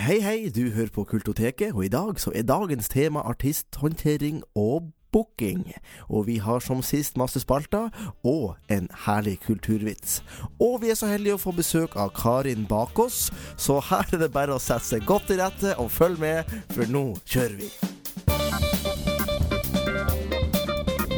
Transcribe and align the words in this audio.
Hei, 0.00 0.20
hei, 0.20 0.48
du 0.48 0.70
hører 0.70 0.88
på 0.94 1.02
Kultoteket, 1.04 1.74
og 1.74 1.84
i 1.84 1.88
dag 1.92 2.20
så 2.20 2.32
er 2.34 2.46
dagens 2.48 2.88
tema 2.88 3.20
artisthåndtering 3.20 4.38
og 4.56 4.86
booking. 5.12 5.74
Og 6.08 6.24
vi 6.26 6.38
har 6.40 6.64
som 6.64 6.80
sist 6.82 7.18
masse 7.20 7.42
spalter 7.42 7.90
og 8.24 8.56
en 8.72 8.88
herlig 9.04 9.36
kulturvits. 9.44 10.22
Og 10.56 10.78
vi 10.80 10.88
er 10.88 10.96
så 10.96 11.10
heldige 11.10 11.36
å 11.36 11.42
få 11.42 11.52
besøk 11.52 11.98
av 12.00 12.14
Karin 12.16 12.64
bak 12.70 12.96
oss, 12.96 13.28
så 13.60 13.76
her 13.90 14.08
er 14.08 14.24
det 14.24 14.30
bare 14.32 14.56
å 14.56 14.62
sette 14.62 14.88
seg 14.88 15.04
godt 15.04 15.28
til 15.28 15.42
rette 15.42 15.76
og 15.76 15.92
følge 15.92 16.24
med, 16.24 16.56
for 16.72 16.88
nå 16.88 17.04
kjører 17.28 17.60
vi. 17.60 17.70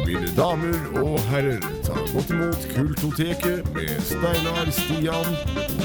Mine 0.03 0.35
damer 0.35 0.99
og 1.05 1.15
herrer, 1.31 1.63
ta 1.87 1.95
godt 2.11 2.35
imot 2.35 2.67
Kultoteket 2.75 3.63
med 3.71 3.95
Steinar, 4.11 4.75
Stian 4.75 5.35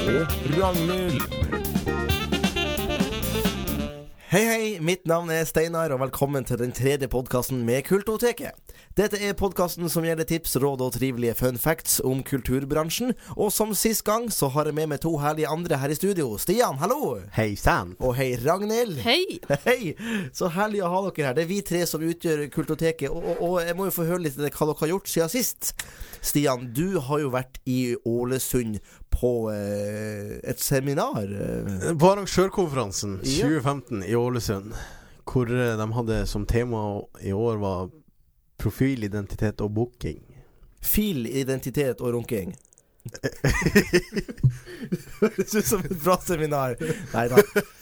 og 0.03 0.39
Ragnhild. 0.59 1.68
Hei, 4.29 4.43
hei, 4.45 4.65
mitt 4.85 5.07
navn 5.09 5.31
er 5.33 5.47
Steinar, 5.49 5.89
og 5.89 6.03
velkommen 6.03 6.45
til 6.45 6.59
den 6.61 6.69
tredje 6.69 7.07
podkasten 7.09 7.63
med 7.65 7.81
Kultoteket. 7.87 8.53
Dette 8.93 9.17
er 9.25 9.33
podkasten 9.33 9.89
som 9.89 10.05
gjelder 10.05 10.27
tips, 10.29 10.53
råd 10.61 10.83
og 10.85 10.91
trivelige 10.93 11.33
fun 11.39 11.57
facts 11.57 11.95
om 12.05 12.21
kulturbransjen. 12.21 13.15
Og 13.33 13.49
som 13.49 13.73
sist 13.73 14.03
gang 14.05 14.27
så 14.29 14.51
har 14.53 14.69
jeg 14.69 14.77
med 14.77 14.91
meg 14.91 15.01
to 15.01 15.15
herlige 15.17 15.49
andre 15.49 15.79
her 15.81 15.89
i 15.89 15.97
studio. 15.97 16.27
Stian, 16.37 16.77
hallo! 16.77 17.15
Hei 17.33 17.55
sann. 17.57 17.95
Og 17.97 18.13
hei, 18.19 18.35
Ragnhild. 18.43 19.01
Hei! 19.01 19.39
Hei! 19.65 19.95
Så 20.29 20.51
herlig 20.53 20.85
å 20.85 20.93
ha 20.93 21.01
dere 21.07 21.31
her. 21.31 21.39
Det 21.39 21.47
er 21.47 21.49
vi 21.55 21.63
tre 21.65 21.81
som 21.89 22.05
utgjør 22.05 22.45
Kultoteket. 22.53 23.09
Og, 23.09 23.25
og, 23.33 23.41
og 23.47 23.57
jeg 23.65 23.79
må 23.81 23.89
jo 23.89 23.97
få 23.97 24.05
høre 24.11 24.27
litt 24.27 24.37
hva 24.37 24.45
dere 24.45 24.81
har 24.83 24.93
gjort 24.93 25.09
siden 25.09 25.33
sist. 25.39 25.73
Stian, 26.21 26.69
du 26.69 26.99
har 27.01 27.25
jo 27.25 27.33
vært 27.33 27.57
i 27.65 27.95
Ålesund 28.05 28.77
på 29.13 29.31
eh, 29.51 30.37
et 30.49 30.59
seminar. 30.63 31.23
eh. 31.25 31.93
På 31.99 32.11
arrangørkonferansen 32.13 33.19
Ja. 33.23 33.47
2015 33.49 34.03
i 34.03 34.15
Ålesund, 34.15 34.73
hvor 35.29 35.49
eh, 35.51 35.75
de 35.77 35.89
hadde 35.97 36.21
som 36.27 36.45
tema 36.45 36.83
i 37.21 37.33
år 37.33 37.57
var 37.61 37.89
profilidentitet 38.59 39.61
og 39.61 39.71
booking. 39.75 40.21
Fil, 40.81 41.25
identitet 41.27 42.01
og 42.01 42.13
runking. 42.15 42.53
Høres 45.19 45.53
ut 45.55 45.65
som 45.67 45.81
et 45.83 45.95
bra 46.03 46.15
seminar. 46.23 46.75
Nei 47.13 47.25
da, 47.31 47.39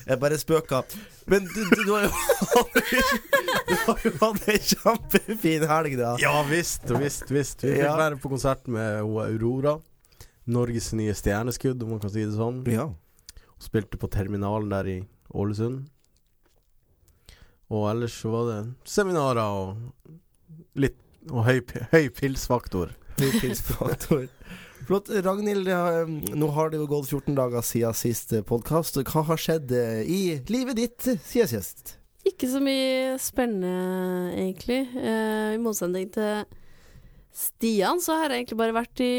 jeg 0.07 0.19
bare 0.21 0.37
spøker. 0.39 0.83
Men 1.30 1.47
du, 1.49 1.59
du, 1.71 1.83
du 1.83 1.91
har 1.93 2.05
jo 2.07 2.11
Du 3.67 3.73
har 3.83 4.05
jo 4.05 4.11
hatt 4.21 4.47
ei 4.53 4.57
kjempefin 4.63 5.65
helg, 5.69 5.97
da. 5.99 6.13
Ja 6.21 6.35
visst 6.47 6.87
visst, 7.02 7.27
visst. 7.33 7.65
Vi 7.65 7.73
fikk 7.75 7.97
være 7.99 8.19
på 8.21 8.31
konsert 8.31 8.67
med 8.71 9.02
Aurora. 9.03 9.77
Norges 10.47 10.93
nye 10.95 11.13
stjerneskudd, 11.15 11.81
om 11.83 11.95
man 11.95 12.01
kan 12.03 12.13
si 12.13 12.23
det 12.23 12.35
sånn. 12.37 12.61
Ja. 12.71 12.89
Spilte 13.61 13.99
på 13.99 14.09
terminalen 14.11 14.71
der 14.71 14.89
i 14.91 14.97
Ålesund. 15.35 15.87
Og 17.73 17.89
ellers 17.91 18.15
så 18.21 18.31
var 18.31 18.47
det 18.47 18.59
seminarer 18.87 19.43
og 19.43 20.79
litt 20.79 20.95
Og 21.27 21.43
høy, 21.43 21.57
høy 21.91 22.05
pilsfaktor. 22.15 22.93
Høy 23.19 23.31
pilsfaktor. 23.41 24.29
Flott. 24.87 25.09
Ragnhild, 25.11 25.67
ja, 25.67 26.05
nå 26.07 26.47
har 26.55 26.69
det 26.71 26.77
jo 26.79 26.85
gått 26.87 27.09
14 27.09 27.35
dager 27.35 27.65
siden 27.65 27.97
siste 27.97 28.39
podkast. 28.47 29.01
Hva 29.03 29.25
har 29.27 29.41
skjedd 29.41 29.73
eh, 29.75 30.05
i 30.07 30.19
livet 30.47 30.77
ditt 30.79 31.09
siden 31.27 31.49
sist? 31.51 31.97
Ikke 32.23 32.47
så 32.47 32.61
mye 32.63 33.17
spennende, 33.19 34.31
egentlig. 34.37 34.79
Eh, 34.95 35.57
I 35.57 35.59
motsetning 35.59 36.07
til 36.15 36.45
Stian, 37.35 37.99
så 37.99 38.15
har 38.21 38.31
jeg 38.31 38.45
egentlig 38.45 38.59
bare 38.63 38.77
vært 38.77 39.03
i 39.03 39.11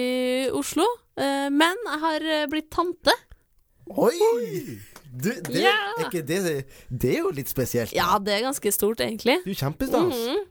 Oslo. 0.56 0.88
Eh, 1.19 1.48
men 1.50 1.80
jeg 1.88 2.00
har 2.05 2.28
eh, 2.34 2.44
blitt 2.52 2.70
tante. 2.74 3.14
Oi! 3.88 4.78
Du, 5.08 5.30
det, 5.33 5.62
Ja. 5.64 5.72
er 5.97 6.05
ikke 6.11 6.20
det, 6.28 6.38
det 6.92 7.14
er 7.16 7.22
jo 7.24 7.30
litt 7.34 7.48
spesielt. 7.50 7.91
da. 7.91 7.97
Ja, 7.97 8.19
det 8.22 8.34
er 8.36 8.44
ganske 8.44 8.72
stort, 8.74 9.00
egentlig. 9.00 9.39
Du 9.44 9.50
er 9.50 9.61
kjempestas. 9.62 10.14
Mhm. 10.14 10.46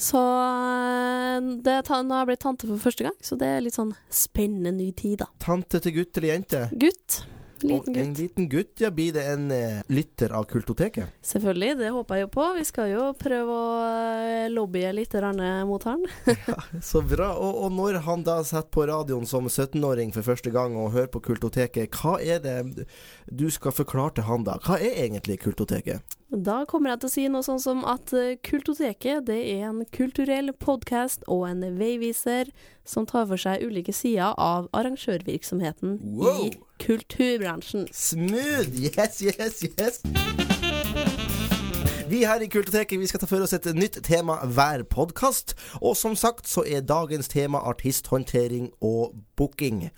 Så 0.00 0.20
eh, 0.20 1.40
det, 1.64 1.74
nå 1.88 2.14
har 2.14 2.22
jeg 2.22 2.30
blitt 2.30 2.44
tante 2.44 2.68
for 2.68 2.80
første 2.80 3.04
gang, 3.04 3.16
så 3.24 3.36
det 3.40 3.48
er 3.48 3.64
litt 3.64 3.76
sånn 3.76 3.90
spennende 4.12 4.72
ny 4.76 4.90
tid, 4.96 5.18
da. 5.24 5.26
Tante 5.42 5.80
til 5.84 5.92
gutt 5.98 6.16
eller 6.16 6.34
jente? 6.34 6.62
Gutt. 6.72 7.22
Liten 7.64 7.94
og 7.94 8.00
en 8.02 8.14
liten 8.16 8.48
gutt, 8.50 8.72
ja. 8.80 8.90
Blir 8.94 9.14
det 9.16 9.24
en 9.32 9.50
eh, 9.54 9.80
lytter 9.92 10.32
av 10.36 10.46
Kultoteket? 10.50 11.12
Selvfølgelig, 11.26 11.76
det 11.80 11.90
håper 11.94 12.18
jeg 12.18 12.26
jo 12.26 12.30
på. 12.34 12.46
Vi 12.56 12.64
skal 12.68 12.92
jo 12.92 13.08
prøve 13.18 13.56
å 13.56 13.72
eh, 13.86 14.46
lobbye 14.52 14.92
litt 14.96 15.16
mot 15.68 15.84
han. 15.88 16.06
Så 16.90 17.02
bra. 17.02 17.32
Og, 17.36 17.64
og 17.66 17.74
når 17.76 18.00
han 18.06 18.24
da 18.26 18.40
setter 18.44 18.70
på 18.72 18.86
radioen 18.90 19.26
som 19.28 19.48
17-åring 19.48 20.14
for 20.16 20.26
første 20.26 20.52
gang 20.54 20.76
og 20.76 20.94
hører 20.96 21.12
på 21.12 21.22
Kultoteket, 21.30 22.00
hva 22.00 22.18
er 22.20 22.40
det 22.44 22.86
du 23.30 23.48
skal 23.50 23.74
forklare 23.74 24.18
til 24.18 24.28
han 24.30 24.46
da? 24.46 24.58
Hva 24.64 24.80
er 24.80 25.04
egentlig 25.04 25.40
Kultoteket? 25.44 26.19
Da 26.30 26.60
kommer 26.70 26.92
jeg 26.92 27.00
til 27.02 27.08
å 27.08 27.10
si 27.10 27.22
noe 27.32 27.42
sånn 27.42 27.58
som 27.58 27.80
at 27.90 28.12
eh, 28.14 28.36
Kultoteket 28.46 29.24
det 29.26 29.38
er 29.50 29.64
en 29.66 29.80
kulturell 29.90 30.52
podkast 30.62 31.24
og 31.26 31.48
en 31.48 31.64
veiviser 31.80 32.52
som 32.86 33.02
tar 33.08 33.26
for 33.26 33.40
seg 33.40 33.64
ulike 33.66 33.90
sider 33.94 34.36
av 34.38 34.68
arrangørvirksomheten 34.78 35.98
Wow. 36.20 36.44
i 36.46 36.52
kulturbransjen. 36.84 37.88
Smooth! 37.90 38.70
Yes, 38.78 39.18
yes, 39.26 39.64
yes! 39.74 40.00
Vi 42.10 42.24
her 42.26 42.42
i 42.42 42.48
Kultoteket 42.50 42.98
vi 42.98 43.06
skal 43.06 43.22
ta 43.22 43.26
for 43.30 43.42
oss 43.44 43.52
et 43.54 43.66
nytt 43.74 44.00
tema 44.06 44.40
hver 44.50 44.82
podkast. 44.90 45.54
Og 45.78 45.94
som 45.98 46.16
sagt 46.18 46.48
så 46.50 46.64
er 46.66 46.82
dagens 46.82 47.30
tema 47.30 47.60
artisthåndtering 47.70 48.70
og 48.82 49.14
booking. 49.38 49.88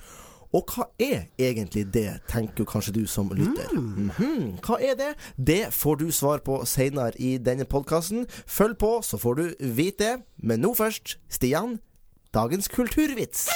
Og 0.52 0.68
hva 0.68 0.84
er 1.00 1.22
egentlig 1.40 1.86
det, 1.94 2.20
tenker 2.28 2.66
kanskje 2.68 2.92
du 2.92 3.06
som 3.08 3.30
lytter. 3.32 3.70
Mhm. 3.72 4.58
Hva 4.60 4.76
er 4.84 4.94
det? 4.98 5.14
Det 5.38 5.72
får 5.72 5.96
du 6.02 6.10
svar 6.12 6.42
på 6.44 6.58
seinere 6.68 7.16
i 7.16 7.38
denne 7.38 7.64
podkasten. 7.64 8.26
Følg 8.46 8.76
på, 8.78 8.98
så 9.02 9.16
får 9.16 9.34
du 9.40 9.44
vite 9.72 9.98
det. 10.04 10.22
Men 10.36 10.60
nå 10.60 10.74
først, 10.76 11.16
Stian, 11.32 11.78
dagens 12.34 12.68
kulturvits. 12.68 13.48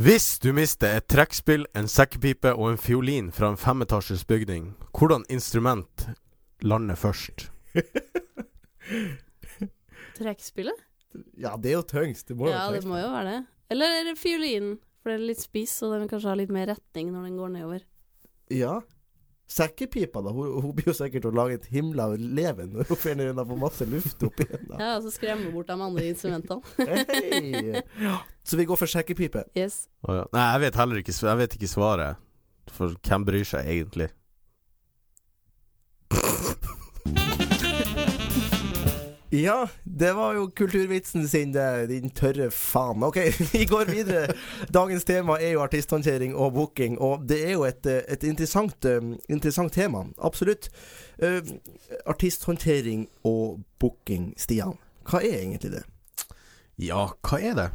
Hvis 0.00 0.38
du 0.38 0.52
mister 0.54 0.96
et 0.96 1.08
trekkspill, 1.10 1.66
en 1.76 1.88
sekkepipe 1.90 2.54
og 2.54 2.70
en 2.70 2.78
fiolin 2.78 3.32
fra 3.34 3.50
en 3.50 3.58
femetasjes 3.58 4.22
bygning, 4.24 4.70
hvordan 4.96 5.24
instrument 5.28 6.06
lander 6.62 6.94
først? 6.94 7.50
Trekkspillet? 10.16 10.78
Ja, 11.36 11.56
det 11.58 11.72
er 11.72 11.80
jo 11.80 11.82
tyngst. 11.82 12.28
Det 12.28 12.36
må 12.38 12.46
jo 12.46 12.52
Ja, 12.54 12.68
være 12.70 12.80
det 12.80 12.88
må 12.88 12.96
jo 13.00 13.10
være 13.10 13.26
det. 13.34 13.40
Eller 13.70 14.00
er 14.00 14.08
det 14.10 14.18
fiolinen? 14.18 14.78
For 15.00 15.12
den 15.12 15.22
er 15.22 15.30
litt 15.30 15.40
spiss, 15.40 15.78
og 15.84 15.94
den 15.94 16.02
vil 16.04 16.10
kanskje 16.12 16.28
ha 16.28 16.36
litt 16.36 16.50
mer 16.52 16.66
retning 16.68 17.12
når 17.14 17.28
den 17.28 17.36
går 17.40 17.52
nedover. 17.54 17.84
Ja. 18.52 18.80
Sekkepipa, 19.50 20.20
da. 20.22 20.30
Hun, 20.34 20.50
hun 20.62 20.74
blir 20.76 20.90
jo 20.90 20.94
sikkert 20.94 21.24
å 21.26 21.32
lage 21.34 21.56
et 21.56 21.70
himla 21.72 22.10
leven 22.14 22.74
når 22.74 22.90
hun 22.90 23.00
finner 23.00 23.32
unna 23.32 23.46
får 23.48 23.58
masse 23.58 23.88
luft 23.88 24.22
oppi 24.26 24.46
den. 24.50 24.68
da. 24.68 24.76
Ja, 24.76 24.90
og 24.98 25.06
så 25.06 25.14
skremme 25.14 25.50
bort 25.54 25.72
de 25.72 25.78
andre 25.88 26.04
instrumentene. 26.12 26.60
hey. 27.10 27.80
Så 28.46 28.60
vi 28.60 28.68
går 28.68 28.78
for 28.78 28.90
sekkepipe. 28.90 29.46
Yes. 29.58 29.86
Oh, 30.04 30.20
ja. 30.20 30.28
Nei, 30.36 30.46
jeg 30.52 30.64
vet 30.66 30.80
heller 30.82 31.02
ikke, 31.02 31.16
jeg 31.16 31.40
vet 31.42 31.56
ikke 31.58 31.72
svaret. 31.72 32.28
For 32.70 32.94
hvem 33.08 33.26
bryr 33.26 33.48
seg 33.48 33.66
egentlig? 33.66 34.10
Ja, 39.30 39.68
det 39.84 40.12
var 40.12 40.34
jo 40.34 40.48
kulturvitsen 40.50 41.28
sin, 41.28 41.52
din 41.88 42.10
tørre 42.10 42.48
faen. 42.50 43.02
Ok, 43.06 43.16
vi 43.52 43.64
går 43.64 43.84
videre. 43.92 44.34
Dagens 44.74 45.04
tema 45.06 45.36
er 45.38 45.52
jo 45.54 45.60
artisthåndtering 45.62 46.34
og 46.34 46.56
booking, 46.56 46.96
og 46.98 47.28
det 47.30 47.38
er 47.46 47.52
jo 47.54 47.62
et, 47.68 47.86
eh, 47.86 48.02
et 48.10 48.26
interessant, 48.26 48.84
eh, 48.84 48.98
interessant 49.30 49.72
tema. 49.72 50.02
Absolutt. 50.18 50.66
Uh, 51.22 51.44
artisthåndtering 52.06 53.06
og 53.28 53.60
booking, 53.78 54.32
Stian. 54.40 54.74
Hva 55.06 55.22
er 55.22 55.44
egentlig 55.44 55.76
det? 55.76 55.84
Ja, 56.80 57.06
hva 57.22 57.38
er 57.38 57.54
det? 57.54 57.68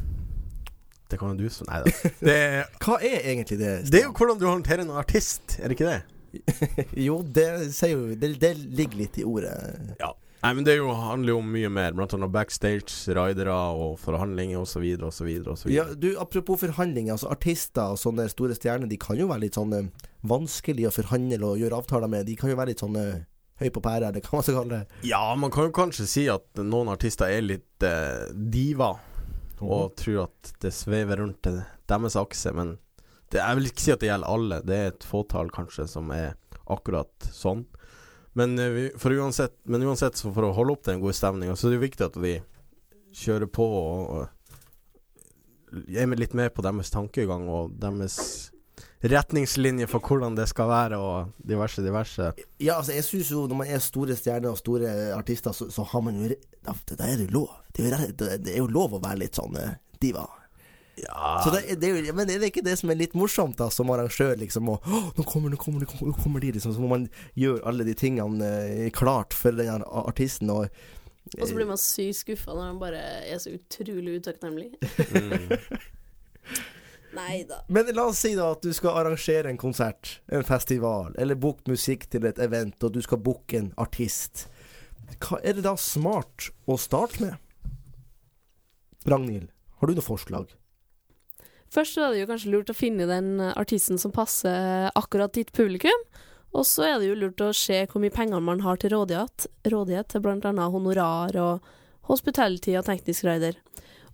Det 1.08 1.20
kan 1.20 1.32
jo 1.32 1.46
du 1.46 1.48
som 1.54 1.70
Nei 1.70 1.80
da. 1.84 2.10
Det, 2.18 2.36
Hva 2.82 2.98
er 2.98 3.22
egentlig 3.22 3.60
det? 3.62 3.72
Stian? 3.78 3.92
det 3.94 4.00
er 4.02 4.06
jo 4.08 4.14
hvordan 4.18 4.42
du 4.42 4.46
håndterer 4.50 4.84
en 4.84 4.92
artist, 4.98 5.56
er 5.56 5.70
det 5.70 5.78
ikke 5.78 5.94
det? 5.94 6.02
Jo, 7.06 7.22
det 7.22 7.48
jo 7.88 8.08
det, 8.12 8.34
det 8.42 8.52
ligger 8.60 8.98
litt 9.06 9.16
i 9.22 9.24
ordet. 9.24 9.56
Ja. 10.02 10.12
Nei, 10.42 10.52
men 10.54 10.66
det 10.66 10.76
jo, 10.76 10.90
handler 10.92 11.32
jo 11.32 11.38
om 11.40 11.48
mye 11.50 11.70
mer. 11.72 11.94
Blant 11.96 12.14
annet 12.14 12.32
backstage, 12.34 12.92
ridere 13.16 13.54
og 13.74 13.96
forhandlinger 14.02 14.60
osv. 14.60 14.84
Ja, 15.72 15.86
du, 15.96 16.10
apropos 16.20 16.60
forhandlinger, 16.60 17.16
altså 17.16 17.30
artister 17.32 17.94
og 17.94 18.00
sånne 18.00 18.28
store 18.30 18.56
stjerner, 18.58 18.90
de 18.90 18.98
kan 19.00 19.18
jo 19.18 19.30
være 19.30 19.46
litt 19.46 19.58
sånn 19.58 19.74
eh, 19.74 19.88
vanskelig 20.28 20.88
å 20.90 20.94
forhandle 20.94 21.40
og 21.46 21.62
gjøre 21.62 21.80
avtaler 21.80 22.12
med. 22.12 22.28
De 22.28 22.36
kan 22.38 22.52
jo 22.52 22.58
være 22.60 22.74
litt 22.74 22.84
sånn 22.84 23.00
eh, 23.00 23.24
høy 23.62 23.68
på 23.72 23.82
pæra, 23.84 24.10
eller 24.10 24.24
hva 24.24 24.38
man 24.38 24.46
skal 24.46 24.58
kalle 24.60 24.80
det. 24.80 25.02
Ja, 25.08 25.24
man 25.40 25.52
kan 25.54 25.70
jo 25.70 25.76
kanskje 25.76 26.08
si 26.10 26.26
at 26.32 26.62
noen 26.62 26.92
artister 26.92 27.32
er 27.32 27.46
litt 27.46 27.86
eh, 27.86 28.28
diva, 28.36 28.92
og 29.64 29.94
tror 29.96 30.26
at 30.26 30.52
det 30.60 30.74
svever 30.76 31.22
rundt 31.22 31.40
til 31.46 31.62
deres 31.88 32.18
akse, 32.20 32.52
men 32.52 32.76
det, 33.32 33.40
jeg 33.40 33.58
vil 33.58 33.70
ikke 33.70 33.82
si 33.82 33.94
at 33.94 34.02
det 34.02 34.10
gjelder 34.10 34.34
alle. 34.36 34.60
Det 34.66 34.76
er 34.76 34.92
et 34.92 35.06
fåtall 35.06 35.48
kanskje 35.54 35.88
som 35.90 36.12
er 36.14 36.36
akkurat 36.70 37.30
sånn. 37.34 37.64
Men, 38.36 38.58
eh, 38.60 38.90
uansett, 38.92 39.54
men 39.64 39.84
uansett, 39.86 40.20
for 40.20 40.44
å 40.44 40.52
holde 40.56 40.76
opp 40.76 40.84
den 40.84 41.00
gode 41.00 41.16
stemninga, 41.16 41.56
så 41.56 41.68
er 41.68 41.72
det 41.72 41.78
jo 41.78 41.86
viktig 41.86 42.04
at 42.04 42.18
vi 42.20 42.34
kjører 43.16 43.48
på 43.48 43.64
og, 43.64 44.10
og 44.12 45.86
er 45.88 46.12
litt 46.20 46.36
med 46.36 46.52
på 46.54 46.64
deres 46.64 46.92
tankegang 46.92 47.48
og 47.48 47.72
deres 47.80 48.18
retningslinjer 49.06 49.88
for 49.88 50.04
hvordan 50.04 50.36
det 50.36 50.46
skal 50.50 50.68
være, 50.68 50.98
og 51.00 51.32
diverse, 51.48 51.82
diverse. 51.84 52.30
Ja, 52.60 52.76
altså 52.76 52.92
jeg 52.96 53.04
synes 53.04 53.32
jo 53.32 53.46
når 53.48 53.60
man 53.62 53.72
er 53.72 53.82
store 53.84 54.16
stjerner 54.18 54.52
og 54.52 54.60
store 54.60 54.92
artister, 55.16 55.56
så, 55.56 55.70
så 55.72 55.84
har 55.88 56.04
man 56.04 56.20
jo 56.20 56.30
da, 56.66 56.74
er 56.98 57.16
det 57.16 57.28
jo 57.28 57.40
lov. 57.40 57.54
Det 57.72 57.86
er 57.88 58.04
jo, 58.04 58.12
det 58.18 58.52
er 58.52 58.60
jo 58.60 58.68
lov 58.72 58.96
å 58.96 59.02
være 59.02 59.22
litt 59.24 59.38
sånn 59.38 59.56
eh, 59.60 59.76
diva. 60.02 60.26
Ja, 60.96 61.42
Så 61.44 61.50
det, 61.52 61.76
det 61.80 61.90
men 62.16 62.30
er 62.30 62.40
det 62.40 62.48
ikke 62.54 62.64
det 62.64 62.78
som 62.80 62.90
er 62.90 62.96
litt 62.96 63.16
morsomt, 63.18 63.58
da, 63.58 63.68
som 63.72 63.90
arrangør, 63.92 64.32
liksom? 64.40 64.70
Og, 64.72 64.86
nå 65.18 65.26
kommer, 65.28 65.52
nå 65.52 65.58
kommer, 65.60 65.82
nå 65.84 65.90
kommer, 65.90 66.12
nå 66.12 66.22
kommer 66.22 66.40
de, 66.40 66.54
liksom. 66.56 66.72
Så 66.72 66.80
må 66.80 66.88
man 66.94 67.08
gjøre 67.36 67.64
alle 67.68 67.84
de 67.84 67.96
tingene 67.98 68.52
eh, 68.70 68.86
klart 68.96 69.36
for 69.36 69.56
den 69.56 69.84
artisten. 69.84 70.52
Og, 70.54 70.70
Og 71.36 71.44
så 71.44 71.52
blir 71.58 71.68
man 71.68 71.80
sykt 71.80 72.22
skuffa 72.22 72.56
når 72.56 72.70
han 72.70 72.80
bare 72.80 73.02
er 73.28 73.42
så 73.42 73.52
utrolig 73.58 74.22
utakknemlig. 74.22 74.72
mm. 75.12 75.52
Nei 77.16 77.44
da. 77.48 77.62
Men 77.72 77.88
la 77.96 78.08
oss 78.10 78.20
si 78.24 78.34
da 78.36 78.50
at 78.52 78.64
du 78.64 78.72
skal 78.76 78.98
arrangere 79.00 79.48
en 79.48 79.60
konsert, 79.60 80.18
en 80.32 80.44
festival, 80.44 81.14
eller 81.20 81.38
booke 81.40 81.70
musikk 81.70 82.04
til 82.12 82.26
et 82.28 82.40
event, 82.42 82.76
og 82.84 82.92
du 82.92 83.00
skal 83.04 83.20
booke 83.24 83.56
en 83.56 83.72
artist. 83.80 84.46
Hva 85.22 85.40
er 85.44 85.56
det 85.56 85.64
da 85.64 85.76
smart 85.80 86.50
å 86.68 86.76
starte 86.80 87.22
med? 87.22 87.36
Ragnhild, 89.06 89.48
har 89.80 89.88
du 89.88 89.96
noe 89.96 90.04
forslag? 90.04 90.52
Først 91.72 91.98
er 91.98 92.12
det 92.12 92.22
jo 92.22 92.28
kanskje 92.30 92.52
lurt 92.52 92.70
å 92.72 92.76
finne 92.76 93.08
den 93.10 93.40
artisten 93.52 93.98
som 94.00 94.14
passer 94.14 94.90
akkurat 94.96 95.34
ditt 95.34 95.52
publikum. 95.56 96.06
Og 96.56 96.64
så 96.64 96.86
er 96.86 97.00
det 97.00 97.10
jo 97.10 97.18
lurt 97.20 97.42
å 97.44 97.52
se 97.56 97.82
hvor 97.90 98.00
mye 98.00 98.14
penger 98.14 98.40
man 98.40 98.62
har 98.64 98.78
til 98.80 98.94
rådighet, 98.94 99.48
rådighet 99.68 100.08
til 100.12 100.22
bl.a. 100.24 100.68
honorar 100.72 101.36
og 101.42 101.66
hospitality 102.08 102.76
og 102.78 102.86
teknisk 102.86 103.26
rider. 103.26 103.58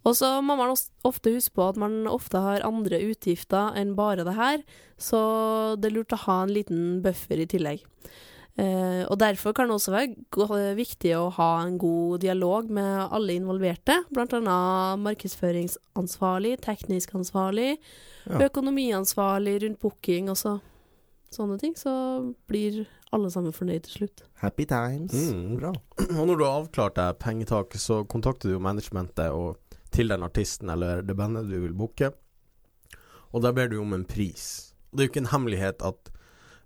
Og 0.02 0.16
så 0.18 0.40
må 0.42 0.56
man 0.58 0.72
ofte 1.06 1.30
huske 1.36 1.54
på 1.54 1.68
at 1.70 1.78
man 1.78 2.08
ofte 2.10 2.40
har 2.42 2.64
andre 2.66 2.98
utgifter 3.06 3.76
enn 3.78 3.94
bare 3.98 4.26
det 4.26 4.34
her, 4.34 4.64
så 4.98 5.20
det 5.78 5.92
er 5.92 5.96
lurt 6.00 6.16
å 6.16 6.22
ha 6.24 6.40
en 6.42 6.54
liten 6.56 6.82
buffer 7.04 7.38
i 7.38 7.46
tillegg. 7.46 7.84
Eh, 8.60 9.04
og 9.08 9.16
derfor 9.16 9.54
kan 9.56 9.70
det 9.70 9.78
også 9.78 9.94
være 9.94 10.74
viktig 10.76 11.14
å 11.16 11.30
ha 11.38 11.50
en 11.64 11.78
god 11.80 12.20
dialog 12.20 12.68
med 12.68 13.06
alle 13.08 13.38
involverte, 13.38 13.94
bl.a. 14.12 14.96
markedsføringsansvarlig, 15.00 16.58
teknisk 16.60 17.14
ansvarlig, 17.16 17.78
Ja. 18.26 18.38
økonomiansvarlig 18.46 19.62
rundt 19.62 19.80
booking 19.80 20.28
og 20.30 20.36
så 20.36 20.60
sånne 21.32 21.58
ting, 21.58 21.72
så 21.74 22.34
blir 22.46 22.84
alle 23.12 23.30
sammen 23.30 23.52
fornøyd 23.52 23.82
til 23.88 23.92
slutt. 24.02 24.22
Happy 24.42 24.64
times. 24.68 25.12
Mm. 25.12 25.56
Bra. 25.58 25.72
Og 26.20 26.26
når 26.28 26.36
du 26.36 26.44
har 26.44 26.60
avklart 26.60 26.94
deg 26.96 27.18
pengetaket, 27.18 27.80
så 27.80 28.04
kontakter 28.04 28.48
du 28.48 28.54
jo 28.58 28.60
managementet 28.60 29.32
og 29.32 29.56
til 29.92 30.08
den 30.08 30.22
artisten 30.22 30.68
eller 30.72 31.02
det 31.02 31.16
bandet 31.16 31.48
du 31.48 31.58
vil 31.60 31.72
booke. 31.76 32.12
Og 33.32 33.42
da 33.44 33.52
ber 33.52 33.68
du 33.72 33.78
om 33.80 33.92
en 33.96 34.04
pris. 34.04 34.72
Og 34.92 34.96
det 34.98 35.02
er 35.02 35.08
jo 35.08 35.12
ikke 35.12 35.24
en 35.24 35.32
hemmelighet 35.32 35.82
at 35.88 36.12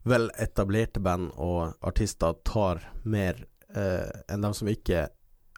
vel 0.07 0.31
etablerte 0.39 1.03
band 1.03 1.33
og 1.43 1.75
artister 1.87 2.37
tar 2.47 2.83
mer 3.05 3.43
eh, 3.75 4.11
enn 4.33 4.45
dem 4.47 4.55
som 4.55 4.71
ikke 4.71 5.07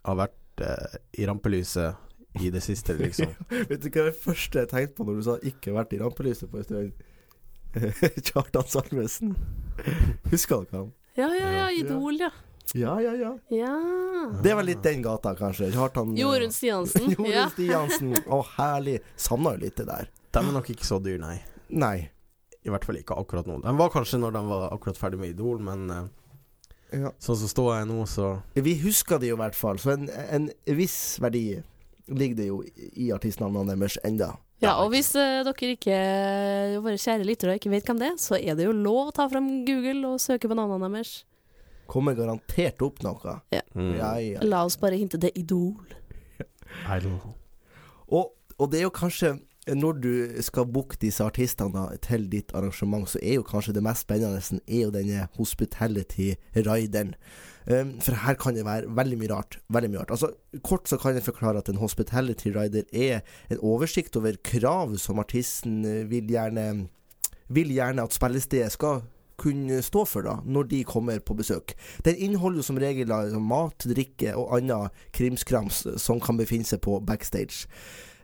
har 0.04 0.18
vært 0.18 0.64
eh, 0.64 0.98
i 1.20 1.28
rampelyset 1.28 2.40
i 2.40 2.50
det 2.54 2.62
siste, 2.64 2.94
liksom. 2.98 3.32
Vet 3.70 3.82
du 3.82 3.88
hva 3.90 4.08
det 4.08 4.16
første 4.16 4.62
jeg 4.64 4.70
tenkte 4.72 4.98
på 4.98 5.06
når 5.08 5.18
du 5.20 5.22
sa 5.26 5.38
'ikke 5.42 5.74
vært 5.76 5.94
i 5.96 6.00
rampelyset' 6.02 6.50
på 6.52 6.60
en 6.60 6.68
stund? 6.68 6.92
Kjartan 8.28 8.68
Salvesen. 8.68 9.34
Husker 10.32 10.64
dere 10.64 10.82
han? 10.84 10.92
Ja, 11.18 11.28
ja, 11.34 11.48
ja, 11.50 11.64
Ja. 11.68 11.70
Idol, 11.82 12.20
ja. 12.20 12.30
Ja, 12.76 12.98
ja, 13.00 13.14
ja. 13.16 13.32
Ja. 13.48 13.74
Det 14.44 14.54
var 14.54 14.62
litt 14.62 14.82
den 14.84 15.02
gata, 15.02 15.34
kanskje. 15.36 15.70
Kjartan 15.72 16.12
eh, 16.12 16.20
Jorunn 16.20 16.52
Stiansen. 16.52 17.10
Jorunn. 17.16 17.50
Stiansen. 17.54 18.14
Å, 18.28 18.42
herlig. 18.58 18.98
Savna 19.16 19.54
jo 19.56 19.64
litt 19.64 19.76
det 19.80 19.88
der. 19.88 20.10
De 20.30 20.42
er 20.42 20.52
nok 20.52 20.68
ikke 20.74 20.84
så 20.86 21.00
dyr, 21.02 21.16
nei. 21.22 21.38
Nei. 21.68 22.10
I 22.66 22.70
hvert 22.72 22.84
fall 22.84 22.96
ikke 23.00 23.16
akkurat 23.16 23.46
nå. 23.46 23.60
De 23.62 23.72
var 23.78 23.90
kanskje 23.94 24.18
når 24.20 24.32
de 24.34 24.42
var 24.48 24.64
akkurat 24.74 24.98
ferdig 24.98 25.18
med 25.20 25.30
Idol, 25.34 25.60
men 25.62 25.90
eh, 25.94 26.08
Ja. 26.98 27.10
sånn 27.20 27.36
som 27.36 27.48
står 27.52 27.70
jeg 27.78 27.86
nå, 27.90 28.02
så 28.08 28.42
Vi 28.56 28.74
husker 28.82 29.18
det 29.20 29.28
jo 29.30 29.36
i 29.36 29.42
hvert 29.42 29.54
fall, 29.56 29.78
så 29.78 29.92
en, 29.94 30.08
en 30.10 30.48
viss 30.76 31.18
verdi 31.20 31.62
ligger 32.08 32.36
det 32.36 32.46
jo 32.48 32.62
i 32.96 33.10
artistnavnene 33.12 33.76
deres 33.76 33.98
enda. 34.08 34.30
ja, 34.64 34.72
og 34.82 34.90
hvis 34.94 35.10
uh, 35.14 35.44
dere 35.44 35.74
ikke, 35.76 35.98
våre 36.82 36.96
kjære 36.98 37.26
lyttere, 37.28 37.58
ikke 37.60 37.70
vet 37.70 37.84
hvem 37.86 37.98
det 38.00 38.08
er, 38.14 38.16
så 38.18 38.38
er 38.40 38.56
det 38.56 38.64
jo 38.64 38.72
lov 38.72 39.10
å 39.10 39.14
ta 39.14 39.28
frem 39.28 39.50
Google 39.68 40.14
og 40.14 40.20
søke 40.24 40.48
på 40.48 40.56
navnene 40.56 40.88
deres. 40.96 41.24
Kommer 41.88 42.16
garantert 42.16 42.80
opp 42.84 42.98
noe. 43.04 43.36
mm. 43.74 43.92
Ja, 44.00 44.14
ja. 44.20 44.40
La 44.44 44.64
oss 44.64 44.76
bare 44.80 44.96
hinte 45.00 45.20
det 45.20 45.30
Idol. 45.38 45.76
Idol. 46.96 47.20
Og, 48.08 48.32
og 48.58 48.70
det 48.72 48.80
er 48.80 48.88
jo 48.88 48.90
kanskje 48.96 49.34
når 49.76 50.00
du 50.00 50.42
skal 50.44 50.68
booke 50.72 50.96
disse 51.00 51.24
artistene 51.24 51.84
til 52.04 52.26
ditt 52.32 52.54
arrangement, 52.56 53.08
så 53.10 53.20
er 53.22 53.38
jo 53.38 53.46
kanskje 53.46 53.74
det 53.76 53.84
mest 53.84 54.06
spennende 54.06 54.60
er 54.66 54.82
jo 54.82 54.90
denne 54.94 55.28
hospitality-rideren. 55.36 57.14
Um, 57.68 57.98
for 58.00 58.16
her 58.16 58.36
kan 58.40 58.56
det 58.56 58.64
være 58.64 58.88
veldig 58.96 59.18
mye 59.20 59.32
rart. 59.34 59.58
Veldig 59.68 59.90
mye 59.90 60.00
rart. 60.00 60.14
Altså, 60.16 60.30
kort 60.64 60.88
så 60.88 60.96
kan 60.96 61.14
jeg 61.14 61.26
forklare 61.26 61.60
at 61.60 61.68
en 61.68 61.82
hospitality 61.82 62.48
rider 62.54 62.88
er 62.92 63.20
en 63.50 63.60
oversikt 63.60 64.16
over 64.16 64.40
krav 64.44 64.96
som 64.96 65.20
artisten 65.20 65.84
eh, 65.84 66.06
vil 66.08 66.30
gjerne 66.32 66.88
vil 67.48 67.70
gjerne 67.72 68.04
at 68.04 68.12
spillestedet 68.12 68.72
skal 68.72 69.02
kunne 69.38 69.82
stå 69.82 70.02
for 70.08 70.26
da, 70.26 70.38
når 70.44 70.66
de 70.72 70.82
kommer 70.84 71.20
på 71.22 71.36
besøk. 71.38 71.74
Den 72.04 72.16
inneholder 72.18 72.62
som 72.66 72.78
regel 72.80 73.12
mat, 73.40 73.86
drikke 73.86 74.34
og 74.36 74.56
annen 74.56 74.90
krimskrams 75.14 75.84
som 76.02 76.20
kan 76.20 76.40
befinne 76.40 76.66
seg 76.66 76.82
på 76.82 76.98
backstage. 77.06 77.68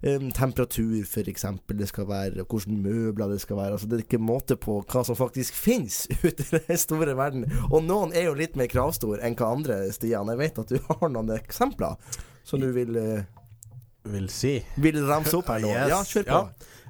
Um, 0.04 0.26
temperatur, 0.36 1.00
eksempel, 1.30 1.78
det 1.78 1.86
skal 1.88 2.04
være, 2.04 2.42
og 2.42 2.50
hvilke 2.52 2.76
møbler 2.76 3.30
det 3.32 3.38
skal 3.40 3.56
være. 3.56 3.72
Altså, 3.72 3.86
det 3.88 3.96
er 3.96 4.02
ikke 4.04 4.18
måte 4.20 4.56
på 4.60 4.82
hva 4.82 5.00
som 5.06 5.16
faktisk 5.16 5.56
finnes 5.56 6.02
ute 6.26 6.44
i 6.44 6.60
den 6.66 6.80
store 6.80 7.14
verden. 7.16 7.46
Og 7.70 7.80
noen 7.86 8.12
er 8.12 8.26
jo 8.26 8.34
litt 8.36 8.58
mer 8.60 8.68
kravstore 8.68 9.22
enn 9.24 9.36
hva 9.38 9.48
andre, 9.54 9.78
Stian. 9.96 10.28
Jeg 10.28 10.40
vet 10.42 10.60
at 10.60 10.74
du 10.74 10.76
har 10.90 11.08
noen 11.08 11.32
eksempler 11.38 11.96
som 12.44 12.60
du 12.60 12.68
vil, 12.76 12.98
uh, 13.00 14.10
Vil 14.12 14.28
si. 14.28 14.58
vil 14.76 15.00
ramse 15.08 15.32
opp 15.38 15.48
her 15.48 15.64
nå. 15.64 15.70
Yes. 15.72 15.94
Ja, 15.94 16.02
kjør 16.04 16.26
på. 16.28 16.40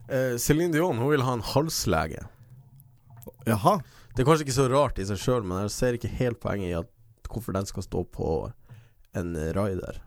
Eh, 0.04 0.34
Céline 0.42 0.74
Dion 0.74 0.98
hun 0.98 1.12
vil 1.12 1.22
ha 1.24 1.36
en 1.38 1.44
halslege. 1.54 2.24
Jaha. 3.46 3.76
Det 4.14 4.24
er 4.24 4.26
kanskje 4.26 4.48
ikke 4.48 4.56
så 4.58 4.66
rart 4.70 4.98
i 4.98 5.06
seg 5.06 5.22
sjøl, 5.22 5.46
men 5.46 5.62
jeg 5.64 5.72
ser 5.74 5.96
ikke 5.96 6.10
helt 6.18 6.42
poenget 6.42 6.72
i 6.72 6.76
at 6.80 6.90
hvorfor 7.30 7.54
den 7.54 7.70
skal 7.70 7.86
stå 7.86 8.02
på 8.14 8.34
en 9.14 9.32
rider. 9.54 10.02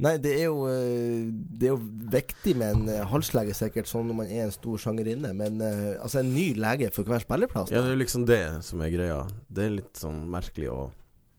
Nei, 0.00 0.14
det 0.22 0.30
er 0.38 0.46
jo 0.48 0.62
eh, 0.70 1.28
Det 1.60 1.68
er 1.68 1.74
jo 1.74 1.80
viktig 2.14 2.54
med 2.56 2.76
en 2.76 2.86
eh, 2.88 3.02
halslege, 3.10 3.54
sikkert, 3.56 3.90
sånn 3.90 4.08
når 4.08 4.18
man 4.22 4.30
er 4.32 4.46
en 4.46 4.54
stor 4.54 4.80
sjangerinne. 4.80 5.32
Men 5.36 5.60
eh, 5.64 5.90
altså, 6.00 6.22
en 6.22 6.32
ny 6.32 6.50
lege 6.56 6.88
for 6.94 7.08
hver 7.08 7.24
spilleplass? 7.24 7.72
Ja, 7.72 7.82
det 7.84 7.92
er 7.92 7.98
jo 7.98 8.02
liksom 8.04 8.24
det 8.28 8.42
som 8.66 8.80
er 8.84 8.94
greia. 8.94 9.18
Det 9.52 9.66
er 9.66 9.76
litt 9.76 10.00
sånn 10.00 10.22
merkelig 10.32 10.70
å 10.72 10.78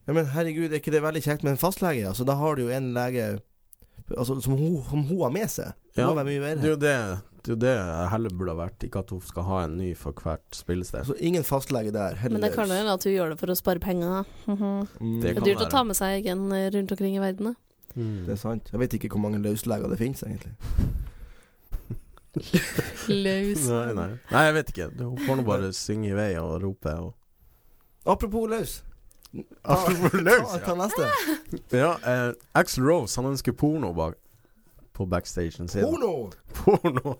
Ja, 0.06 0.14
men 0.14 0.30
herregud, 0.34 0.70
er 0.70 0.78
ikke 0.82 0.94
det 0.94 1.02
veldig 1.02 1.24
kjekt 1.24 1.46
med 1.46 1.56
en 1.56 1.62
fastlege? 1.62 2.06
Altså, 2.10 2.26
da 2.28 2.38
har 2.38 2.58
du 2.58 2.64
jo 2.64 2.70
en 2.74 2.92
lege 2.94 3.26
altså, 4.16 4.38
som, 4.42 4.54
hun, 4.58 4.78
som 4.88 5.04
hun 5.10 5.20
har 5.24 5.34
med 5.34 5.50
seg. 5.50 5.74
Det 5.94 6.02
Ja, 6.04 6.08
må 6.10 6.16
være 6.20 6.30
mye 6.30 6.54
Det 6.60 6.68
er 6.68 6.72
jo 6.72 6.78
det, 6.82 6.94
det, 7.42 7.48
er 7.50 7.54
jo 7.54 7.58
det 7.64 7.74
jeg 7.74 8.12
heller 8.14 8.36
burde 8.38 8.54
ha 8.54 8.60
vært, 8.62 8.86
ikke 8.86 9.02
at 9.02 9.10
hun 9.14 9.24
skal 9.26 9.48
ha 9.48 9.58
en 9.66 9.76
ny 9.80 9.90
for 9.98 10.22
hvert 10.22 10.54
spillested. 10.54 11.10
Så 11.10 11.18
ingen 11.18 11.42
fastlege 11.46 11.90
der. 11.94 12.14
Heller. 12.22 12.38
Men 12.38 12.46
det 12.46 12.54
kan 12.54 12.70
jo 12.70 12.78
hende 12.78 12.94
at 12.94 13.10
hun 13.10 13.14
gjør 13.16 13.34
det 13.34 13.42
for 13.42 13.50
å 13.50 13.58
spare 13.58 13.82
penger. 13.82 14.22
Mm, 14.46 14.86
Det 15.18 15.34
Det 15.34 15.36
er 15.36 15.50
dyrt 15.50 15.66
å 15.66 15.70
ta 15.74 15.82
med 15.86 15.98
seg 15.98 16.22
egen 16.22 16.46
rundt 16.46 16.94
omkring 16.94 17.18
i 17.18 17.22
verden. 17.26 17.56
Mm. 17.94 18.24
det 18.26 18.32
er 18.36 18.40
sant. 18.40 18.70
Jeg 18.72 18.80
vet 18.80 18.94
ikke 18.98 19.10
hvor 19.12 19.22
mange 19.24 19.40
løsleger 19.42 19.90
det 19.92 19.98
finnes, 20.00 20.22
egentlig. 20.22 20.54
Løs. 23.24 23.66
Nei, 23.68 23.92
nei. 23.92 24.08
nei, 24.30 24.44
jeg 24.46 24.54
vet 24.56 24.72
ikke. 24.72 24.86
Hun 25.02 25.18
får 25.26 25.36
nå 25.38 25.44
bare 25.44 25.72
synge 25.76 26.08
i 26.12 26.16
vei 26.16 26.30
og 26.40 26.54
rope. 26.62 26.94
Og... 26.96 27.12
Apropos 28.08 28.48
løs. 28.48 28.78
Apropos 29.64 30.14
Ta, 30.14 30.22
løs, 30.24 30.54
ta 30.64 30.76
neste. 30.78 31.10
Ja, 31.76 31.92
eh, 32.08 32.30
Axl 32.56 32.84
Rose 32.84 33.20
han 33.20 33.30
ønsker 33.32 33.52
porno 33.56 33.92
bak 33.96 34.16
på 34.96 35.06
backstagen 35.08 35.68
sin. 35.72 35.84
Porno! 35.84 36.30
Porno. 36.56 37.16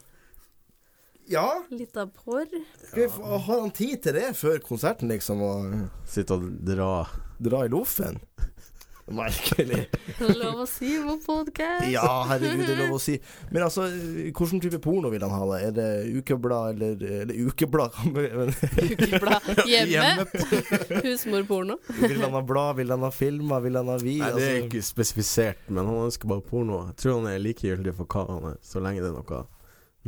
Ja, 1.31 1.63
Litt 1.71 1.97
av 1.97 2.11
porr. 2.17 2.49
Ja. 2.97 3.07
har 3.09 3.61
han 3.61 3.71
tid 3.73 4.03
til 4.05 4.17
det 4.19 4.33
før 4.37 4.59
konserten, 4.65 5.09
liksom? 5.13 5.41
Og... 5.45 5.77
Sitte 6.09 6.37
og 6.37 6.49
dra 6.67 7.07
dra 7.43 7.65
i 7.67 7.71
loffen? 7.73 8.21
Merkelig. 9.13 9.79
Er 10.23 10.33
lov 10.39 10.63
å 10.63 10.67
si 10.69 10.93
på 11.03 11.15
podkast. 11.27 11.85
Ja, 11.93 12.07
herregud, 12.31 12.63
det 12.65 12.75
er 12.77 12.81
lov 12.87 12.95
å 12.97 13.01
si. 13.03 13.17
Men 13.53 13.65
altså, 13.67 13.85
hvilken 14.33 14.63
type 14.63 14.79
porno 14.85 15.11
vil 15.13 15.25
han 15.27 15.33
ha? 15.35 15.41
det? 15.53 15.59
Er 15.69 15.75
det 15.77 15.89
ukeblad 16.21 16.77
eller, 16.77 17.03
eller 17.23 17.41
ukeblad? 17.51 17.97
Ukeblad 18.83 19.51
hjemme. 19.71 19.91
Hjemme. 19.93 21.03
Husmorporno. 21.05 21.77
vil 22.01 22.23
han 22.25 22.37
ha 22.39 22.43
blad? 22.47 22.77
Vil 22.81 22.95
han 22.95 23.05
ha 23.07 23.11
filmer? 23.15 23.61
Vil 23.67 23.77
han 23.81 23.91
ha 23.93 23.99
vi? 24.01 24.17
Nei, 24.23 24.31
det 24.37 24.47
er 24.47 24.57
Altså, 24.57 24.69
ikke 24.71 24.85
spesifisert, 24.87 25.67
men 25.69 25.85
han 25.91 26.07
ønsker 26.07 26.31
bare 26.33 26.45
porno. 26.47 26.83
Jeg 26.93 27.01
tror 27.03 27.19
han 27.21 27.31
er 27.35 27.43
likegyldig 27.45 27.97
for 28.01 28.09
hva 28.17 28.25
han 28.31 28.49
er. 28.55 28.57
Så 28.65 28.81
lenge 28.85 29.05
det 29.05 29.11
er 29.13 29.19
noen 29.19 29.51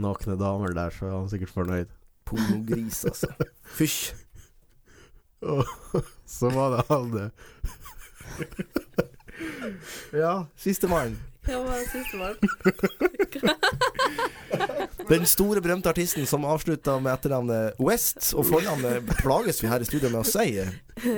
nakne 0.04 0.34
damer 0.40 0.72
der, 0.74 0.90
så 0.94 1.06
er 1.10 1.16
han 1.18 1.28
sikkert 1.30 1.52
fornøyd. 1.54 1.92
pornogris, 2.26 3.04
altså. 3.10 3.28
Fysj. 3.76 4.14
Og 5.44 5.60
så 6.24 6.48
var 6.54 6.72
det 6.78 6.86
han 6.88 7.10
det. 7.12 7.28
Ja, 10.24 10.46
sistemann. 10.56 11.18
Ja, 11.46 11.60
sistemann? 11.92 12.36
Den 15.08 15.26
store, 15.26 15.60
berømte 15.60 15.88
artisten 15.88 16.26
som 16.26 16.44
avslutta 16.48 16.94
med 17.02 17.12
etternavnet 17.12 17.80
West, 17.82 18.30
og 18.32 18.46
fornavnet 18.48 19.04
plages 19.18 19.60
vi 19.62 19.68
her 19.68 19.82
i 19.84 19.88
studio 19.88 20.08
med 20.08 20.22
å 20.22 20.24
si. 20.24 20.54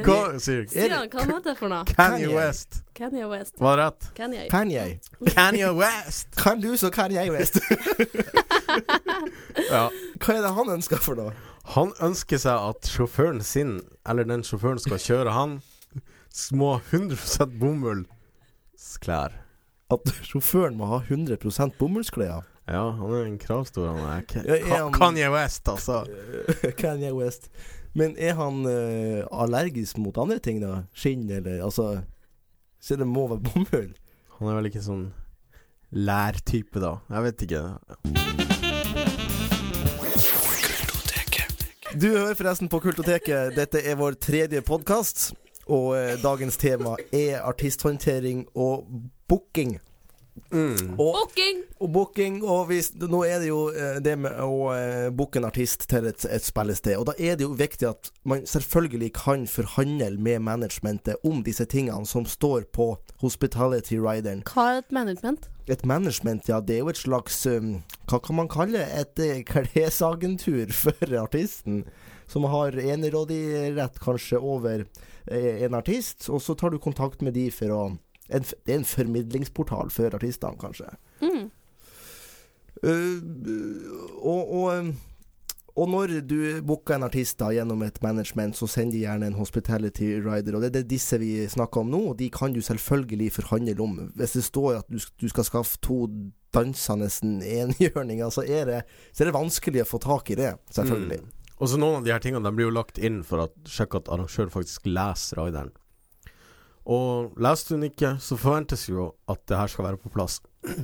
Hva 0.02 0.18
sier 0.42 0.64
du? 0.64 0.72
Stian, 0.72 1.06
hva 1.12 1.26
heter 1.28 1.52
det 1.52 1.54
for 1.60 1.70
noe? 1.70 1.84
Kanye. 1.92 2.32
West. 2.34 2.80
Kanye 2.98 3.28
West. 3.30 3.54
Var 3.62 3.78
rett. 3.78 4.08
Kanye. 4.16 4.48
Kanye. 4.50 4.86
Kanye 5.30 5.70
West. 5.78 6.32
Kan 6.42 6.64
du 6.64 6.72
så 6.80 6.90
Kanye 6.90 7.28
West? 7.30 7.60
Ja. 9.70 9.86
Hva 10.18 10.34
er 10.34 10.42
det 10.42 10.52
han 10.58 10.74
ønsker 10.78 10.98
for 11.02 11.18
noe? 11.18 11.36
Han 11.76 11.94
ønsker 12.02 12.42
seg 12.42 12.66
at 12.72 12.90
sjåføren 12.90 13.42
sin, 13.46 13.78
eller 14.08 14.26
den 14.26 14.42
sjåføren 14.46 14.82
skal 14.82 15.02
kjøre 15.02 15.34
han, 15.34 15.58
må 16.52 16.74
ha 16.74 16.82
100 16.90 17.16
bomullsklær. 18.76 19.32
At 19.90 20.02
sjåføren 20.28 20.76
må 20.76 20.86
ha 20.90 20.98
100% 21.08 21.76
bomullsklær? 21.78 22.44
Ja, 22.66 22.82
han 22.98 23.12
er 23.14 23.24
en 23.28 23.38
kravstor, 23.38 23.86
han 23.94 23.98
er. 24.18 24.22
Ka- 24.26 24.42
Ja, 24.44 24.54
er 24.56 24.82
han- 24.82 24.92
Kanye 24.92 25.30
West, 25.30 25.68
altså. 25.68 26.04
Kanye 26.80 27.12
West. 27.14 27.48
Men 27.94 28.16
er 28.18 28.34
han 28.36 28.66
uh, 28.66 29.24
allergisk 29.32 29.96
mot 29.98 30.16
andre 30.18 30.38
ting, 30.38 30.60
da? 30.60 30.82
Skinn, 30.92 31.30
eller 31.30 31.62
altså 31.64 32.02
Så 32.80 32.96
det 32.96 33.06
må 33.06 33.26
være 33.28 33.40
bomull? 33.40 33.94
Han 34.38 34.48
er 34.50 34.54
vel 34.58 34.66
ikke 34.68 34.82
sånn 34.84 35.06
lærtype, 35.96 36.80
da. 36.82 36.96
Jeg 37.08 37.22
vet 37.24 37.46
ikke. 37.46 37.62
Du 41.96 42.10
hører 42.10 42.34
forresten 42.36 42.68
på 42.68 42.82
Kultoteket. 42.84 43.54
Dette 43.56 43.80
er 43.80 43.96
vår 43.96 44.18
tredje 44.20 44.60
podkast. 44.66 45.30
Og 45.66 45.96
eh, 45.98 46.14
dagens 46.22 46.56
tema 46.56 46.94
er 47.12 47.42
artisthåndtering 47.42 48.46
og 48.54 48.86
booking. 49.28 49.78
Mm. 50.52 50.94
Og, 50.98 51.14
Booking! 51.16 51.62
og 51.80 51.92
booking, 51.92 52.44
og 52.44 52.66
hvis, 52.68 52.90
nå 53.00 53.22
er 53.24 53.40
det 53.40 53.48
jo 53.48 53.70
eh, 53.72 53.96
det 54.04 54.14
med 54.20 54.36
å 54.44 54.68
eh, 54.76 55.08
booke 55.14 55.40
en 55.40 55.48
artist 55.48 55.88
til 55.90 56.06
et, 56.10 56.26
et 56.28 56.44
spillested. 56.44 56.98
Og 57.00 57.08
da 57.08 57.16
er 57.18 57.38
det 57.38 57.46
jo 57.46 57.56
viktig 57.56 57.88
at 57.88 58.10
man 58.28 58.44
selvfølgelig 58.46 59.10
kan 59.16 59.46
forhandle 59.50 60.12
med 60.22 60.44
managementet 60.46 61.24
om 61.26 61.42
disse 61.46 61.64
tingene 61.64 62.06
som 62.06 62.28
står 62.28 62.68
på 62.76 62.92
hospitality 63.24 63.98
rideren. 63.98 64.44
Hva 64.46 64.68
er 64.74 64.84
et 64.84 64.94
management? 64.94 65.48
Et 65.66 65.82
management, 65.88 66.46
ja, 66.48 66.60
det 66.60 66.76
er 66.76 66.84
jo 66.84 66.92
et 66.92 67.00
slags 67.00 67.40
um, 67.50 67.80
Hva 68.06 68.20
kan 68.22 68.38
man 68.38 68.52
kalle 68.52 68.84
et 69.00 69.18
eh, 69.18 69.42
klesagentur 69.42 70.70
for 70.84 71.18
artisten? 71.18 71.84
Som 72.30 72.46
har 72.50 72.74
enerådig-rett 72.74 74.00
kanskje 74.02 74.38
over 74.42 74.84
en 75.26 75.74
artist, 75.74 76.28
og 76.30 76.42
så 76.42 76.54
tar 76.54 76.70
du 76.70 76.78
kontakt 76.82 77.22
med 77.22 77.34
de 77.34 77.48
for 77.54 77.74
å 77.74 77.80
en, 78.28 78.42
Det 78.42 78.72
er 78.72 78.80
en 78.80 78.84
formidlingsportal 78.84 79.90
for 79.94 80.14
artistene, 80.18 80.58
kanskje. 80.58 80.88
Mm. 81.22 81.44
Uh, 82.82 83.20
og, 84.18 84.50
og, 84.50 84.78
um, 84.78 84.90
og 85.76 85.90
når 85.92 86.12
du 86.24 86.38
booker 86.64 86.96
en 86.96 87.04
artist 87.04 87.38
da 87.40 87.50
gjennom 87.52 87.82
et 87.84 88.00
management, 88.02 88.56
så 88.56 88.68
sender 88.70 88.96
de 88.96 89.04
gjerne 89.04 89.28
en 89.30 89.36
hospitality 89.36 90.14
rider. 90.24 90.56
Og 90.56 90.64
det 90.64 90.70
er 90.70 90.78
det 90.78 90.90
disse 90.90 91.18
vi 91.20 91.46
snakker 91.52 91.84
om 91.84 91.92
nå, 91.92 92.02
og 92.10 92.18
de 92.18 92.30
kan 92.32 92.54
du 92.54 92.62
selvfølgelig 92.64 93.32
forhandle 93.36 93.76
om. 93.84 93.98
Hvis 94.16 94.38
det 94.38 94.44
står 94.48 94.80
at 94.80 94.90
du, 94.90 94.98
du 95.20 95.28
skal 95.28 95.44
skaffe 95.44 95.80
to 95.84 96.06
dansende 96.56 97.10
enhjørninger, 97.44 98.30
så 98.32 98.46
er, 98.48 98.64
det, 98.64 98.82
så 99.12 99.22
er 99.24 99.30
det 99.30 99.36
vanskelig 99.36 99.84
å 99.84 99.90
få 99.90 100.00
tak 100.00 100.32
i 100.32 100.40
det, 100.40 100.54
selvfølgelig. 100.72 101.20
Mm. 101.22 101.35
Og 101.56 101.70
så 101.70 101.78
noen 101.80 102.00
av 102.00 102.04
de 102.04 102.12
her 102.12 102.20
tingene 102.20 102.44
De 102.44 102.52
blir 102.52 102.68
jo 102.68 102.74
lagt 102.76 102.98
inn 103.00 103.22
for 103.24 103.46
å 103.46 103.50
sjekke 103.70 104.02
at 104.02 104.10
arrangør 104.12 104.50
faktisk 104.52 104.88
leser 104.90 105.40
rideren. 105.40 105.72
Og 106.86 107.38
leser 107.42 107.72
du 107.72 107.78
den 107.78 107.88
ikke, 107.88 108.12
så 108.22 108.38
forventes 108.38 108.86
jo 108.90 109.08
at 109.30 109.40
det 109.50 109.58
her 109.58 109.72
skal 109.72 109.88
være 109.88 110.02
på 110.02 110.12
plass. 110.14 110.38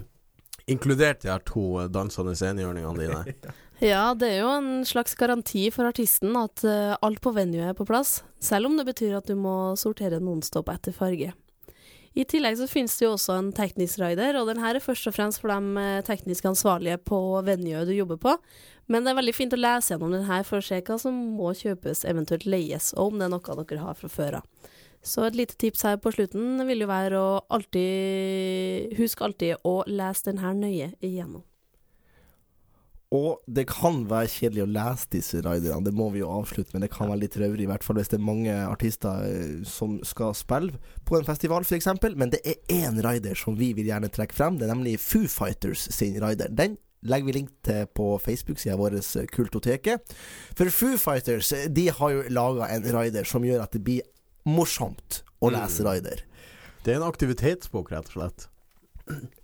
Inkludert 0.73 1.23
de 1.23 1.31
her 1.31 1.43
to 1.47 1.83
eh, 1.83 1.91
dansende 1.93 2.35
enhjørningene 2.35 2.99
dine. 3.03 3.37
Ja, 3.83 4.13
det 4.15 4.29
er 4.31 4.45
jo 4.45 4.51
en 4.55 4.85
slags 4.87 5.17
garanti 5.19 5.65
for 5.75 5.89
artisten 5.89 6.37
at 6.39 6.63
eh, 6.63 6.93
alt 7.03 7.19
på 7.19 7.33
venue 7.35 7.65
er 7.67 7.75
på 7.75 7.83
plass, 7.89 8.21
selv 8.39 8.69
om 8.69 8.77
det 8.79 8.85
betyr 8.87 9.17
at 9.19 9.27
du 9.27 9.35
må 9.35 9.75
sortere 9.75 10.21
nonstop 10.23 10.71
etter 10.71 10.95
farge. 10.95 11.33
I 12.13 12.27
tillegg 12.29 12.59
så 12.61 12.67
finnes 12.69 12.95
det 12.99 13.07
jo 13.07 13.15
også 13.15 13.39
en 13.39 13.49
teknisk 13.57 14.01
rider, 14.03 14.37
og 14.37 14.51
den 14.51 14.61
her 14.61 14.77
er 14.77 14.85
først 14.85 15.09
og 15.09 15.15
fremst 15.17 15.41
for 15.41 15.49
de 15.49 15.81
eh, 15.81 16.03
teknisk 16.05 16.45
ansvarlige 16.51 16.99
på 17.09 17.19
venue 17.47 17.87
du 17.89 17.95
jobber 17.97 18.21
på. 18.21 18.35
Men 18.93 19.05
det 19.05 19.13
er 19.13 19.21
veldig 19.23 19.35
fint 19.37 19.57
å 19.57 19.61
lese 19.61 19.95
gjennom 19.95 20.13
den 20.13 20.27
her 20.29 20.45
for 20.45 20.61
å 20.61 20.67
se 20.67 20.83
hva 20.85 20.99
som 21.01 21.17
må 21.39 21.55
kjøpes, 21.57 22.05
eventuelt 22.09 22.45
leies, 22.45 22.91
og 22.99 23.15
om 23.15 23.21
det 23.21 23.29
er 23.29 23.33
noe 23.33 23.57
dere 23.63 23.87
har 23.87 23.97
fra 23.97 24.13
før 24.13 24.43
av. 24.43 24.73
Så 25.03 25.25
et 25.27 25.39
lite 25.39 25.57
tips 25.59 25.87
her 25.89 25.97
på 25.99 26.13
slutten 26.15 26.61
vil 26.69 26.85
jo 26.85 26.91
være 26.91 27.19
å 27.19 27.31
alltid 27.51 28.93
Husk 29.01 29.25
alltid 29.25 29.65
å 29.67 29.81
lese 29.91 30.29
den 30.29 30.39
her 30.45 30.55
nøye 30.55 30.93
igjennom. 31.03 31.43
Og 33.13 33.43
det 33.45 33.67
kan 33.69 34.07
være 34.09 34.31
kjedelig 34.33 34.63
å 34.65 34.71
lese 34.73 35.09
disse 35.13 35.41
raiderne, 35.45 35.85
det 35.85 35.93
må 35.93 36.07
vi 36.15 36.23
jo 36.23 36.31
avslutte, 36.33 36.73
men 36.73 36.85
det 36.85 36.93
kan 36.95 37.11
være 37.11 37.21
litt 37.27 37.37
røvrig, 37.37 37.67
i 37.67 37.69
hvert 37.69 37.85
fall 37.85 37.99
hvis 38.01 38.09
det 38.09 38.17
er 38.17 38.25
mange 38.25 38.55
artister 38.65 39.27
eh, 39.27 39.59
som 39.69 39.99
skal 40.09 40.33
spille 40.37 40.79
på 41.09 41.19
en 41.19 41.27
festival, 41.27 41.67
f.eks. 41.67 41.91
Men 42.17 42.33
det 42.33 42.41
er 42.41 42.63
én 42.73 42.97
rider 43.05 43.37
som 43.37 43.59
vi 43.59 43.75
vil 43.77 43.91
gjerne 43.91 44.09
trekke 44.13 44.37
frem, 44.37 44.57
det 44.57 44.65
er 44.65 44.73
nemlig 44.73 44.97
Foo 45.03 45.29
Fighters 45.29 45.85
sin 45.93 46.17
rider. 46.25 46.49
Den 46.49 46.79
legger 47.05 47.29
vi 47.29 47.37
link 47.37 47.53
til 47.67 47.85
på 47.93 48.15
Facebook-sida 48.23 48.79
vår, 48.81 48.97
eh, 49.03 49.29
Kultoteket. 49.29 50.17
For 50.57 50.73
Foo 50.73 50.97
Fighters 50.97 51.53
eh, 51.53 51.69
de 51.69 51.91
har 51.93 52.17
jo 52.17 52.25
laga 52.33 52.71
en 52.73 52.89
rider 52.97 53.29
som 53.29 53.45
gjør 53.45 53.67
at 53.67 53.77
det 53.77 53.85
blir 53.85 54.09
morsomt 54.49 55.21
å 55.43 55.53
lese 55.53 55.85
raider. 55.85 56.25
rider. 56.25 56.49
Det 56.83 56.95
er 56.95 57.03
en 57.03 57.11
aktivitetsbok, 57.11 57.93
rett 57.93 58.09
og 58.09 58.17
slett. 58.17 58.49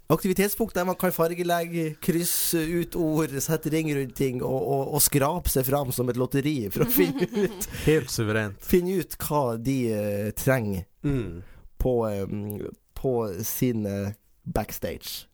Aktivitetsbok 0.08 0.70
der 0.72 0.86
man 0.88 0.96
kan 0.96 1.12
fargelegge, 1.12 1.90
krysse 2.00 2.62
ut 2.80 2.94
ord, 2.96 3.34
sette 3.44 3.68
ring 3.74 3.90
rundt 3.92 4.14
ting 4.16 4.38
og, 4.40 4.56
og, 4.56 4.94
og 4.96 5.02
skrape 5.04 5.52
seg 5.52 5.66
fram 5.68 5.90
som 5.92 6.08
et 6.08 6.16
lotteri 6.16 6.54
for 6.72 6.86
å 6.86 6.88
finne 6.98 7.28
ut, 7.28 7.66
Helt 7.84 8.08
suverent. 8.12 8.56
finne 8.64 8.94
ut 9.02 9.16
hva 9.20 9.42
de 9.60 9.78
uh, 9.92 10.30
trenger 10.38 10.86
Mm. 11.04 11.42
på, 11.78 11.92
um, 12.08 12.56
på 12.98 13.12
sin 13.46 13.84
uh, 13.86 14.08
backstage. 14.48 15.26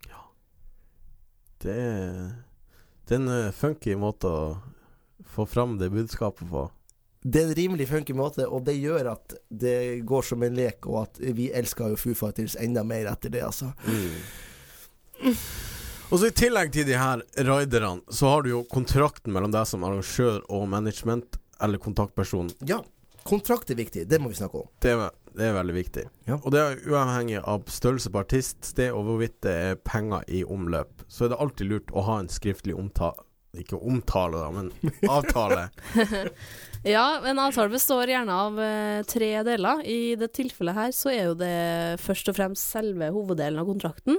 Det 1.65 1.73
er 1.73 2.33
det 3.09 3.15
er 3.17 3.21
en 3.23 3.29
uh, 3.31 3.53
funky 3.57 3.95
måte 3.97 4.29
å 4.29 4.43
få 5.35 5.47
fram 5.49 5.79
det 5.81 5.89
budskapet 5.95 6.49
på. 6.51 6.67
Det 7.25 7.41
er 7.41 7.49
en 7.53 7.57
rimelig 7.57 7.87
funky 7.89 8.13
måte, 8.17 8.45
og 8.49 8.67
det 8.67 8.75
gjør 8.77 9.13
at 9.15 9.35
det 9.49 10.03
går 10.05 10.27
som 10.29 10.43
en 10.45 10.57
lek, 10.59 10.85
og 10.91 11.07
at 11.07 11.23
vi 11.39 11.47
elsker 11.57 11.95
jo 11.95 12.01
Foo 12.01 12.17
Fighters 12.19 12.57
enda 12.61 12.83
mer 12.85 13.09
etter 13.13 13.33
det, 13.33 13.41
altså. 13.47 13.71
Og 16.11 16.21
så 16.21 16.29
I 16.29 16.35
tillegg 16.37 16.73
til 16.75 16.87
de 16.87 16.97
her 16.99 17.23
raiderne, 17.49 18.05
så 18.13 18.29
har 18.31 18.45
du 18.45 18.53
jo 18.53 18.65
kontrakten 18.71 19.33
mellom 19.35 19.55
deg 19.55 19.67
som 19.67 19.85
arrangør 19.87 20.43
og 20.53 20.69
management, 20.71 21.39
eller 21.65 21.81
kontaktperson. 21.83 22.51
Ja, 22.69 22.83
kontrakt 23.25 23.73
er 23.73 23.79
viktig, 23.81 24.07
det 24.11 24.21
må 24.23 24.31
vi 24.31 24.39
snakke 24.39 24.63
om. 24.63 24.71
Det 24.85 24.93
er, 24.95 25.09
det 25.35 25.49
er 25.49 25.57
veldig 25.57 25.77
viktig. 25.77 26.07
Ja. 26.29 26.39
Og 26.43 26.55
det 26.55 26.63
er 26.63 26.83
uavhengig 26.91 27.41
av 27.41 27.65
størrelse 27.73 28.13
på 28.13 28.21
artist, 28.23 28.61
sted 28.69 28.93
og 28.93 29.09
hvorvidt 29.09 29.41
det 29.47 29.55
er 29.71 29.81
penger 29.81 30.27
i 30.29 30.45
omløp. 30.45 31.07
Så 31.09 31.27
er 31.27 31.33
det 31.33 31.41
alltid 31.41 31.73
lurt 31.73 31.95
å 31.95 32.05
ha 32.07 32.21
en 32.23 32.33
skriftlig 32.33 32.77
omtale 32.79 33.31
Ikke 33.55 33.79
omtale, 33.79 34.39
da, 34.43 34.51
men 34.51 34.71
avtale. 35.17 35.69
Ja, 36.85 37.23
en 37.25 37.39
avtale 37.41 37.73
består 37.73 38.11
gjerne 38.13 38.35
av 38.37 38.59
uh, 38.61 39.05
tre 39.09 39.31
deler. 39.47 39.79
I 39.89 40.17
det 40.21 40.35
tilfellet 40.37 40.77
her 40.77 40.91
så 40.93 41.09
er 41.15 41.31
jo 41.31 41.37
det 41.41 41.55
først 42.03 42.29
og 42.29 42.37
fremst 42.37 42.75
selve 42.75 43.09
hoveddelen 43.15 43.63
av 43.63 43.71
kontrakten, 43.71 44.19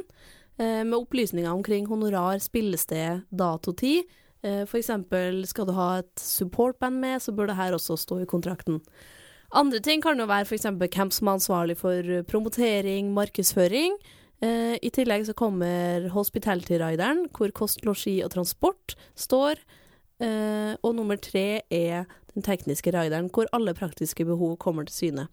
med 0.58 0.94
opplysninger 0.96 1.52
omkring 1.52 1.88
honorar, 1.90 2.40
spillested, 2.40 3.26
datotid. 3.30 4.06
Eh, 4.46 4.64
eksempel 4.78 5.42
skal 5.50 5.66
du 5.66 5.74
ha 5.74 6.00
et 6.04 6.22
supportband 6.22 7.00
med, 7.02 7.22
så 7.22 7.34
bør 7.34 7.50
det 7.50 7.58
her 7.58 7.74
også 7.74 7.98
stå 7.98 8.20
i 8.22 8.28
kontrakten. 8.30 8.82
Andre 9.56 9.80
ting 9.80 10.04
kan 10.04 10.20
jo 10.20 10.28
være 10.30 10.46
f.eks. 10.46 10.68
hvem 10.68 11.12
som 11.14 11.28
er 11.28 11.40
ansvarlig 11.40 11.78
for 11.80 12.12
eh, 12.12 12.26
promotering, 12.28 13.14
markedsføring. 13.16 13.98
Eh, 14.44 14.76
I 14.78 14.92
tillegg 14.94 15.26
så 15.26 15.34
kommer 15.38 16.10
hospitality-rideren, 16.14 17.26
hvor 17.34 17.54
kost, 17.56 17.86
losji 17.86 18.20
og 18.26 18.34
transport 18.36 18.98
står. 19.16 19.64
Eh, 20.22 20.76
og 20.84 20.96
nummer 20.96 21.18
tre 21.18 21.64
er 21.74 22.06
den 22.36 22.44
tekniske 22.46 22.92
rideren, 22.94 23.32
hvor 23.34 23.50
alle 23.56 23.74
praktiske 23.74 24.28
behov 24.28 24.58
kommer 24.62 24.86
til 24.86 24.96
syne. 24.96 25.30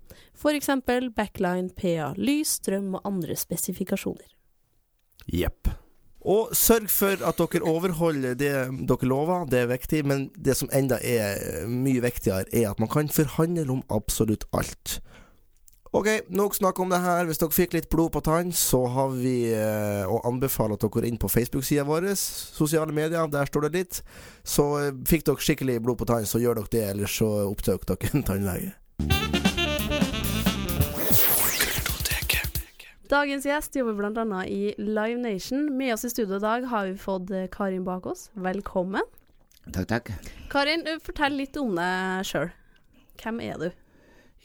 Eksempel 0.54 1.10
backline, 1.12 1.68
PA, 1.74 2.12
lys, 2.16 2.60
strøm 2.62 2.94
og 2.94 3.04
andre 3.04 3.36
spesifikasjoner. 3.36 4.30
Jepp. 5.26 5.70
Og 6.22 6.52
sørg 6.54 6.90
for 6.90 7.18
at 7.26 7.40
dere 7.40 7.66
overholder 7.66 8.36
det 8.38 8.52
dere 8.88 9.08
lover, 9.10 9.46
det 9.50 9.64
er 9.64 9.72
viktig. 9.72 10.04
Men 10.06 10.28
det 10.38 10.56
som 10.56 10.70
enda 10.72 11.00
er 11.02 11.66
mye 11.66 12.02
viktigere, 12.02 12.46
er 12.52 12.70
at 12.70 12.82
man 12.82 12.90
kan 12.90 13.10
forhandle 13.10 13.66
om 13.70 13.82
absolutt 13.90 14.46
alt. 14.54 15.00
Ok, 15.92 16.06
nok 16.32 16.54
snakk 16.56 16.78
om 16.80 16.88
det 16.88 17.02
her. 17.04 17.26
Hvis 17.28 17.42
dere 17.42 17.52
fikk 17.52 17.74
litt 17.76 17.90
blod 17.92 18.14
på 18.14 18.22
tann, 18.24 18.52
så 18.56 18.80
har 18.94 19.10
vi 19.12 19.50
eh, 19.52 20.08
å 20.08 20.22
anbefale 20.30 20.78
at 20.78 20.80
dere 20.80 20.94
går 20.94 21.08
inn 21.10 21.20
på 21.20 21.28
Facebook-sida 21.28 21.84
vår, 21.84 22.14
sosiale 22.16 22.94
medier, 22.96 23.28
der 23.28 23.50
står 23.50 23.66
det 23.68 23.74
litt. 23.76 24.00
Så 24.40 24.70
eh, 24.80 24.94
fikk 25.04 25.26
dere 25.28 25.44
skikkelig 25.44 25.82
blod 25.84 26.00
på 26.00 26.08
tann, 26.08 26.24
så 26.24 26.40
gjør 26.40 26.62
dere 26.62 26.72
det, 26.78 26.86
eller 26.94 27.12
så 27.12 27.28
oppsøker 27.50 27.92
dere 27.92 28.14
en 28.14 28.28
tannlege. 28.30 29.31
Dagens 33.12 33.44
gjest 33.44 33.74
jobber 33.76 33.92
bl.a. 33.98 34.38
i 34.48 34.72
Live 34.78 35.20
Nation. 35.20 35.66
Med 35.76 35.92
oss 35.92 36.04
i 36.04 36.10
studio 36.10 36.38
i 36.38 36.40
dag 36.40 36.64
har 36.64 36.86
vi 36.86 36.94
fått 36.96 37.28
Karin 37.28 37.50
Karin 37.52 37.84
Bakås. 37.84 38.30
Velkommen. 38.32 39.04
Takk, 39.68 39.88
takk. 39.90 40.08
Karin, 40.48 40.86
eh, 40.88 40.96
fortell 41.04 41.36
litt 41.36 41.58
om 41.60 41.74
deg 41.76 42.24
sjøl. 42.24 42.48
Hvem 43.20 43.42
er 43.44 43.58
du? 43.60 43.66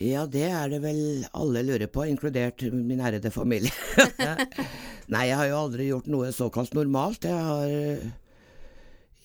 Ja, 0.03 0.25
det 0.27 0.49
er 0.49 0.67
det 0.73 0.81
vel 0.83 0.99
alle 1.31 1.63
lurer 1.63 1.87
på, 1.87 2.03
inkludert 2.11 2.65
min 2.73 2.99
ærede 2.99 3.31
familie. 3.31 3.71
Nei, 5.15 5.23
jeg 5.29 5.39
har 5.39 5.47
jo 5.47 5.61
aldri 5.61 5.87
gjort 5.87 6.11
noe 6.11 6.33
såkalt 6.35 6.75
normalt. 6.75 7.23
Jeg 7.23 7.47
har 7.47 7.71
eh, 7.71 8.03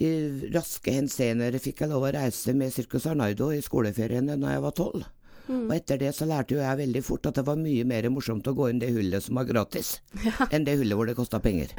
I 0.06 0.12
raske 0.54 0.94
henseender 0.94 1.58
fikk 1.58 1.82
jeg 1.82 1.90
lov 1.90 2.06
å 2.06 2.14
reise 2.14 2.54
med 2.54 2.70
Circus 2.70 3.10
Arnaido 3.10 3.50
i 3.50 3.58
skoleferiene 3.58 4.38
da 4.38 4.54
jeg 4.54 4.64
var 4.68 4.78
tolv. 4.78 5.10
Og 5.50 5.72
etter 5.74 5.98
det 6.00 6.12
så 6.16 6.26
lærte 6.28 6.54
jo 6.56 6.60
jeg 6.62 6.80
veldig 6.82 7.02
fort 7.04 7.26
at 7.30 7.38
det 7.40 7.46
var 7.46 7.58
mye 7.60 7.86
mer 7.88 8.06
morsomt 8.14 8.46
å 8.46 8.54
gå 8.56 8.68
inn 8.70 8.82
det 8.82 8.92
hullet 8.94 9.24
som 9.24 9.40
var 9.40 9.48
gratis, 9.48 9.96
enn 10.52 10.68
det 10.68 10.78
hullet 10.80 10.98
hvor 10.98 11.10
det 11.10 11.16
kosta 11.18 11.42
penger. 11.42 11.74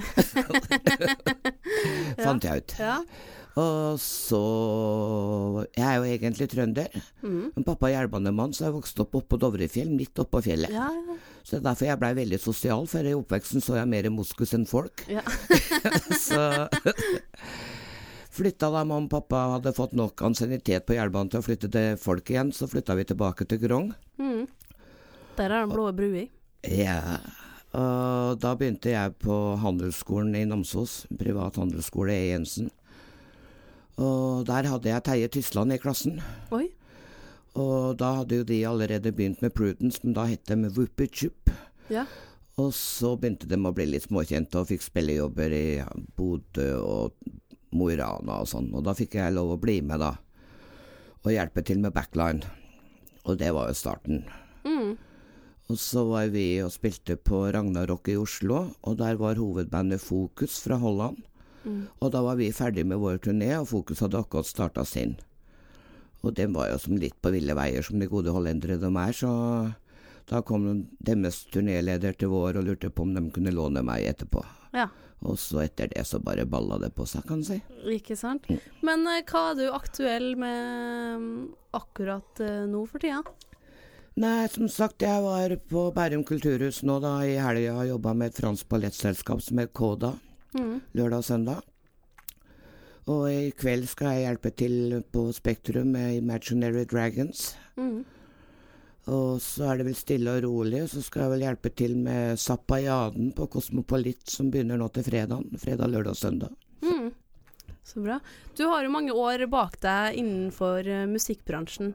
Fant 2.23 2.43
jeg 2.43 2.63
ut. 2.63 2.75
Ja. 2.79 2.97
Og 3.53 3.99
så 4.01 4.39
Jeg 5.77 5.85
er 5.85 5.99
jo 5.99 6.07
egentlig 6.09 6.47
trønder. 6.49 6.95
Men 7.21 7.65
pappa 7.65 7.89
er 7.89 7.99
jernbanemann, 7.99 8.53
så 8.55 8.65
jeg 8.67 8.75
vokste 8.79 9.03
opp 9.05 9.19
oppå 9.21 9.37
Dovrefjell, 9.41 9.91
midt 9.93 10.17
oppå 10.23 10.41
fjellet. 10.41 10.73
Ja, 10.73 10.89
ja. 10.89 11.17
Så 11.43 11.57
det 11.57 11.59
er 11.59 11.67
derfor 11.67 11.89
jeg 11.89 11.99
blei 12.01 12.13
veldig 12.17 12.39
sosial, 12.41 12.87
for 12.89 13.05
i 13.05 13.13
oppveksten 13.13 13.61
så 13.61 13.77
jeg 13.77 13.91
mer 13.91 14.09
moskus 14.13 14.55
enn 14.57 14.65
folk. 14.69 15.05
Ja. 15.11 15.21
så 16.27 16.47
flytta 18.33 18.71
da 18.73 18.81
mamma 18.83 19.05
og 19.05 19.11
pappa 19.13 19.43
hadde 19.55 19.75
fått 19.77 19.93
nok 19.97 20.21
ansiennitet 20.25 20.87
på 20.87 20.97
jernbanen 20.97 21.31
til 21.33 21.41
å 21.41 21.45
flytte 21.45 21.69
til 21.73 21.97
folk 22.01 22.29
igjen, 22.33 22.51
så 22.55 22.69
flytta 22.69 22.97
vi 22.97 23.07
tilbake 23.09 23.47
til 23.49 23.61
Grong. 23.61 23.91
Mm. 24.21 24.45
Der 25.37 25.49
er 25.49 25.63
den 25.63 25.73
blå 25.73 25.87
brua. 25.95 26.27
Ja, 26.63 27.19
og 27.73 28.37
da 28.41 28.53
begynte 28.57 28.93
jeg 28.93 29.15
på 29.23 29.35
handelsskolen 29.61 30.35
i 30.37 30.45
Namsos, 30.45 31.03
privat 31.19 31.57
handelsskole 31.57 32.13
E. 32.13 32.29
Jensen. 32.29 32.69
Og 33.97 34.45
der 34.49 34.69
hadde 34.69 34.89
jeg 34.89 35.05
Terje 35.05 35.31
Tysland 35.33 35.73
i 35.73 35.79
klassen. 35.81 36.21
Oi. 36.53 36.67
Og 37.57 37.97
da 37.97 38.11
hadde 38.19 38.41
jo 38.41 38.45
de 38.49 38.59
allerede 38.65 39.13
begynt 39.13 39.41
med 39.41 39.53
Prudence, 39.53 40.01
men 40.03 40.15
da 40.17 40.25
het 40.29 40.45
de 40.49 40.69
Wuppichup. 40.73 41.49
Chup. 41.49 41.57
Ja. 41.93 42.05
Og 42.61 42.69
så 42.77 43.15
begynte 43.17 43.49
de 43.49 43.57
å 43.57 43.73
bli 43.73 43.87
litt 43.89 44.05
småkjente 44.05 44.61
og 44.61 44.69
fikk 44.69 44.85
spillejobber 44.85 45.53
i 45.57 45.67
Bodø 46.17 46.69
og 46.77 47.15
Mo 47.73 47.89
i 47.91 47.97
Rana 47.99 48.41
og 48.43 48.49
sånn. 48.49 48.69
Og 48.73 48.85
da 48.85 48.95
fikk 48.97 49.17
jeg 49.19 49.35
lov 49.35 49.55
å 49.55 49.61
bli 49.61 49.79
med, 49.85 50.03
da. 50.03 50.13
Og 51.23 51.33
hjelpe 51.33 51.63
til 51.65 51.81
med 51.83 51.95
backline. 51.95 52.45
Og 53.23 53.39
det 53.39 53.51
var 53.55 53.69
jo 53.69 53.77
starten. 53.77 54.23
Mm. 54.67 54.95
Og 55.71 55.79
så 55.79 56.03
var 56.07 56.31
vi 56.33 56.47
og 56.63 56.73
spilte 56.73 57.15
på 57.15 57.45
Ragnarok 57.55 58.09
i 58.11 58.17
Oslo, 58.19 58.65
og 58.83 58.97
der 58.99 59.15
var 59.19 59.39
hovedbandet 59.39 60.03
Fokus 60.03 60.59
fra 60.65 60.77
Holland. 60.81 61.21
Og 62.03 62.09
da 62.11 62.21
var 62.25 62.35
vi 62.35 62.51
ferdig 62.51 62.83
med 62.85 62.99
vår 62.99 63.21
turné, 63.23 63.53
og 63.55 63.69
Fokus 63.69 64.03
hadde 64.03 64.19
akkurat 64.19 64.49
starta 64.49 64.83
sin. 64.85 65.15
Og 66.23 66.35
den 66.35 66.53
var 66.55 66.69
jo 66.71 66.79
som 66.79 66.97
litt 66.99 67.15
på 67.21 67.31
ville 67.31 67.55
veier, 67.55 67.83
som 67.83 67.99
de 67.99 68.09
gode 68.11 68.31
hollendere 68.35 68.77
de 68.79 68.91
er, 68.91 69.15
så 69.15 69.31
da 70.29 70.41
kom 70.41 70.67
deres 71.03 71.41
turnéleder 71.51 72.15
til 72.15 72.31
vår 72.31 72.59
og 72.59 72.67
lurte 72.67 72.91
på 72.91 73.03
om 73.03 73.15
de 73.15 73.23
kunne 73.35 73.51
låne 73.55 73.83
meg 73.83 74.07
etterpå. 74.11 74.43
Ja. 74.75 74.87
Og 75.23 75.39
så 75.39 75.63
etter 75.63 75.91
det 75.93 76.03
så 76.07 76.19
bare 76.23 76.45
balla 76.49 76.77
det 76.81 76.91
på 76.95 77.05
seg, 77.07 77.23
kan 77.27 77.43
du 77.43 77.47
si. 77.47 77.59
Ikke 77.95 78.17
sant. 78.19 78.49
Men 78.83 79.07
eh, 79.07 79.23
hva 79.29 79.49
er 79.51 79.61
du 79.61 79.65
aktuell 79.71 80.33
med 80.39 81.23
mm, 81.23 81.39
akkurat 81.79 82.43
eh, 82.43 82.65
nå 82.69 82.83
for 82.91 83.03
tida? 83.03 83.23
Nei, 84.19 84.45
som 84.53 84.67
sagt, 84.69 85.01
jeg 85.01 85.23
var 85.25 85.55
på 85.71 85.87
Bærum 85.95 86.21
kulturhus 86.27 86.83
nå 86.85 86.99
da 87.01 87.15
i 87.25 87.39
helga 87.41 87.79
og 87.79 87.87
jobba 87.95 88.13
med 88.13 88.29
et 88.29 88.43
fransk 88.43 88.67
ballettselskap 88.69 89.41
som 89.41 89.63
het 89.63 89.73
Koda. 89.73 90.13
Mm. 90.53 90.81
lørdag 90.93 91.17
og 91.17 91.25
søndag. 91.25 91.61
Og 93.09 93.23
i 93.31 93.51
kveld 93.57 93.87
skal 93.91 94.13
jeg 94.13 94.27
hjelpe 94.27 94.51
til 94.55 94.99
på 95.11 95.25
Spektrum 95.35 95.91
med 95.95 96.19
Imaginary 96.21 96.85
Dragons. 96.85 97.55
Mm. 97.75 98.05
Og 99.11 99.41
så 99.43 99.65
er 99.67 99.79
det 99.79 99.89
vel 99.89 99.97
stille 99.99 100.31
og 100.37 100.45
rolig, 100.45 100.85
så 100.87 101.01
skal 101.03 101.25
jeg 101.25 101.33
vel 101.33 101.43
hjelpe 101.43 101.71
til 101.75 101.97
med 101.99 102.39
Zappajaden 102.39 103.33
på 103.35 103.49
Kosmopolit, 103.51 104.23
som 104.31 104.51
begynner 104.53 104.79
nå 104.79 104.87
til 104.95 105.03
fredag. 105.03 105.43
Fredag, 105.59 105.91
lørdag 105.91 106.15
og 106.15 106.21
søndag. 106.21 106.53
Mm. 106.85 107.11
Så 107.83 107.99
bra. 107.99 108.21
Du 108.55 108.63
har 108.71 108.85
jo 108.85 108.93
mange 108.93 109.11
år 109.11 109.43
bak 109.51 109.75
deg 109.83 110.21
innenfor 110.21 110.87
eh, 110.87 111.03
musikkbransjen. 111.11 111.91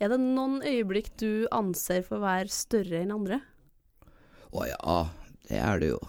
Er 0.00 0.12
det 0.12 0.20
noen 0.20 0.60
øyeblikk 0.60 1.14
du 1.20 1.48
anser 1.52 2.04
for 2.04 2.18
å 2.18 2.26
være 2.26 2.52
større 2.52 3.00
enn 3.00 3.14
andre? 3.16 3.40
Å 4.52 4.68
ja, 4.68 5.00
det 5.48 5.60
er 5.64 5.80
det 5.80 5.92
jo. 5.94 6.00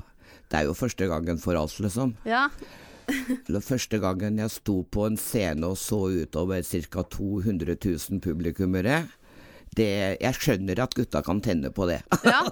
Det 0.51 0.59
er 0.59 0.67
jo 0.67 0.75
første 0.75 1.07
gangen 1.07 1.39
for 1.39 1.55
oss, 1.55 1.79
liksom. 1.79 2.17
Ja. 2.27 2.49
Første 3.71 3.97
gangen 3.99 4.37
jeg 4.39 4.51
sto 4.53 4.75
på 4.87 5.03
en 5.09 5.17
scene 5.19 5.67
og 5.67 5.79
så 5.79 5.97
utover 6.21 6.63
ca. 6.63 7.03
200 7.03 7.75
000 7.75 8.21
publikummere. 8.23 9.01
Det, 9.77 9.87
jeg 10.19 10.35
skjønner 10.35 10.81
at 10.83 10.95
gutta 10.97 11.21
kan 11.23 11.39
tenne 11.43 11.71
på 11.71 11.87
det. 11.89 12.01
ja. 12.27 12.43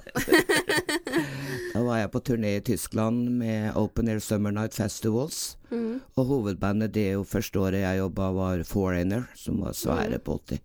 Da 1.70 1.84
var 1.86 2.00
jeg 2.00 2.12
på 2.12 2.20
turné 2.26 2.54
i 2.58 2.62
Tyskland 2.66 3.28
med 3.40 3.76
Open 3.78 4.10
Air 4.10 4.22
Summer 4.24 4.52
Night 4.56 4.74
Festivals. 4.74 5.58
Mm. 5.70 6.00
Og 6.18 6.26
hovedbandet 6.32 6.96
det 6.96 7.12
jo 7.12 7.26
første 7.28 7.60
året 7.62 7.84
jeg 7.84 8.00
jobba, 8.00 8.32
var 8.36 8.64
Foreigner, 8.68 9.28
som 9.38 9.62
var 9.62 9.78
svære 9.78 10.18
på 10.24 10.40
80. 10.50 10.64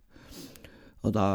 Og 1.05 1.13
da 1.15 1.27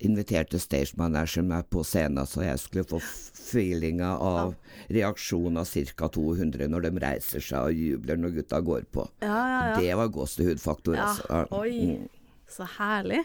inviterte 0.00 0.58
stagemanageren 0.60 1.50
meg 1.50 1.68
på 1.72 1.84
scenen, 1.86 2.26
så 2.28 2.46
jeg 2.46 2.60
skulle 2.62 2.86
få 2.88 3.00
feelinga 3.02 4.14
av 4.16 4.54
reaksjonen 4.92 5.60
av 5.60 5.70
ca. 5.70 6.08
200 6.16 6.70
når 6.72 6.86
de 6.88 6.92
reiser 7.04 7.44
seg 7.44 7.70
og 7.70 7.82
jubler 7.86 8.20
når 8.20 8.38
gutta 8.40 8.62
går 8.64 8.86
på. 8.92 9.06
Ja, 9.20 9.28
ja, 9.36 9.60
ja. 9.70 9.80
Det 9.80 9.98
var 10.00 10.14
gåsehudfaktor, 10.14 10.96
altså. 10.96 11.44
oi. 11.54 11.98
Mm. 11.98 12.08
Så 12.50 12.66
herlig. 12.78 13.24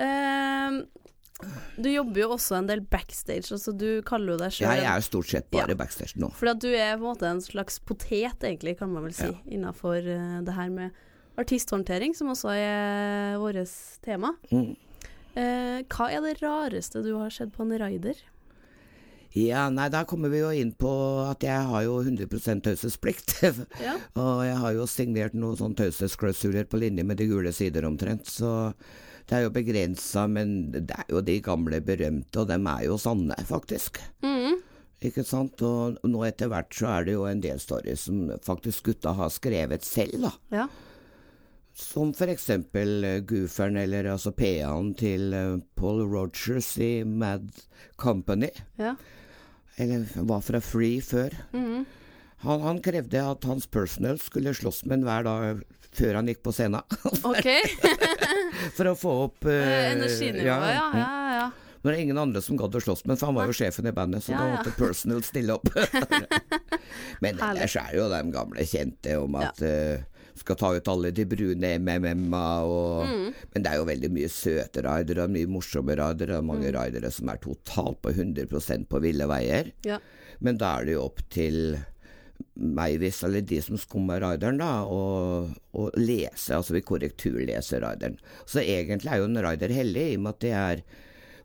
Ehm, 0.00 0.80
du 1.80 1.88
jobber 1.88 2.20
jo 2.20 2.28
også 2.34 2.58
en 2.58 2.66
del 2.68 2.82
backstage, 2.84 3.48
altså 3.54 3.72
du 3.76 4.02
kaller 4.04 4.34
jo 4.34 4.40
deg 4.42 4.52
sjøl 4.52 4.66
Ja, 4.68 4.74
jeg 4.82 4.90
er 4.92 5.04
stort 5.06 5.30
sett 5.30 5.46
bare 5.52 5.72
Ja. 5.72 5.78
backstage 5.80 6.18
nå. 6.20 6.32
For 6.36 6.52
du 6.54 6.68
er 6.72 6.96
på 6.98 7.04
en 7.04 7.06
måte 7.14 7.28
en 7.30 7.40
slags 7.40 7.78
potet, 7.80 8.40
egentlig, 8.44 8.76
kan 8.78 8.92
man 8.92 9.04
vel 9.08 9.14
si, 9.16 9.28
Ja. 9.30 9.38
innafor 9.48 10.00
uh, 10.04 10.40
det 10.44 10.54
her 10.56 10.68
med 10.70 10.90
artisthåndtering, 11.40 12.14
som 12.16 12.28
også 12.28 12.52
er 12.52 13.38
vårt 13.40 13.72
tema. 14.04 14.34
Mm. 14.52 14.76
Uh, 15.36 15.80
hva 15.88 16.10
er 16.10 16.20
det 16.26 16.42
rareste 16.42 17.02
du 17.04 17.14
har 17.16 17.30
sett 17.30 17.52
på 17.54 17.62
en 17.64 17.78
raider? 17.78 18.14
Ja, 19.32 19.68
nei, 19.70 19.88
da 19.88 20.02
kommer 20.04 20.28
vi 20.28 20.40
jo 20.40 20.48
inn 20.50 20.72
på 20.74 20.90
at 21.30 21.44
jeg 21.46 21.62
har 21.70 21.84
jo 21.86 22.00
100% 22.02 22.64
taushetsplikt. 22.66 23.36
Ja. 23.86 23.94
og 24.18 24.42
jeg 24.44 24.56
har 24.58 24.72
jo 24.74 24.86
signert 24.90 25.34
noen 25.38 25.56
sånne 25.56 25.78
taushetsklausuler 25.78 26.66
på 26.68 26.80
linje 26.82 27.04
med 27.06 27.16
de 27.16 27.28
gule 27.30 27.52
sider 27.54 27.86
omtrent, 27.86 28.26
så 28.26 28.74
det 29.30 29.36
er 29.38 29.44
jo 29.44 29.52
begrensa, 29.54 30.24
men 30.26 30.72
det 30.74 30.90
er 30.90 31.06
jo 31.12 31.20
de 31.22 31.36
gamle 31.44 31.78
berømte, 31.86 32.42
og 32.42 32.48
dem 32.50 32.66
er 32.66 32.88
jo 32.88 32.96
sanne, 32.98 33.36
faktisk. 33.46 34.00
Mm. 34.26 34.58
Ikke 35.06 35.22
sant? 35.24 35.62
Og 35.62 36.00
nå 36.02 36.24
etter 36.26 36.50
hvert 36.50 36.74
så 36.74 36.88
er 36.96 37.06
det 37.06 37.14
jo 37.14 37.28
en 37.28 37.42
del 37.44 37.60
stories 37.62 38.08
som 38.08 38.24
faktisk 38.44 38.90
gutta 38.90 39.14
har 39.14 39.30
skrevet 39.30 39.86
selv, 39.86 40.26
da. 40.26 40.32
Ja. 40.50 40.66
Som 41.80 42.10
for 42.18 42.28
eksempel 42.32 43.06
eh, 43.06 43.20
gooferen, 43.24 43.78
eller 43.78 44.10
altså 44.10 44.34
PA-en 44.34 44.90
til 44.98 45.30
eh, 45.32 45.62
Paul 45.78 46.02
Rogers 46.10 46.74
i 46.82 46.92
Mad 47.06 47.48
Company. 48.02 48.50
ja. 48.82 48.96
Eller 49.80 50.02
var 50.28 50.42
fra 50.44 50.58
Free 50.60 50.98
før. 51.00 51.32
Mm. 51.54 51.86
Han, 52.42 52.60
han 52.60 52.80
krevde 52.84 53.22
at 53.22 53.46
hans 53.48 53.64
personal 53.70 54.18
skulle 54.20 54.52
slåss 54.52 54.82
med 54.84 54.98
en 54.98 55.06
hver 55.06 55.24
dag 55.24 55.62
før 55.96 56.20
han 56.20 56.30
gikk 56.30 56.42
på 56.46 56.54
scenen. 56.54 56.84
OK. 57.30 57.48
for 58.76 58.92
å 58.92 58.94
få 58.98 59.16
opp 59.26 59.48
uh, 59.48 59.54
eh, 59.54 59.90
Energinivået, 59.96 60.46
ja. 60.46 60.60
Ja, 60.76 60.86
ja, 61.00 61.34
ja. 61.40 61.50
Men 61.80 61.94
er 61.94 61.96
var 61.96 62.02
ingen 62.04 62.20
andre 62.20 62.42
som 62.44 62.58
gadd 62.60 62.74
å 62.76 62.80
slåss 62.84 63.06
med, 63.08 63.16
for 63.16 63.30
han 63.30 63.38
var 63.38 63.48
jo 63.48 63.56
sjefen 63.56 63.88
i 63.88 63.94
bandet, 63.96 64.24
så 64.26 64.34
da 64.36 64.50
måtte 64.52 64.74
personal 64.76 65.22
stille 65.24 65.54
opp. 65.56 65.70
Men 67.24 67.40
ellers 67.40 67.76
er 67.80 67.94
jo 67.96 68.08
de 68.12 68.20
gamle 68.34 68.66
kjente 68.68 69.14
om 69.16 69.38
at 69.40 69.62
uh, 69.64 70.02
skal 70.40 70.58
ta 70.60 70.70
ut 70.76 70.90
alle 70.92 71.12
de 71.16 71.24
brune 71.28 71.72
MMM-a 71.80 72.44
og 72.68 72.88
Mm. 73.10 73.32
Men 73.54 73.64
det 73.64 73.70
er 73.70 73.78
jo 73.80 73.86
veldig 73.88 74.10
mye 74.12 74.28
søte 74.30 74.82
ridere 74.84 75.24
og 75.24 75.32
mye 75.32 75.48
morsomme 75.50 75.96
ridere, 75.96 76.36
og 76.38 76.44
Mm. 76.44 76.50
mange 76.52 76.72
ridere 76.76 77.10
som 77.10 77.28
er 77.32 77.40
totalt 77.40 78.00
på 78.02 78.12
100% 78.12 78.88
på 78.88 79.00
ville 79.00 79.26
veier. 79.26 79.72
Ja. 79.84 79.98
Men 80.40 80.58
da 80.60 80.78
er 80.78 80.84
det 80.84 80.92
jo 80.92 81.04
opp 81.06 81.20
til 81.30 81.78
meg, 82.54 82.98
hvis, 83.02 83.22
eller 83.26 83.44
de 83.46 83.60
som 83.64 83.78
skumma 83.80 84.18
rideren, 84.22 84.60
da, 84.60 84.84
å, 84.84 85.46
å 85.72 85.86
lese, 85.98 86.56
altså 86.56 86.76
vi 86.76 86.84
korrekturleser 86.86 87.84
rideren. 87.84 88.18
Så 88.48 88.62
egentlig 88.62 89.12
er 89.12 89.22
jo 89.22 89.30
en 89.30 89.42
rider 89.46 89.74
hellig, 89.74 90.06
i 90.12 90.18
og 90.18 90.26
med 90.26 90.36
at 90.36 90.44
det 90.44 90.56
er 90.64 90.84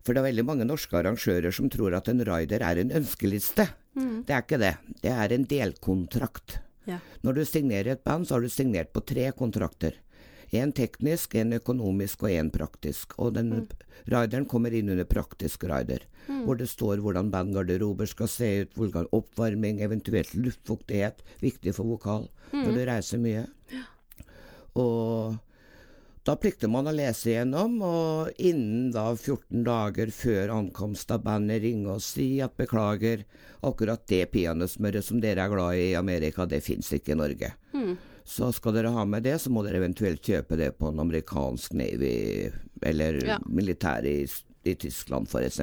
For 0.06 0.14
det 0.14 0.20
er 0.20 0.28
veldig 0.28 0.44
mange 0.46 0.64
norske 0.68 0.94
arrangører 0.94 1.50
som 1.50 1.66
tror 1.66 1.96
at 1.98 2.06
en 2.06 2.22
rider 2.22 2.62
er 2.62 2.78
en 2.78 2.92
ønskeliste. 2.94 3.64
Det 4.22 4.34
er 4.34 4.44
ikke 4.44 4.60
det. 4.62 4.76
Det 5.02 5.10
er 5.10 5.32
en 5.34 5.46
delkontrakt. 5.50 6.60
Ja. 6.86 7.00
Når 7.26 7.40
du 7.40 7.44
signerer 7.48 7.96
et 7.96 8.04
band, 8.06 8.28
så 8.28 8.36
har 8.36 8.44
du 8.44 8.52
signert 8.52 8.92
på 8.94 9.02
tre 9.02 9.32
kontrakter. 9.34 9.96
En 10.54 10.72
teknisk, 10.72 11.34
en 11.34 11.56
økonomisk 11.56 12.22
og 12.26 12.30
en 12.30 12.50
praktisk. 12.54 13.16
Og 13.18 13.34
den 13.34 13.52
rideren 14.06 14.46
kommer 14.46 14.74
inn 14.74 14.92
under 14.94 15.08
praktisk 15.08 15.64
rider, 15.66 16.04
hvor 16.44 16.58
det 16.60 16.68
står 16.70 17.02
hvordan 17.02 17.32
bandgarderober 17.34 18.06
skal 18.10 18.30
se 18.30 18.52
ut, 18.62 18.76
hvordan 18.78 19.10
oppvarming, 19.16 19.82
eventuelt 19.82 20.34
luftfuktighet, 20.38 21.24
viktig 21.42 21.74
for 21.76 21.96
vokal 21.96 22.30
når 22.54 22.72
du 22.76 22.84
reiser 22.86 23.22
mye. 23.22 23.46
Og 24.76 25.36
da 26.26 26.34
plikter 26.34 26.66
man 26.70 26.88
å 26.90 26.94
lese 26.94 27.30
igjennom, 27.30 27.76
og 27.86 28.40
innen 28.42 28.90
da 28.94 29.12
14 29.14 29.62
dager 29.66 30.10
før 30.10 30.50
ankomst 30.56 31.12
av 31.14 31.22
bandet 31.22 31.62
ringe 31.62 31.92
og 31.94 32.02
si 32.02 32.40
at 32.42 32.56
beklager, 32.58 33.22
akkurat 33.66 34.02
det 34.10 34.24
peanøttsmøret 34.32 35.06
som 35.06 35.22
dere 35.22 35.44
er 35.44 35.52
glad 35.52 35.78
i 35.78 35.84
i 35.92 35.94
Amerika, 35.98 36.46
det 36.46 36.64
fins 36.66 36.90
ikke 36.92 37.14
i 37.14 37.20
Norge. 37.20 37.52
Så 38.26 38.48
skal 38.56 38.74
dere 38.74 38.90
ha 38.90 39.04
med 39.06 39.22
det, 39.22 39.36
så 39.38 39.52
må 39.54 39.62
dere 39.62 39.78
eventuelt 39.78 40.18
kjøpe 40.26 40.56
det 40.58 40.72
på 40.80 40.88
en 40.90 40.98
amerikansk 41.04 41.76
navy, 41.78 42.50
eller 42.82 43.20
Ja. 43.24 43.36
militær 43.46 44.02
i, 44.04 44.24
i 44.66 44.74
Tyskland 44.74 45.30
f.eks. 45.30 45.60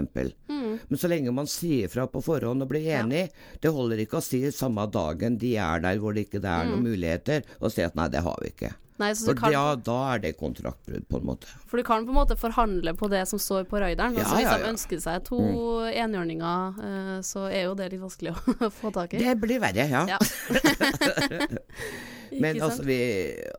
Men 0.47 0.97
så 0.97 1.09
lenge 1.11 1.33
man 1.35 1.45
sier 1.51 1.91
fra 1.91 2.07
på 2.07 2.21
forhånd 2.23 2.63
og 2.63 2.69
blir 2.71 2.87
enig, 3.01 3.25
det 3.61 3.69
holder 3.75 3.99
ikke 4.05 4.21
å 4.21 4.23
si 4.23 4.39
samme 4.55 4.87
dagen 4.89 5.35
de 5.37 5.57
er 5.59 5.83
der 5.83 5.99
hvor 6.01 6.15
det 6.15 6.23
ikke 6.29 6.39
er 6.41 6.71
noen 6.71 6.87
muligheter, 6.87 7.43
og 7.59 7.69
si 7.75 7.83
at 7.83 7.99
nei, 7.99 8.07
det 8.09 8.23
har 8.25 8.39
vi 8.41 8.53
ikke. 8.55 8.71
Nei, 9.01 9.09
så 9.17 9.31
For 9.31 9.35
kan, 9.41 9.51
da, 9.51 9.75
da 9.75 9.97
er 10.13 10.19
det 10.23 10.31
kontraktbrudd, 10.39 11.03
på 11.09 11.19
en 11.19 11.25
måte. 11.25 11.49
for 11.67 11.81
du 11.81 11.83
kan 11.83 12.05
på 12.07 12.13
en 12.13 12.19
måte 12.21 12.37
forhandle 12.39 12.93
på 12.95 13.09
det 13.11 13.25
som 13.27 13.41
står 13.41 13.65
på 13.67 13.81
raideren. 13.81 14.13
Ja, 14.15 14.21
altså, 14.23 14.37
hvis 14.39 14.47
ja, 14.47 14.57
de 14.61 14.69
ønsker 14.71 15.01
seg 15.03 15.23
to 15.27 15.39
enhjørninger, 15.89 16.77
eh, 16.87 17.15
så 17.25 17.47
er 17.49 17.65
jo 17.67 17.73
det 17.75 17.89
litt 17.91 18.03
vanskelig 18.05 18.35
å 18.37 18.69
få 18.79 18.93
tak 18.93 19.17
i. 19.17 19.23
Det 19.25 19.33
blir 19.41 19.59
verre, 19.65 19.89
ja. 19.89 20.05
Men 22.41 22.61
altså, 22.61 22.83
vi, 22.87 22.97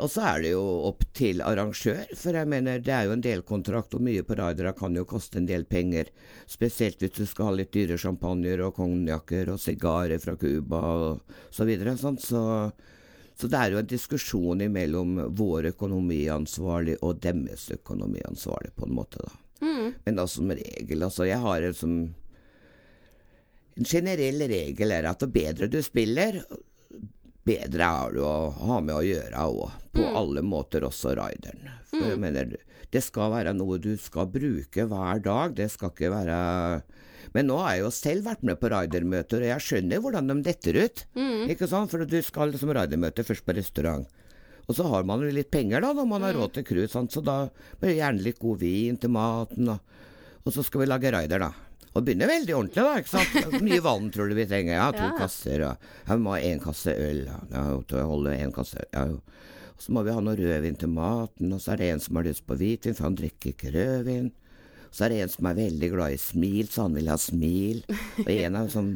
og 0.03 0.11
så 0.11 0.25
er 0.31 0.43
det 0.45 0.51
jo 0.55 0.63
opp 0.89 1.05
til 1.17 1.43
arrangør, 1.45 2.09
for 2.19 2.39
jeg 2.39 2.51
mener 2.51 2.83
det 2.83 2.95
er 2.95 3.07
jo 3.09 3.15
en 3.15 3.25
delkontrakt, 3.25 3.95
og 3.95 4.03
mye 4.07 4.25
på 4.27 4.37
ridere 4.39 4.75
kan 4.79 4.97
jo 4.97 5.05
koste 5.09 5.39
en 5.41 5.47
del 5.51 5.67
penger. 5.69 6.11
Spesielt 6.51 7.03
hvis 7.03 7.15
du 7.17 7.23
skal 7.29 7.51
ha 7.51 7.55
litt 7.61 7.73
dyre 7.75 7.99
sjampanjer 8.01 8.65
og 8.67 8.75
konjakker 8.79 9.53
og 9.55 9.63
sigarer 9.63 10.23
fra 10.23 10.37
Cuba 10.41 10.83
og 10.95 11.39
så 11.55 11.69
videre. 11.69 11.97
Sånn. 12.01 12.19
Så, 12.23 12.43
så 13.35 13.51
det 13.51 13.61
er 13.61 13.75
jo 13.75 13.81
en 13.83 13.93
diskusjon 13.95 14.67
mellom 14.73 15.17
vår 15.37 15.71
økonomiansvarlig 15.75 16.99
og 17.03 17.23
deres 17.25 17.71
økonomiansvarlig, 17.75 18.75
på 18.77 18.89
en 18.89 19.01
måte, 19.01 19.23
da. 19.25 19.41
Men 20.05 20.19
da 20.19 20.27
som 20.29 20.51
regel, 20.51 21.07
altså 21.07 21.25
jeg 21.25 21.41
har 21.41 21.65
en 21.65 21.75
som 21.79 21.97
En 23.75 23.87
generell 23.89 24.43
regel 24.47 24.93
er 24.95 25.07
at 25.09 25.23
jo 25.25 25.27
bedre 25.35 25.67
du 25.67 25.81
spiller, 25.83 26.37
bedre 27.47 27.87
er 27.87 28.15
du 28.15 28.21
å 28.25 28.51
ha 28.57 28.81
med 28.81 28.95
å 28.97 29.05
gjøre 29.05 29.47
òg. 29.49 29.81
På 29.95 30.07
alle 30.19 30.43
måter, 30.43 30.85
også 30.87 31.13
rideren. 31.19 31.69
For 31.93 32.03
jeg 32.11 32.21
mener, 32.23 32.57
det 32.91 33.03
skal 33.05 33.31
være 33.35 33.53
noe 33.55 33.79
du 33.83 33.93
skal 34.01 34.27
bruke 34.31 34.87
hver 34.91 35.23
dag. 35.23 35.55
Det 35.55 35.69
skal 35.73 35.93
ikke 35.93 36.11
være 36.15 36.39
Men 37.35 37.49
nå 37.51 37.57
har 37.59 37.75
jeg 37.75 37.83
jo 37.83 37.91
selv 37.91 38.27
vært 38.29 38.43
med 38.47 38.59
på 38.61 38.69
ridermøter, 38.71 39.43
og 39.43 39.49
jeg 39.49 39.63
skjønner 39.67 40.03
hvordan 40.03 40.29
de 40.31 40.37
detter 40.47 40.77
ut. 40.85 41.05
Ikke 41.51 41.67
sant? 41.67 41.91
For 41.91 42.05
du 42.07 42.21
skal 42.23 42.53
liksom 42.53 42.71
ridermøte 42.77 43.25
først 43.27 43.45
på 43.47 43.57
restaurant. 43.57 44.07
Og 44.69 44.77
så 44.79 44.87
har 44.89 45.05
man 45.05 45.21
jo 45.21 45.33
litt 45.35 45.51
penger 45.53 45.83
da, 45.83 45.91
når 45.93 46.07
man 46.09 46.23
har 46.25 46.37
råd 46.39 46.55
til 46.55 46.65
cruise, 46.65 46.95
så 47.11 47.21
da 47.27 47.49
blir 47.81 47.91
det 47.91 47.99
gjerne 47.99 48.23
litt 48.25 48.39
god 48.41 48.61
vin 48.63 48.97
til 48.97 49.11
maten. 49.13 49.69
Og, 49.75 49.79
og 50.45 50.55
så 50.55 50.63
skal 50.65 50.85
vi 50.85 50.87
lage 50.89 51.11
rider, 51.13 51.43
da. 51.43 51.51
Og 51.95 52.03
det 52.03 52.09
begynner 52.09 52.31
veldig 52.33 52.55
ordentlig, 52.59 52.83
da. 52.83 52.95
ikke 52.99 53.13
sant? 53.13 53.35
Hvor 53.53 53.65
mye 53.69 53.83
vann 53.85 54.09
tror 54.15 54.31
du 54.31 54.35
vi 54.35 54.47
trenger? 54.51 54.75
Ja, 54.75 54.87
to 54.95 55.05
Ja. 55.07 55.13
kasser. 55.19 55.63
Og 55.69 56.11
jeg 56.11 56.23
må 56.25 56.33
ha 56.35 56.41
én 56.43 56.63
kasse 56.63 56.91
øl. 56.99 57.21
Ja, 57.31 57.39
ja 57.55 57.65
til 57.87 58.01
å 58.03 58.07
holde 58.11 58.33
en 58.35 58.55
kasse 58.57 58.81
øl. 58.83 58.89
Ja, 58.97 59.05
jo. 59.13 59.21
Og 59.75 59.83
så 59.83 59.93
må 59.95 60.03
vi 60.07 60.13
ha 60.15 60.21
noe 60.23 60.37
rødvin 60.39 60.77
til 60.79 60.91
maten, 60.95 61.53
og 61.55 61.61
så 61.63 61.73
er 61.75 61.81
det 61.81 61.87
en 61.93 62.03
som 62.03 62.19
har 62.19 62.27
lyst 62.29 62.45
på 62.47 62.55
hvitvin, 62.59 62.95
for 62.95 63.09
han 63.09 63.17
drikker 63.19 63.55
ikke 63.55 63.73
rødvin. 63.75 64.29
Så 64.95 65.07
er 65.07 65.11
det 65.15 65.23
en 65.25 65.33
som 65.33 65.49
er 65.51 65.57
veldig 65.59 65.89
glad 65.91 66.15
i 66.15 66.21
smil, 66.23 66.69
så 66.71 66.85
han 66.87 66.95
vil 66.95 67.11
ha 67.11 67.17
smil. 67.19 67.81
Og 68.23 68.31
en 68.31 68.59
av 68.61 68.69
som 68.71 68.93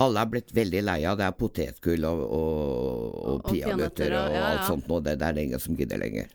alle 0.00 0.22
er 0.22 0.30
blitt 0.30 0.52
veldig 0.54 0.82
lei 0.86 1.00
av, 1.10 1.18
det 1.18 1.26
er 1.26 1.34
potetgull 1.38 2.06
og, 2.06 2.20
og, 2.22 2.60
og, 3.18 3.32
Og 3.32 3.48
peanøtter 3.50 4.14
og, 4.14 4.22
og 4.22 4.36
ja, 4.36 4.38
ja. 4.38 4.44
alt 4.54 4.68
sånt 4.70 4.86
noe. 4.90 5.02
Det, 5.02 5.16
det 5.20 5.26
er 5.26 5.34
det 5.38 5.46
ingen 5.48 5.62
som 5.66 5.74
gidder 5.78 5.98
lenger. 6.02 6.30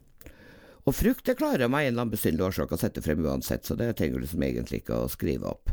Og 0.86 0.94
frukt 0.94 1.26
det 1.26 1.38
klarer 1.40 1.64
jeg 1.66 1.72
meg 1.74 1.88
en 1.88 1.94
eller 1.94 2.04
annen 2.04 2.14
besynderlig 2.14 2.50
årsak 2.52 2.76
å 2.76 2.78
sette 2.84 3.02
frem 3.02 3.24
uansett, 3.26 3.64
så 3.66 3.80
det 3.80 3.94
trenger 3.98 4.20
du 4.20 4.26
liksom 4.28 4.44
egentlig 4.46 4.84
ikke 4.84 5.00
å 5.06 5.08
skrive 5.10 5.50
opp. 5.56 5.72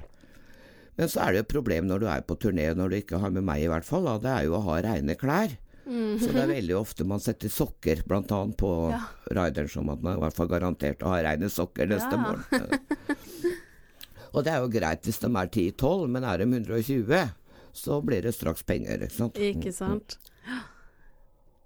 Men 0.98 1.08
så 1.08 1.22
er 1.24 1.32
det 1.32 1.38
jo 1.40 1.44
et 1.46 1.52
problem 1.54 1.86
når 1.88 2.02
du 2.02 2.06
er 2.12 2.24
på 2.28 2.36
turné, 2.36 2.66
når 2.76 2.90
du 2.92 2.96
ikke 3.00 3.18
har 3.22 3.30
med 3.32 3.44
meg 3.48 3.62
i 3.64 3.68
hvert 3.70 3.86
fall, 3.88 4.04
da, 4.04 4.18
det 4.20 4.32
er 4.32 4.44
jo 4.48 4.58
å 4.58 4.64
ha 4.66 4.80
reine 4.84 5.14
klær. 5.16 5.54
Så 5.82 6.28
det 6.30 6.38
er 6.44 6.50
veldig 6.52 6.76
ofte 6.78 7.04
man 7.08 7.20
setter 7.20 7.50
sokker, 7.50 8.04
annet 8.12 8.56
på 8.60 8.68
Ja. 8.92 9.00
rideren, 9.34 9.68
som 9.68 9.88
at 9.90 10.00
man 10.04 10.16
i 10.16 10.20
hvert 10.22 10.36
fall 10.36 10.48
garantert 10.48 11.02
å 11.02 11.08
ha 11.10 11.22
reine 11.24 11.48
sokker 11.50 11.88
neste 11.90 12.12
Ja. 12.12 12.16
morgen. 12.22 12.78
Og 14.34 14.44
det 14.44 14.52
er 14.52 14.60
jo 14.62 14.68
greit 14.72 15.02
hvis 15.04 15.18
de 15.20 15.26
er 15.28 15.48
10-12, 15.48 16.06
men 16.08 16.24
er 16.24 16.38
de 16.38 16.44
120, 16.46 17.32
så 17.72 17.98
blir 18.04 18.22
det 18.22 18.32
straks 18.36 18.62
penger, 18.62 19.02
ikke 19.04 19.16
sant. 19.16 19.36
Ikke 19.36 19.72
sant. 19.72 20.16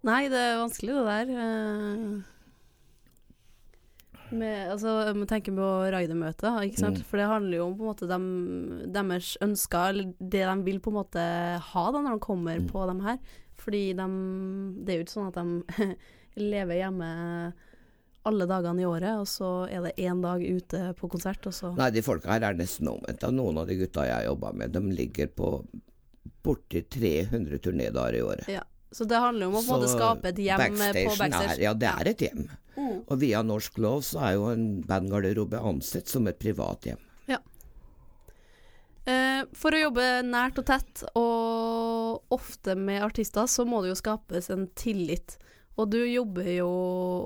Nei, 0.07 0.29
det 0.31 0.39
er 0.39 0.59
vanskelig 0.63 0.97
det 0.97 1.05
der. 1.07 2.25
Med, 4.31 4.71
altså, 4.73 5.15
med 5.15 5.31
må 5.31 5.63
på 5.63 5.71
raidermøtet, 5.95 6.49
ikke 6.67 6.81
sant. 6.81 7.03
For 7.07 7.21
det 7.21 7.29
handler 7.31 7.61
jo 7.61 7.69
om 7.69 7.77
på 7.79 7.85
en 7.85 7.91
måte 7.93 8.09
dem, 8.11 8.27
deres 8.95 9.37
ønsker, 9.45 9.93
eller 9.93 10.13
det 10.19 10.43
de 10.43 10.57
vil 10.67 10.81
på 10.83 10.91
en 10.91 10.99
måte 10.99 11.23
ha 11.71 11.85
da 11.95 12.03
når 12.03 12.19
de 12.19 12.27
kommer 12.27 12.63
på 12.67 12.87
dem 12.91 13.05
her. 13.07 13.21
Fordi 13.61 13.85
de, 13.99 14.09
det 14.83 14.93
er 14.93 15.01
jo 15.01 15.07
ikke 15.07 15.17
sånn 15.17 15.31
at 15.31 15.41
de 15.41 15.89
lever 16.55 16.83
hjemme 16.83 17.09
alle 18.27 18.47
dagene 18.51 18.83
i 18.83 18.87
året, 18.89 19.21
og 19.23 19.29
så 19.31 19.51
er 19.71 19.87
det 19.87 19.97
én 20.03 20.23
dag 20.23 20.43
ute 20.43 20.81
på 20.99 21.11
konsert, 21.11 21.47
og 21.47 21.55
så 21.55 21.71
Nei, 21.79 21.93
de 21.95 22.03
folka 22.03 22.33
her 22.35 22.49
er 22.49 22.59
nesten 22.59 22.91
omvendt. 22.91 23.27
Noen 23.31 23.61
av 23.63 23.71
de 23.71 23.79
gutta 23.79 24.07
jeg 24.09 24.27
jobba 24.27 24.51
med, 24.59 24.75
de 24.75 24.97
ligger 24.99 25.31
på 25.31 25.53
borti 26.47 26.83
300 26.91 27.63
turnédager 27.63 28.19
i 28.19 28.25
året. 28.27 28.51
Ja. 28.51 28.65
Så 28.91 29.05
det 29.05 29.19
handler 29.21 29.51
jo 29.51 29.59
om 29.59 29.71
å 29.77 29.89
skape 29.91 30.31
et 30.31 30.39
hjem 30.41 30.79
på 30.79 31.15
backstage. 31.19 31.57
Er, 31.59 31.63
ja, 31.67 31.73
det 31.77 31.89
er 31.91 32.11
et 32.13 32.23
hjem. 32.23 32.47
Og 32.77 33.19
via 33.21 33.41
Norsk 33.47 33.79
Lov 33.81 34.03
så 34.05 34.21
er 34.29 34.37
jo 34.37 34.49
en 34.53 34.67
bandgarderobe 34.87 35.61
ansett 35.61 36.11
som 36.13 36.29
et 36.29 36.39
privat 36.43 36.91
hjem. 36.91 37.01
Eh, 39.07 39.45
for 39.55 39.75
å 39.75 39.85
jobbe 39.85 40.05
nært 40.27 40.57
og 40.59 40.67
tett, 40.67 41.05
og 41.15 42.35
ofte 42.35 42.75
med 42.79 43.05
artister, 43.07 43.47
så 43.47 43.63
må 43.69 43.83
det 43.83 43.93
jo 43.93 44.01
skapes 44.01 44.51
en 44.51 44.67
tillit. 44.79 45.37
Og 45.77 45.93
du 45.93 46.01
jobber 46.01 46.49
jo 46.49 46.71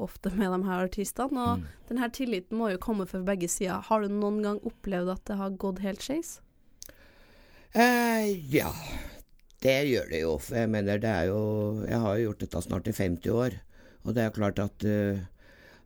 ofte 0.05 0.33
med 0.35 0.51
de 0.53 0.61
her 0.67 0.85
artistene, 0.89 1.47
og 1.47 1.89
den 1.89 2.03
her 2.03 2.13
tilliten 2.13 2.59
må 2.61 2.73
jo 2.73 2.83
komme 2.83 3.07
fra 3.09 3.23
begge 3.25 3.49
sider. 3.49 3.81
Har 3.87 4.05
du 4.05 4.13
noen 4.13 4.43
gang 4.45 4.61
opplevd 4.67 5.15
at 5.15 5.25
det 5.31 5.39
har 5.41 5.57
gått 5.63 5.81
helt 5.85 6.05
skeis? 6.05 6.35
Eh, 7.73 8.29
ja, 8.53 8.75
det 9.65 9.79
gjør 9.89 10.11
det 10.11 10.25
jo. 10.27 10.37
For 10.43 10.61
jeg 10.61 10.73
mener, 10.75 11.01
det 11.01 11.11
er 11.15 11.31
jo 11.31 11.43
Jeg 11.87 12.01
har 12.03 12.17
jo 12.19 12.25
gjort 12.29 12.43
dette 12.45 12.65
snart 12.67 12.91
i 12.91 12.97
50 12.97 13.37
år. 13.39 13.61
Og 14.05 14.17
det 14.17 14.27
er 14.27 14.35
klart 14.35 14.61
at 14.61 14.85
eh, 14.85 15.23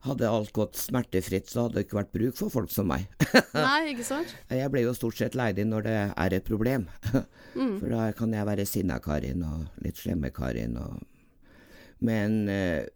hadde 0.04 0.28
alt 0.28 0.52
gått 0.56 0.76
smertefritt, 0.78 1.48
så 1.50 1.64
hadde 1.64 1.78
det 1.78 1.86
ikke 1.86 1.98
vært 2.00 2.12
bruk 2.14 2.36
for 2.38 2.52
folk 2.52 2.72
som 2.72 2.90
meg. 2.90 3.06
Nei, 3.56 3.92
ikke 3.94 4.06
sant? 4.06 4.34
Jeg 4.52 4.72
ble 4.72 4.84
jo 4.84 4.92
stort 4.96 5.18
sett 5.20 5.36
leid 5.38 5.60
inn 5.62 5.72
når 5.72 5.86
det 5.86 5.96
er 6.10 6.36
et 6.36 6.46
problem. 6.46 6.88
For 7.54 7.86
da 7.86 8.08
kan 8.18 8.32
jeg 8.34 8.46
være 8.48 8.64
sinna-Karin 8.66 9.44
og 9.46 9.84
litt 9.84 10.00
slemme-Karin 10.00 10.72
og 10.82 10.96
Men 12.02 12.48
eh, 12.50 12.88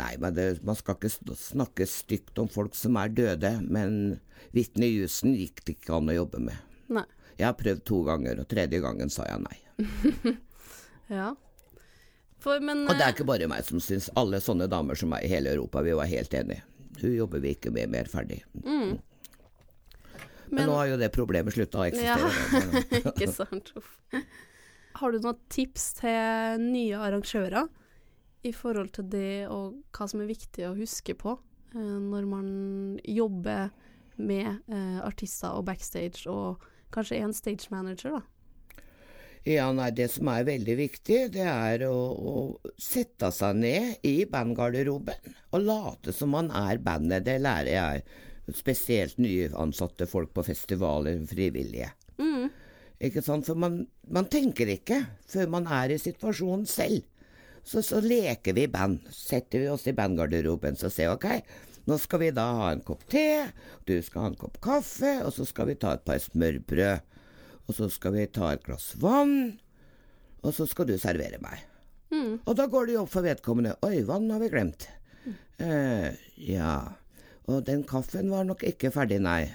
Nei, 0.00 0.16
men 0.18 0.34
det, 0.34 0.46
man 0.66 0.74
skal 0.74 0.96
ikke 0.98 1.36
snakke 1.38 1.86
stygt 1.86 2.40
om 2.42 2.48
folk 2.50 2.74
som 2.74 2.96
er 2.98 3.12
døde, 3.14 3.52
men 3.62 4.18
Whitney 4.50 4.96
Houston 4.98 5.36
gikk 5.38 5.62
det 5.62 5.76
ikke 5.76 5.94
an 6.00 6.10
å 6.10 6.16
jobbe 6.16 6.40
med. 6.42 6.58
Nei. 6.90 7.04
Jeg 7.38 7.46
har 7.46 7.54
prøvd 7.58 7.84
to 7.86 8.00
ganger, 8.06 8.42
og 8.42 8.48
tredje 8.50 8.80
gangen 8.82 9.12
sa 9.14 9.28
jeg 9.30 9.44
nei. 9.46 10.34
Ja. 11.14 11.30
For, 12.44 12.60
men 12.60 12.84
Og 12.84 12.92
det 12.92 13.00
eh, 13.00 13.08
er 13.08 13.14
ikke 13.16 13.26
bare 13.28 13.48
meg 13.48 13.64
som 13.64 13.80
syns 13.80 14.10
alle 14.20 14.40
sånne 14.44 14.68
damer 14.68 14.98
som 15.00 15.12
meg 15.14 15.24
i 15.24 15.30
hele 15.32 15.54
Europa, 15.54 15.80
vi 15.86 15.94
var 15.96 16.10
helt 16.10 16.34
enige. 16.36 16.64
Hun 17.00 17.14
jobber 17.16 17.40
vi 17.42 17.54
ikke 17.56 17.72
med 17.74 17.90
mer 17.92 18.08
ferdig. 18.10 18.42
Men, 18.62 18.98
Men- 20.50 20.68
nå 20.68 20.74
har 20.76 20.90
jo 20.92 20.98
det 21.00 21.08
problemet 21.14 21.56
slutta 21.56 21.80
å 21.82 21.86
Ja. 21.96 22.18
Ikke 23.10 23.30
sant. 23.32 23.72
Har 24.94 25.10
du 25.10 25.18
noen 25.18 25.40
tips 25.50 25.94
til 25.98 26.60
nye 26.62 27.00
arrangører 27.00 27.66
i 28.44 28.52
forhold 28.52 28.92
til 28.94 29.08
det 29.10 29.48
og 29.48 29.80
hva 29.96 30.06
som 30.10 30.20
er 30.20 30.28
viktig 30.28 30.68
å 30.68 30.76
huske 30.76 31.16
på 31.18 31.32
eh, 31.74 31.96
når 32.12 32.28
man 32.28 33.00
jobber 33.08 33.72
med 34.20 34.60
eh, 34.70 35.00
artister 35.02 35.56
og 35.56 35.64
backstage, 35.66 36.28
og 36.30 36.62
kanskje 36.94 37.18
en 37.24 37.32
stage 37.34 37.72
manager, 37.72 38.20
da? 38.20 38.22
Ja, 39.44 39.66
nei, 39.76 39.90
det 39.92 40.06
som 40.08 40.30
er 40.32 40.46
veldig 40.48 40.74
viktig, 40.78 41.18
det 41.34 41.44
er 41.44 41.82
å, 41.84 41.96
å 42.16 42.34
sette 42.80 43.28
seg 43.34 43.58
ned 43.60 44.06
i 44.08 44.24
bandgarderoben 44.30 45.34
og 45.52 45.66
late 45.66 46.14
som 46.16 46.32
man 46.32 46.48
er 46.48 46.80
bandet. 46.80 47.26
Det 47.26 47.36
lærer 47.44 47.74
jeg 47.74 48.56
spesielt 48.56 49.20
nyansatte 49.20 50.08
folk 50.08 50.32
på 50.32 50.46
festivaler, 50.48 51.20
frivillige. 51.28 51.90
Ikke 53.04 53.22
sant? 53.24 53.44
For 53.44 53.58
man, 53.58 53.82
man 54.08 54.28
tenker 54.32 54.70
ikke 54.70 55.02
før 55.28 55.50
man 55.58 55.68
er 55.68 55.92
i 55.92 56.00
situasjonen 56.00 56.64
selv. 56.68 57.04
Så, 57.64 57.80
så 57.84 58.00
leker 58.04 58.56
vi 58.56 58.66
band. 58.68 59.06
Setter 59.12 59.64
vi 59.64 59.70
oss 59.72 59.86
i 59.88 59.96
bandgarderoben 59.96 60.76
så 60.76 60.90
sier 60.92 61.14
ok, 61.14 61.28
nå 61.88 61.96
skal 62.00 62.20
vi 62.22 62.30
da 62.36 62.44
ha 62.60 62.70
en 62.72 62.84
kopp 62.84 63.04
te, 63.12 63.44
du 63.88 63.96
skal 64.04 64.24
ha 64.24 64.30
en 64.32 64.38
kopp 64.40 64.56
kaffe, 64.64 65.18
og 65.24 65.32
så 65.36 65.44
skal 65.48 65.68
vi 65.68 65.76
ta 65.80 65.94
et 65.96 66.04
par 66.06 66.20
smørbrød. 66.20 67.10
Og 67.68 67.76
så 67.78 67.88
skal 67.92 68.14
vi 68.16 68.26
ta 68.28 68.52
et 68.52 68.64
glass 68.66 68.92
vann, 69.00 69.54
og 70.44 70.52
så 70.52 70.66
skal 70.68 70.88
du 70.90 70.98
servere 71.00 71.40
meg. 71.40 71.62
Og 72.44 72.54
da 72.58 72.66
går 72.70 72.86
det 72.86 72.96
jo 72.96 73.04
opp 73.06 73.12
for 73.14 73.24
vedkommende. 73.26 73.76
Oi, 73.86 74.02
vann 74.06 74.28
har 74.30 74.42
vi 74.42 74.50
glemt. 74.52 74.86
Eh, 75.58 76.12
ja. 76.36 76.74
Og 77.48 77.64
den 77.66 77.84
kaffen 77.88 78.30
var 78.32 78.44
nok 78.46 78.62
ikke 78.68 78.92
ferdig, 78.94 79.20
nei. 79.24 79.48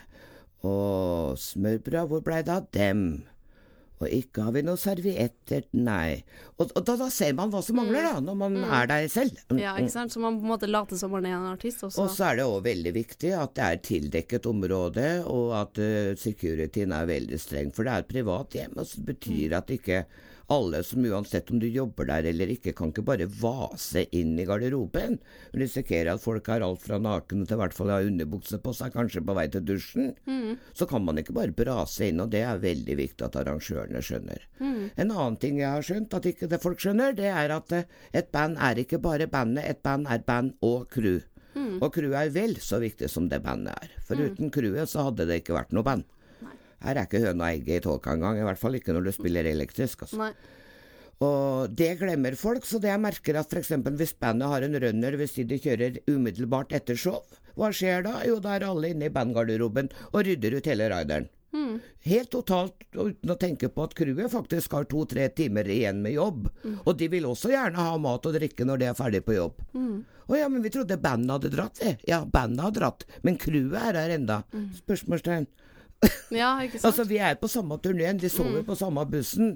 Og 0.66 1.38
smørbrød, 1.40 2.10
hvor 2.10 2.24
blei 2.26 2.42
det 2.44 2.56
av 2.56 2.68
dem? 2.76 3.04
Og 4.00 4.08
ikke 4.16 4.46
har 4.46 4.54
vi 4.56 4.62
noen 4.64 4.80
servietter, 4.80 5.66
nei. 5.76 6.22
Og, 6.56 6.70
og 6.72 6.86
da, 6.88 6.96
da 7.02 7.10
ser 7.12 7.34
man 7.36 7.52
hva 7.52 7.60
som 7.66 7.76
mangler, 7.82 8.06
da, 8.08 8.22
når 8.24 8.38
man 8.40 8.56
er 8.64 8.88
der 8.88 9.08
selv. 9.12 9.36
Mm, 9.52 9.60
Ja, 9.60 9.74
ikke 9.76 9.92
sant? 9.92 10.14
Så 10.16 10.22
man 10.24 10.38
på 10.40 10.48
en 10.48 10.54
måte 10.54 10.70
later 10.72 11.00
som 11.02 11.12
man 11.12 11.28
er 11.28 11.36
en 11.36 11.50
artist, 11.52 11.84
også. 11.84 12.06
Og 12.06 12.14
så 12.16 12.30
er 12.30 12.40
det 12.40 12.48
òg 12.48 12.64
veldig 12.70 12.94
viktig 12.96 13.34
at 13.36 13.54
det 13.60 13.66
er 13.68 13.84
tildekket 13.90 14.48
område, 14.48 15.10
og 15.28 15.52
at 15.60 15.84
uh, 15.84 16.16
securityen 16.20 16.96
er 16.96 17.12
veldig 17.12 17.40
streng. 17.44 17.74
For 17.76 17.84
det 17.84 17.92
er 17.98 18.06
et 18.06 18.12
privat 18.16 18.56
hjem, 18.62 18.80
og 18.80 18.88
så 18.88 19.04
betyr 19.12 19.58
at 19.60 19.76
ikke 19.76 20.06
alle 20.50 20.82
som 20.84 21.06
uansett 21.06 21.52
om 21.54 21.60
du 21.62 21.68
jobber 21.70 22.08
der 22.10 22.28
eller 22.32 22.50
ikke, 22.54 22.74
kan 22.78 22.92
ikke 22.94 23.06
bare 23.06 23.28
vase 23.30 24.06
inn 24.16 24.36
i 24.40 24.46
garderoben. 24.50 25.20
Du 25.54 25.60
risikerer 25.62 26.14
at 26.14 26.24
folk 26.24 26.48
har 26.50 26.66
alt 26.66 26.82
fra 26.84 27.00
nakne 27.02 27.46
til 27.46 27.58
i 27.58 27.62
hvert 27.62 27.76
fall 27.78 27.94
har 27.94 28.08
underbukse 28.08 28.60
på 28.64 28.74
seg, 28.74 28.94
kanskje 28.96 29.24
på 29.26 29.36
vei 29.38 29.48
til 29.54 29.66
dusjen. 29.68 30.14
Så 30.74 30.88
kan 30.90 31.06
man 31.06 31.22
ikke 31.22 31.36
bare 31.38 31.56
brase 31.56 32.10
inn, 32.10 32.22
og 32.24 32.32
det 32.34 32.44
er 32.48 32.62
veldig 32.64 32.98
viktig 33.00 33.26
at 33.28 33.40
arrangørene 33.44 34.02
skjønner. 34.02 34.46
En 34.98 35.12
annen 35.12 35.38
ting 35.42 35.60
jeg 35.62 35.70
har 35.70 35.86
skjønt 35.86 36.14
at 36.18 36.26
ikke 36.26 36.50
det 36.52 36.62
folk 36.64 36.80
skjønner, 36.82 37.14
det 37.18 37.30
er 37.30 37.54
at 37.56 37.72
eh, 37.72 37.90
et 38.14 38.32
band 38.34 38.58
er 38.58 38.82
ikke 38.82 39.00
bare 39.00 39.28
bandet, 39.28 39.66
et 39.70 39.84
band 39.86 40.08
er 40.10 40.24
band 40.26 40.56
og 40.66 40.88
crew. 40.90 41.20
Og 41.82 41.92
crewet 41.94 42.30
er 42.30 42.34
vel 42.36 42.56
så 42.62 42.80
viktig 42.80 43.10
som 43.10 43.28
det 43.30 43.42
bandet 43.44 43.74
er. 43.76 43.90
For 44.08 44.16
uten 44.16 44.52
crewet 44.54 44.90
så 44.90 45.10
hadde 45.10 45.26
det 45.30 45.42
ikke 45.42 45.58
vært 45.58 45.74
noe 45.76 45.84
band. 45.84 46.06
Her 46.84 46.96
er 46.96 47.08
ikke 47.08 47.24
høna 47.26 47.50
og 47.50 47.50
egget 47.52 47.82
i 47.82 47.86
tolka 47.86 48.16
engang, 48.16 48.40
i 48.40 48.46
hvert 48.48 48.62
fall 48.62 48.78
ikke 48.80 48.96
når 48.96 49.10
du 49.10 49.12
spiller 49.16 49.50
elektrisk. 49.50 50.06
Altså. 50.08 50.22
Nei. 50.22 50.32
Og 51.20 51.74
det 51.76 51.98
glemmer 52.00 52.38
folk, 52.40 52.64
så 52.64 52.80
det 52.80 52.94
jeg 52.94 53.04
merker 53.04 53.42
at 53.42 53.52
f.eks. 53.52 53.74
hvis 54.00 54.16
bandet 54.24 54.48
har 54.48 54.64
en 54.64 54.80
runner, 54.80 55.18
hvis 55.20 55.36
de 55.44 55.58
kjører 55.60 56.00
umiddelbart 56.08 56.72
etter 56.78 56.96
show, 56.96 57.20
hva 57.60 57.74
skjer 57.76 58.06
da? 58.06 58.22
Jo, 58.24 58.38
da 58.40 58.56
er 58.56 58.70
alle 58.70 58.94
inne 58.94 59.10
i 59.10 59.12
bandgarderoben 59.12 59.92
og 60.14 60.24
rydder 60.24 60.56
ut 60.56 60.72
hele 60.72 60.88
rideren. 60.94 61.28
Helt 62.06 62.30
totalt 62.32 62.86
uten 62.94 63.32
å 63.34 63.36
tenke 63.42 63.68
på 63.74 63.84
at 63.84 63.96
crewet 63.98 64.32
faktisk 64.32 64.72
har 64.78 64.86
to-tre 64.88 65.26
timer 65.36 65.68
igjen 65.68 66.00
med 66.06 66.14
jobb. 66.14 66.48
Og 66.86 66.94
de 66.96 67.10
vil 67.12 67.26
også 67.28 67.52
gjerne 67.52 67.84
ha 67.90 67.98
mat 68.00 68.30
og 68.30 68.38
drikke 68.38 68.68
når 68.70 68.80
de 68.80 68.88
er 68.88 68.98
ferdig 68.98 69.24
på 69.26 69.36
jobb. 69.36 69.60
Å 70.30 70.38
ja, 70.38 70.48
men 70.48 70.62
vi 70.64 70.72
trodde 70.72 71.00
bandet 71.02 71.34
hadde 71.36 71.52
dratt, 71.56 71.82
vi. 71.82 71.96
Ja, 72.08 72.22
bandet 72.24 72.64
har 72.64 72.76
dratt, 72.76 73.06
men 73.26 73.40
crewet 73.42 73.82
er 73.82 73.98
her 73.98 74.14
enda. 74.16 74.44
Spørsmålstegn. 74.78 75.50
Ja, 76.32 76.52
ikke 76.64 76.78
sant? 76.80 76.86
Altså, 76.92 77.04
vi 77.10 77.18
er 77.20 77.36
på 77.42 77.50
samme 77.52 77.76
turneen, 77.84 78.20
de 78.22 78.30
sover 78.32 78.62
på 78.68 78.76
samme 78.80 79.04
bussen. 79.10 79.56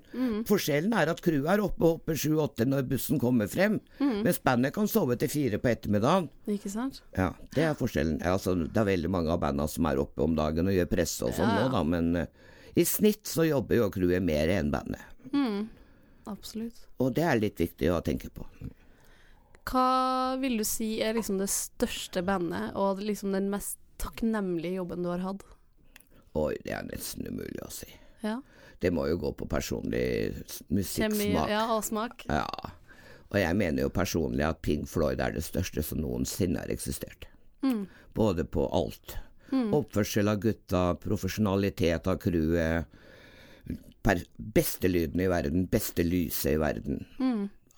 Forskjellen 0.49 0.95
er 0.97 1.11
at 1.13 1.21
crewet 1.23 1.51
er 1.53 1.63
oppe 1.63 1.85
og 1.85 1.97
hopper 1.97 2.17
sju-åtte 2.19 2.67
når 2.67 2.87
bussen 2.89 3.21
kommer 3.21 3.47
frem, 3.51 3.77
mens 3.99 4.41
bandet 4.43 4.73
kan 4.75 4.89
sove 4.91 5.15
til 5.21 5.31
fire 5.31 5.59
på 5.61 5.71
ettermiddagen. 5.71 6.27
Ikke 6.51 6.71
sant? 6.73 6.99
Ja, 7.15 7.29
det 7.55 7.67
er 7.69 7.77
forskjellen. 7.79 8.19
Altså, 8.27 8.55
det 8.65 8.81
er 8.81 8.89
veldig 8.91 9.13
mange 9.13 9.31
av 9.31 9.39
bandene 9.45 9.69
som 9.71 9.87
er 9.87 10.01
oppe 10.03 10.25
om 10.25 10.35
dagen 10.37 10.67
og 10.67 10.75
gjør 10.75 10.89
presse 10.91 11.23
og 11.27 11.35
sånn 11.37 11.47
Ja, 11.53 11.61
ja. 11.61 11.69
nå, 11.69 11.73
da, 11.77 11.83
men 11.87 12.25
uh, 12.25 12.51
i 12.75 12.85
snitt 12.89 13.29
så 13.29 13.45
jobber 13.47 13.79
jo 13.79 13.89
crewet 13.93 14.25
mer 14.25 14.51
enn 14.51 14.73
bandet. 14.73 15.09
Absolutt. 16.29 16.85
Og 17.03 17.11
det 17.15 17.23
er 17.27 17.39
litt 17.39 17.59
viktig 17.59 17.89
å 17.91 18.01
tenke 18.03 18.29
på. 18.33 18.45
Hva 19.69 20.35
vil 20.41 20.57
du 20.59 20.63
si 20.67 20.97
er 21.03 21.15
liksom 21.15 21.39
det 21.39 21.49
største 21.51 22.23
bandet, 22.25 22.73
og 22.79 22.99
liksom 23.03 23.31
den 23.35 23.49
mest 23.51 23.77
takknemlige 24.01 24.81
jobben 24.81 25.03
du 25.05 25.11
har 25.11 25.23
hatt? 25.23 25.43
Oi, 26.39 26.53
det 26.65 26.73
er 26.73 26.85
nesten 26.87 27.27
umulig 27.29 27.61
å 27.61 27.69
si. 27.71 27.89
Ja. 28.23 28.39
Det 28.81 28.91
må 28.91 29.05
jo 29.07 29.19
gå 29.21 29.31
på 29.37 29.45
personlig 29.47 30.33
musikksmak. 30.73 31.49
ja, 31.51 31.65
og 31.75 31.83
smak. 31.85 32.25
Ja. 32.27 32.47
Og 33.29 33.37
jeg 33.39 33.55
mener 33.57 33.85
jo 33.85 33.89
personlig 33.93 34.45
at 34.45 34.61
Pink 34.65 34.87
Floyd 34.89 35.21
er 35.23 35.31
det 35.33 35.43
største 35.45 35.83
som 35.85 36.01
noensinne 36.03 36.59
har 36.63 36.73
eksistert. 36.73 37.25
Både 38.13 38.43
på 38.45 38.65
alt. 38.75 39.15
Oppførsel 39.53 40.27
av 40.31 40.39
gutta, 40.41 40.81
profesjonalitet 41.01 42.07
av 42.09 42.17
crewet, 42.21 42.85
beste 44.37 44.89
lyden 44.89 45.21
i 45.23 45.29
verden, 45.31 45.67
beste 45.71 46.03
lyset 46.03 46.55
i 46.55 46.59
verden. 46.61 47.05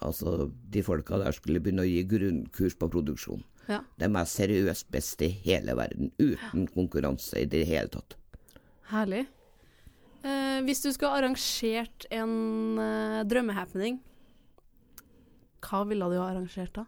Altså, 0.03 0.49
de 0.71 0.83
folka 0.83 1.19
der 1.21 1.35
skulle 1.35 1.61
begynne 1.63 1.85
å 1.85 1.89
gi 1.89 2.01
grunnkurs 2.09 2.75
på 2.79 2.89
produksjon. 2.91 3.43
Ja. 3.69 3.79
De 3.97 4.09
er 4.09 4.27
seriøst 4.29 4.89
best 4.93 5.21
i 5.25 5.29
hele 5.45 5.75
verden, 5.77 6.11
uten 6.19 6.67
konkurranse 6.73 7.39
i 7.41 7.47
det 7.49 7.63
hele 7.69 7.89
tatt. 7.93 8.17
Herlig. 8.91 9.25
Eh, 10.25 10.59
hvis 10.65 10.81
du 10.83 10.91
skulle 10.93 11.13
arrangert 11.19 12.05
en 12.13 12.77
eh, 12.81 13.23
drømmehappening, 13.29 13.99
hva 15.65 15.83
ville 15.89 16.07
du 16.11 16.17
ha 16.19 16.29
arrangert 16.31 16.73
da? 16.77 16.85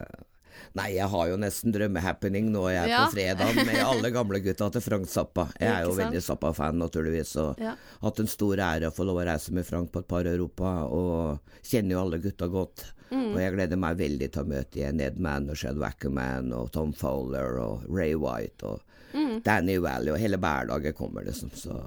Nei, 0.77 0.87
jeg 0.97 1.05
har 1.13 1.29
jo 1.29 1.37
nesten 1.41 1.73
drømmehappening 1.75 2.47
nå 2.53 2.63
jeg 2.73 2.81
er 2.87 2.89
Ja. 2.89 3.03
på 3.05 3.13
fredag 3.17 3.59
med 3.59 3.77
alle 3.91 4.11
gamle 4.13 4.41
gutta 4.45 4.71
til 4.73 4.81
Frank 4.85 5.09
Zappa. 5.13 5.47
Jeg 5.61 5.69
er 5.69 5.85
jo 5.85 5.93
veldig 5.99 6.23
Zappa-fan, 6.25 6.79
naturligvis, 6.81 7.35
og 7.43 7.61
Ja. 7.61 7.75
hatt 8.03 8.21
en 8.23 8.31
stor 8.33 8.57
ære 8.65 8.89
å 8.89 8.95
få 8.97 9.05
lov 9.09 9.21
å 9.21 9.27
reise 9.29 9.53
med 9.53 9.67
Frank 9.69 9.93
på 9.93 10.01
et 10.01 10.09
par 10.09 10.25
Europa, 10.29 10.73
og 10.89 11.41
kjenner 11.63 11.97
jo 11.97 12.03
alle 12.07 12.21
gutta 12.25 12.49
godt. 12.49 12.87
Mm. 13.11 13.35
Og 13.35 13.39
jeg 13.41 13.53
gleder 13.55 13.77
meg 13.79 13.99
veldig 14.01 14.31
til 14.33 14.43
å 14.43 14.49
møte 14.49 14.81
igjen 14.81 14.97
Ned 14.99 15.21
Man 15.23 15.51
og 15.53 15.57
Shed 15.61 15.77
Wackerman 15.79 16.49
og 16.57 16.73
Tom 16.75 16.93
Fowler 16.97 17.61
og 17.63 17.85
Ray 17.93 18.17
White 18.19 18.65
og 18.67 18.81
Mm. 19.17 19.41
Danny 19.47 19.79
Valley, 19.81 20.13
og 20.13 20.21
hele 20.21 20.39
hverdagen 20.41 20.97
kommer 20.97 21.25
liksom, 21.25 21.51
så 21.57 21.79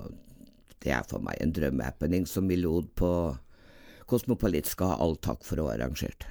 det 0.81 0.93
er 0.95 1.05
for 1.07 1.21
meg 1.23 1.37
en 1.43 1.53
drømmehappening 1.53 2.25
som 2.29 2.47
Milod 2.49 2.89
på 2.97 3.11
Kosmopolit 4.09 4.69
skal 4.69 4.93
ha 4.93 5.01
all 5.03 5.17
takk 5.21 5.43
for 5.45 5.61
å 5.61 5.67
ha 5.67 5.75
arrangert. 5.75 6.25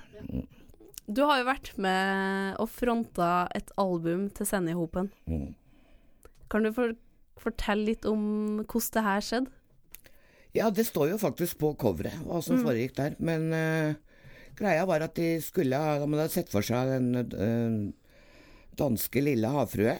Du 1.08 1.22
har 1.24 1.40
jo 1.40 1.46
vært 1.48 1.70
med 1.80 2.58
og 2.60 2.68
fronta 2.72 3.46
et 3.56 3.70
album 3.80 4.26
til 4.34 4.48
Senja-hopen. 4.48 5.12
Mm. 5.30 5.52
Kan 6.50 6.66
du 6.66 6.72
for 6.74 6.96
fortelle 7.38 7.92
litt 7.92 8.08
om 8.08 8.64
hvordan 8.64 8.90
det 8.96 9.04
her 9.06 9.24
skjedde? 9.24 9.54
Ja, 10.56 10.70
det 10.74 10.88
står 10.88 11.12
jo 11.12 11.20
faktisk 11.20 11.60
på 11.60 11.74
coveret 11.78 12.18
hva 12.26 12.40
som 12.42 12.60
foregikk 12.64 12.96
der. 12.96 13.16
Men 13.22 13.52
uh, 13.52 13.94
greia 14.58 14.86
var 14.88 15.04
at 15.04 15.14
de 15.18 15.36
skulle 15.44 15.78
ha 15.78 16.00
Man 16.08 16.18
hadde 16.18 16.34
sett 16.34 16.50
for 16.50 16.64
seg 16.66 16.88
den 16.88 17.12
uh, 17.20 17.92
danske 18.78 19.22
lille 19.22 19.52
havfrue. 19.54 19.98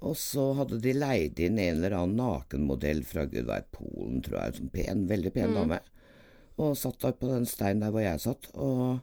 Og 0.00 0.14
så 0.16 0.46
hadde 0.56 0.78
de 0.80 0.94
leid 0.96 1.38
inn 1.44 1.58
en 1.60 1.76
eller 1.76 1.92
annen 1.98 2.16
nakenmodell 2.16 3.02
fra 3.04 3.26
gud 3.28 3.44
veit 3.50 3.66
Polen, 3.74 4.22
tror 4.24 4.38
jeg. 4.46 4.54
Sånn 4.60 4.70
pen, 4.72 5.02
veldig 5.10 5.32
pen 5.34 5.52
dame. 5.58 5.80
Og 6.60 6.74
satt 6.76 7.00
der 7.04 7.12
på 7.20 7.28
den 7.28 7.44
steinen 7.48 7.82
der 7.84 7.92
hvor 7.92 8.00
jeg 8.04 8.20
satt. 8.22 8.48
Og, 8.54 9.00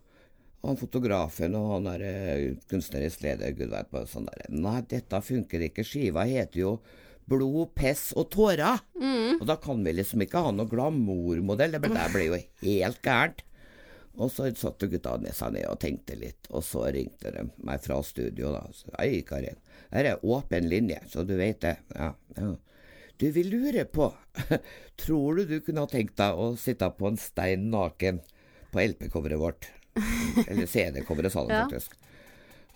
og 0.61 0.67
han 0.71 0.79
fotografen 0.81 1.55
og 1.57 1.67
han 1.75 1.85
der 1.91 2.05
eh, 2.05 2.55
kunstnerisk 2.69 3.21
leder, 3.25 3.53
gud 3.57 3.69
veit 3.75 3.91
bare 3.93 4.09
sånn 4.09 4.25
der 4.29 4.47
Nei, 4.49 4.79
dette 4.89 5.21
funker 5.21 5.67
ikke. 5.69 5.85
Skiva 5.85 6.25
heter 6.29 6.63
jo 6.65 6.73
Blod, 7.27 7.73
pess 7.75 8.13
og 8.15 8.29
tårer. 8.31 8.79
Og 9.41 9.45
da 9.49 9.57
kan 9.59 9.81
vi 9.83 9.91
liksom 9.97 10.21
ikke 10.23 10.39
ha 10.45 10.51
noe 10.55 10.65
glamourmodell. 10.71 11.73
Det 11.75 11.81
ble- 11.83 11.91
det 11.97 12.13
ble 12.13 12.25
jo 12.29 12.37
helt 12.63 13.01
gærent. 13.03 13.41
Og 14.17 14.31
så 14.33 14.47
satte 14.57 14.87
gutta 14.89 15.15
ned 15.21 15.35
seg 15.37 15.53
ned 15.53 15.67
og 15.69 15.77
tenkte 15.83 16.15
litt, 16.17 16.47
og 16.49 16.63
så 16.65 16.87
ringte 16.93 17.29
de 17.35 17.43
meg 17.67 17.83
fra 17.85 17.99
studio. 18.03 18.49
da. 18.55 18.63
Så, 18.73 18.89
Hei, 18.97 19.21
Karin. 19.27 19.59
Her 19.93 20.09
er 20.13 20.25
åpen 20.25 20.65
linje, 20.71 20.97
så 21.11 21.21
du 21.27 21.35
vet 21.37 21.59
det. 21.61 21.75
Ja, 21.95 22.13
ja. 22.37 22.55
Du, 23.17 23.25
vi 23.33 23.43
lurer 23.47 23.85
på 23.89 24.11
Tror 25.01 25.39
du 25.39 25.45
du 25.49 25.55
kunne 25.65 25.81
ha 25.81 25.89
tenkt 25.89 26.17
deg 26.19 26.37
å 26.37 26.51
sitte 26.59 26.85
på 26.93 27.07
en 27.09 27.15
stein 27.17 27.63
naken 27.73 28.19
på 28.73 28.83
LP-coveret 28.83 29.39
vårt? 29.41 29.69
Eller 30.47 30.67
CD-coveret, 30.69 31.33
sa 31.33 31.45
de 31.47 31.53
Ja. 31.57 31.63
faktisk. 31.65 31.95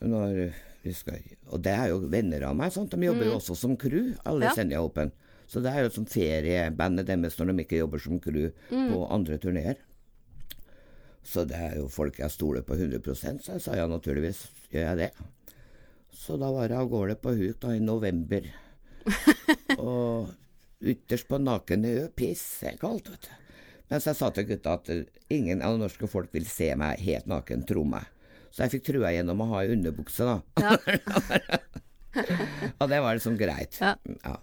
Når 0.02 0.54
vi 0.82 0.94
skal, 0.98 1.20
og 1.54 1.62
det 1.62 1.76
er 1.78 1.92
jo 1.92 2.00
venner 2.10 2.48
av 2.48 2.56
meg. 2.58 2.72
Sant? 2.74 2.90
De 2.96 3.06
jobber 3.06 3.28
jo 3.30 3.36
også 3.38 3.54
som 3.58 3.76
crew, 3.78 4.16
alle 4.26 4.50
Ja. 4.50 4.56
jeg 4.58 4.82
Open. 4.82 5.12
Så 5.52 5.62
det 5.62 5.74
er 5.76 5.84
jo 5.86 5.92
som 5.94 6.06
feriebandet 6.10 7.06
deres 7.12 7.38
når 7.38 7.52
de 7.52 7.64
ikke 7.66 7.82
jobber 7.84 8.02
som 8.02 8.18
crew 8.24 8.50
på 8.72 9.02
andre 9.14 9.38
turneer. 9.38 9.78
Så 11.24 11.46
det 11.48 11.60
er 11.60 11.78
jo 11.78 11.88
folk 11.92 12.18
jeg 12.20 12.34
stoler 12.34 12.66
på 12.66 12.76
100 12.76 13.16
så 13.16 13.56
jeg 13.56 13.64
sa 13.64 13.78
ja, 13.78 13.88
naturligvis 13.90 14.46
gjør 14.74 14.88
jeg 14.90 15.00
det. 15.04 15.10
Så 16.22 16.38
da 16.42 16.50
var 16.54 16.70
jeg 16.70 16.80
av 16.80 16.90
gårde 16.92 17.18
på 17.22 17.36
huk 17.38 17.60
da 17.62 17.76
i 17.76 17.84
november. 17.84 18.48
og 19.82 20.32
ytterst 20.82 21.30
på 21.30 21.40
naken 21.42 21.86
ø, 21.86 21.96
pissekaldt, 22.18 23.12
vet 23.14 23.30
du. 23.30 23.38
Mens 23.92 24.08
jeg 24.08 24.18
sa 24.18 24.30
til 24.32 24.48
gutta 24.48 24.78
at 24.80 24.90
ingen 25.34 25.62
av 25.62 25.76
det 25.76 25.84
norske 25.84 26.08
folk 26.10 26.32
vil 26.34 26.48
se 26.48 26.70
meg 26.80 27.02
helt 27.04 27.28
naken, 27.30 27.66
tro 27.68 27.84
meg. 27.84 28.08
Så 28.52 28.66
jeg 28.66 28.78
fikk 28.78 28.88
trua 28.90 29.12
gjennom 29.14 29.44
å 29.44 29.50
ha 29.52 29.66
i 29.66 29.74
underbukse, 29.76 30.28
da. 30.28 30.40
Ja. 30.64 31.60
Og 32.82 32.90
det 32.90 33.00
var 33.04 33.16
liksom 33.16 33.38
greit. 33.40 33.78
Ja. 33.82 33.96
Ja. 34.24 34.38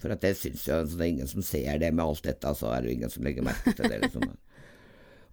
For 0.00 0.14
at 0.14 0.22
det 0.24 0.36
syns 0.38 0.62
jo 0.64 0.78
så 0.86 0.96
det 0.96 1.04
er 1.04 1.12
ingen 1.12 1.28
som 1.28 1.44
ser 1.44 1.80
det 1.82 1.90
med 1.92 2.04
alt 2.04 2.24
dette, 2.24 2.54
så 2.56 2.70
er 2.72 2.82
det 2.82 2.90
jo 2.90 2.98
ingen 2.98 3.12
som 3.12 3.26
legger 3.26 3.44
merke 3.44 3.74
til 3.76 3.90
det. 3.90 3.98
liksom. 4.06 4.30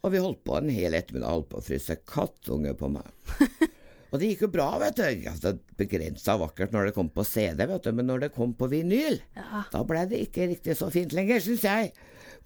Og 0.05 0.13
vi 0.13 0.21
holdt 0.21 0.43
på 0.45 0.59
en 0.59 0.69
hel 0.71 0.95
ettermiddag 0.97 1.33
holdt 1.33 1.49
på 1.51 1.61
å 1.61 1.65
fryse 1.65 1.97
kattunge 2.07 2.73
på 2.77 2.89
meg. 2.93 3.09
Og 4.11 4.21
det 4.21 4.29
gikk 4.29 4.45
jo 4.45 4.51
bra, 4.53 4.67
vet 4.79 4.99
du. 4.99 5.03
Altså, 5.27 5.51
Begrensa 5.79 6.37
vakkert 6.39 6.71
når 6.71 6.89
det 6.89 6.93
kom 6.95 7.09
på 7.11 7.25
CD, 7.27 7.65
vet 7.67 7.83
du. 7.83 7.91
Men 7.95 8.07
når 8.07 8.23
det 8.23 8.35
kom 8.37 8.53
på 8.55 8.69
vinyl, 8.71 9.19
da 9.73 9.81
ble 9.87 10.05
det 10.07 10.21
ikke 10.29 10.47
riktig 10.53 10.77
så 10.79 10.87
fint 10.93 11.15
lenger, 11.17 11.43
syns 11.43 11.65
jeg. 11.67 11.91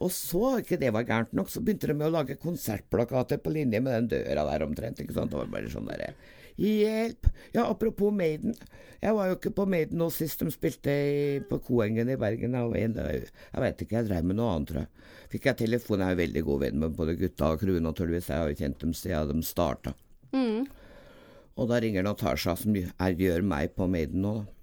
Og 0.02 0.10
så, 0.10 0.58
ikke 0.64 0.80
det 0.82 0.90
var 0.96 1.06
gærent 1.06 1.36
nok, 1.38 1.52
så 1.54 1.62
begynte 1.62 1.92
de 1.92 1.96
med 2.00 2.10
å 2.10 2.16
lage 2.16 2.40
konsertplakater 2.42 3.38
på 3.44 3.54
linje 3.54 3.84
med 3.84 3.94
den 3.94 4.10
døra 4.16 4.48
der 4.50 4.66
omtrent. 4.66 5.04
ikke 5.04 5.14
sant? 5.14 5.30
Det 5.34 5.38
var 5.38 5.52
bare 5.54 5.70
sånn 5.70 5.90
derre 5.92 6.16
Hjelp! 6.62 7.28
Ja, 7.56 7.66
apropos 7.66 8.14
Maiden. 8.14 8.54
Jeg 9.02 9.16
var 9.18 9.32
jo 9.32 9.38
ikke 9.40 9.54
på 9.58 9.66
Maiden 9.66 9.98
nå 9.98 10.12
sist 10.14 10.44
de 10.44 10.52
spilte 10.54 10.94
i, 10.94 11.40
på 11.50 11.58
Koengen 11.66 12.12
i 12.14 12.18
Bergen. 12.22 12.54
Jeg, 12.54 12.92
Jeg 12.94 13.64
vet 13.64 13.82
ikke, 13.82 13.96
jeg 13.98 14.10
drev 14.12 14.28
med 14.30 14.38
noe 14.38 14.52
annet, 14.54 14.70
tror 14.70 14.84
jeg. 14.84 15.08
Fikk 15.32 15.48
jeg 15.50 15.60
telefon, 15.64 16.04
jeg 16.04 16.12
er 16.12 16.16
jo 16.16 16.22
veldig 16.22 16.44
god 16.46 16.62
venn 16.66 16.80
med 16.84 16.96
både 17.00 17.18
gutta 17.18 17.50
og 17.56 17.64
crew, 17.64 17.80
naturligvis. 17.82 18.30
Jeg 18.30 18.44
har 18.44 18.52
jo 18.52 18.60
kjent 18.62 18.80
dem 18.84 18.94
siden 18.94 19.42
de 19.42 19.48
starta. 19.48 19.96
Og 21.58 21.68
da 21.72 21.80
ringer 21.84 22.06
Natasha, 22.06 22.54
som 22.60 22.78
gjør 22.78 23.42
meg 23.48 23.74
på 23.76 23.90
Maiden 23.90 24.22
nå, 24.22 24.36
da. 24.42 24.61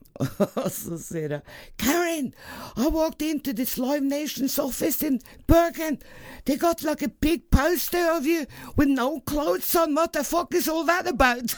Så 0.70 0.98
sier 0.98 1.28
hun 1.28 1.40
Karen, 1.78 2.34
I 2.76 2.88
walked 2.88 3.22
into 3.22 3.52
this 3.52 3.78
Live 3.78 4.02
Nations 4.02 4.58
office 4.58 5.02
in 5.02 5.20
Bergen. 5.46 5.98
They 6.44 6.56
got 6.56 6.82
like 6.82 7.02
a 7.02 7.08
big 7.08 7.50
poster 7.50 8.10
of 8.16 8.26
you 8.26 8.46
with 8.76 8.88
no 8.88 9.20
clothes 9.20 9.74
on. 9.74 9.94
What 9.94 10.12
the 10.12 10.24
fuck 10.24 10.54
is 10.54 10.68
all 10.68 10.84
that 10.84 11.06
about? 11.06 11.54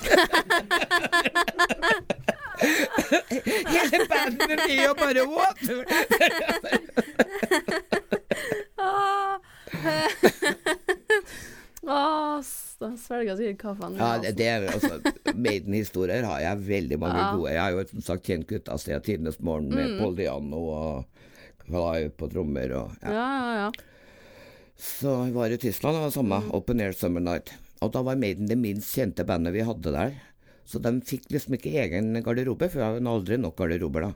Hele 2.60 4.06
bandet 4.08 4.60
blir 4.66 4.84
jo 4.84 4.94
bare 4.94 5.24
svelga 12.98 13.36
sikkert 13.38 13.58
kaffen. 13.60 13.96
Ja, 14.00 14.10
det, 14.22 14.32
det 14.38 14.46
er 14.50 14.66
altså 14.72 14.98
Maiden-historier 15.36 16.24
har 16.26 16.40
jeg 16.42 16.62
veldig 16.66 16.98
mange 17.02 17.18
Ja. 17.20 17.30
gode. 17.36 17.52
Jeg 17.54 17.60
har 17.62 17.70
jo 17.76 17.84
som 17.90 18.02
sagt 18.06 18.26
kjent 18.26 18.46
gutta 18.50 18.78
siden 18.78 19.02
tidenes 19.06 19.38
morgen 19.40 19.68
med 19.74 19.98
Paul 20.00 20.16
Diano 20.18 20.60
og 20.74 21.04
Clive 21.66 22.10
på 22.18 22.28
trommer 22.32 22.72
og 22.80 22.96
ja. 23.02 23.12
Ja, 23.14 23.28
ja, 23.30 23.54
ja. 23.66 23.70
Så 24.80 25.12
vi 25.26 25.34
var 25.36 25.52
i 25.52 25.58
Tyskland, 25.60 25.96
det 25.98 26.02
var 26.06 26.10
samme 26.14 26.40
Open 26.56 26.80
Air 26.80 26.92
Summer 26.96 27.20
Night. 27.20 27.52
Og 27.84 27.92
da 27.92 28.02
var 28.02 28.16
Maiden 28.16 28.48
det 28.48 28.56
minst 28.58 28.94
kjente 28.96 29.24
bandet 29.28 29.52
vi 29.54 29.64
hadde 29.64 29.92
der. 29.92 30.14
Så 30.64 30.78
de 30.80 30.92
fikk 31.04 31.28
liksom 31.34 31.54
ikke 31.58 31.72
egen 31.82 32.14
garderobe, 32.24 32.68
for 32.70 32.80
jeg 32.80 32.94
hadde 32.96 33.10
aldri 33.12 33.36
nok 33.40 33.56
garderober 33.58 34.06
da. 34.08 34.12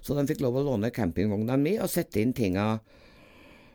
Så 0.00 0.14
de 0.16 0.24
fikk 0.28 0.40
lov 0.44 0.56
å 0.60 0.62
låne 0.68 0.90
campingvogna 0.94 1.56
mi 1.60 1.76
og 1.82 1.90
sette 1.90 2.20
inn 2.22 2.32
tinga 2.36 2.78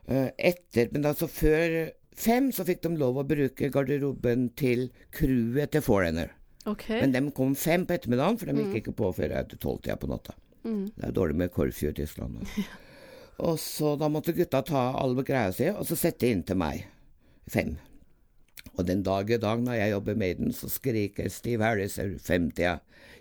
eh, 0.07 0.29
etter 0.37 0.89
Men 0.93 1.05
altså 1.09 1.27
før 1.27 1.91
fem 2.17 2.51
så 2.55 2.65
fikk 2.67 2.83
de 2.85 2.93
lov 2.99 3.19
å 3.21 3.25
bruke 3.27 3.71
garderoben 3.73 4.49
til 4.59 4.89
crewet 5.15 5.73
til 5.75 5.85
Foreigner. 5.85 6.33
Okay. 6.69 7.01
Men 7.01 7.15
de 7.15 7.23
kom 7.33 7.55
fem 7.57 7.87
på 7.87 7.95
ettermiddagen, 7.95 8.37
for 8.37 8.51
de 8.51 8.61
gikk 8.61 8.81
ikke 8.81 8.97
på 8.99 9.11
før 9.17 9.35
etter 9.39 9.61
tolvtida 9.61 9.97
på 9.97 10.09
natta. 10.11 10.35
Mm. 10.63 10.91
Det 10.93 11.07
er 11.07 11.15
dårlig 11.17 11.39
med 11.41 11.53
korfju 11.53 11.89
i 11.89 11.95
Tyskland. 11.97 12.37
da. 12.37 12.65
og 13.47 13.57
så 13.59 13.95
da 13.97 14.11
måtte 14.13 14.35
gutta 14.37 14.61
ta 14.65 14.91
alle 15.01 15.25
greia 15.25 15.53
si, 15.55 15.69
og 15.73 15.87
så 15.89 15.97
sette 15.97 16.29
inn 16.29 16.43
til 16.45 16.59
meg. 16.61 16.85
Fem. 17.49 17.75
Og 18.77 18.87
den 18.87 19.03
dag 19.03 19.29
i 19.29 19.37
dag 19.37 19.59
når 19.61 19.73
jeg 19.73 19.91
jobber 19.91 20.15
med 20.15 20.35
den, 20.35 20.53
så 20.53 20.69
skriker 20.69 21.29
Steve 21.29 21.63
Harris 21.63 21.97
i 21.97 22.19
femtida. 22.19 22.77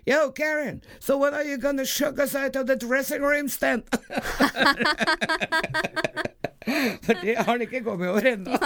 Yo, 0.07 0.31
Karen, 0.31 0.83
so 0.99 1.17
when 1.17 1.33
are 1.33 1.45
you 1.45 1.57
gonna 1.57 1.85
shug 1.85 2.19
us 2.19 2.35
out 2.35 2.55
of 2.55 2.67
the 2.67 2.75
dressing 2.75 3.21
room 3.21 3.49
stand? 3.49 3.83
For 7.03 7.13
det 7.13 7.37
har 7.37 7.51
han 7.51 7.61
ikke 7.61 7.83
kommet 7.83 8.09
over 8.09 8.21
ennå. 8.21 8.51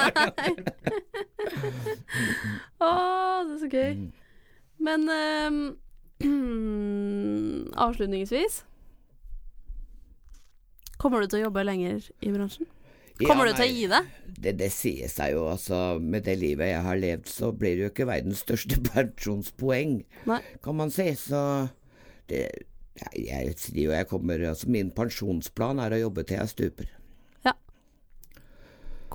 Å, 2.80 2.91
det 3.48 3.54
er 3.54 3.60
så 3.60 3.67
gøy. 3.71 3.91
Mm. 3.93 4.12
Men 4.80 5.10
um, 5.10 5.78
avslutningsvis 7.86 8.63
Kommer 10.98 11.19
du 11.21 11.28
til 11.28 11.41
å 11.41 11.45
jobbe 11.50 11.63
lenger 11.67 12.08
i 12.24 12.32
bransjen? 12.32 12.67
Kommer 13.21 13.47
Ja, 13.47 13.54
du 13.54 13.58
til 13.62 13.65
å 13.65 13.71
gi 13.71 13.86
deg? 13.88 14.08
Det, 14.36 14.51
det 14.60 14.67
sier 14.75 15.08
seg 15.12 15.36
jo, 15.38 15.45
altså. 15.47 15.78
Med 16.04 16.25
det 16.28 16.34
livet 16.41 16.67
jeg 16.73 16.82
har 16.84 16.97
levd, 16.99 17.30
så 17.32 17.51
blir 17.56 17.78
det 17.78 17.86
jo 17.86 17.91
ikke 17.93 18.08
verdens 18.10 18.41
største 18.43 18.82
pensjonspoeng, 18.91 20.01
Nei. 20.28 20.41
kan 20.65 20.75
man 20.82 20.91
si. 20.91 21.08
Så 21.19 21.39
det 22.32 22.41
jeg, 22.95 23.25
jeg 23.28 23.56
sier 23.60 23.80
jo 23.89 23.95
jeg 23.95 24.08
kommer 24.08 24.39
Altså, 24.47 24.69
min 24.71 24.91
pensjonsplan 24.95 25.80
er 25.84 25.95
å 25.95 26.01
jobbe 26.06 26.23
til 26.28 26.39
jeg 26.41 26.51
stuper. 26.51 26.91
Ja. 27.47 27.56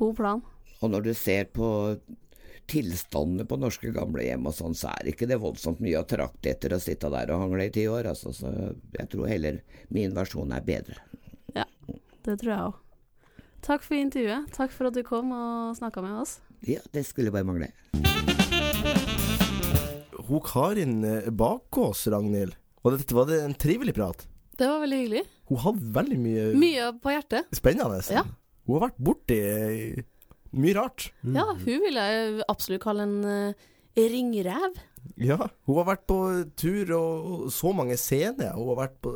God 0.00 0.16
plan. 0.18 0.42
Og 0.80 0.92
når 0.94 1.10
du 1.10 1.14
ser 1.16 1.48
på 1.52 1.68
tilstandene 2.70 3.44
på 3.50 3.56
norske 3.58 3.90
gamlehjem 3.92 4.44
og 4.46 4.54
sånn, 4.54 4.76
så 4.78 4.92
er 4.94 5.08
ikke 5.12 5.26
det 5.28 5.40
voldsomt 5.42 5.80
mye 5.82 6.00
å 6.00 6.06
trakte 6.08 6.52
etter 6.52 6.76
å 6.76 6.80
sitte 6.80 7.10
der 7.12 7.32
og 7.34 7.42
hangle 7.42 7.66
i 7.66 7.72
ti 7.74 7.84
år, 7.90 8.08
altså. 8.12 8.32
Så 8.36 8.52
jeg 8.96 9.08
tror 9.12 9.28
heller 9.28 9.60
min 9.92 10.14
versjon 10.16 10.52
er 10.56 10.64
bedre. 10.64 11.00
Ja, 11.56 11.66
det 12.24 12.36
tror 12.40 12.52
jeg 12.52 12.62
òg. 12.70 12.78
Takk 13.64 13.84
for 13.84 13.96
intervjuet. 13.98 14.48
Takk 14.56 14.72
for 14.72 14.88
at 14.88 14.96
du 14.96 15.02
kom 15.06 15.32
og 15.36 15.76
snakka 15.78 16.02
med 16.04 16.20
oss. 16.22 16.38
Ja, 16.66 16.80
det 16.94 17.04
skulle 17.08 17.32
bare 17.34 17.46
mangle. 17.48 17.70
Hun 20.30 20.42
Karin 20.46 21.00
bak 21.36 21.78
oss, 21.80 22.06
Ragnhild. 22.10 22.56
Og 22.84 22.94
dette 22.96 23.16
var 23.16 23.28
det 23.28 23.40
en 23.44 23.56
trivelig 23.60 23.94
prat. 23.96 24.24
Det 24.56 24.68
var 24.68 24.82
veldig 24.82 25.00
hyggelig. 25.02 25.24
Hun 25.50 25.60
hadde 25.64 25.90
veldig 25.96 26.18
mye, 26.20 26.46
Mye 26.60 26.86
på 27.00 27.12
hjertet. 27.14 27.48
spennende. 27.56 28.00
Ja. 28.12 28.22
Hun 28.66 28.76
har 28.76 28.88
vært 28.88 29.00
borti 29.02 29.36
eh, 29.40 30.02
mye 30.52 30.74
rart. 30.76 31.10
Ja, 31.24 31.46
hun 31.52 31.84
vil 31.84 31.96
jeg 32.00 32.42
absolutt 32.48 32.84
kalle 32.84 33.06
en 33.08 33.16
uh, 33.24 33.68
ringrev. 33.96 34.76
Ja, 35.20 35.38
hun 35.66 35.78
har 35.80 35.88
vært 35.94 36.04
på 36.08 36.18
tur 36.60 36.92
og 36.96 37.30
og 37.30 37.46
så 37.54 37.72
mange 37.76 37.96
scener. 38.00 38.52
Hun 38.56 38.68
har 38.72 38.80
vært 38.84 38.98
på, 39.04 39.14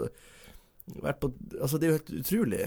vært 1.05 1.21
på 1.23 1.33
Altså, 1.61 1.79
det 1.79 1.87
er 1.87 1.93
jo 1.93 1.99
helt 2.01 2.15
utrolig. 2.23 2.65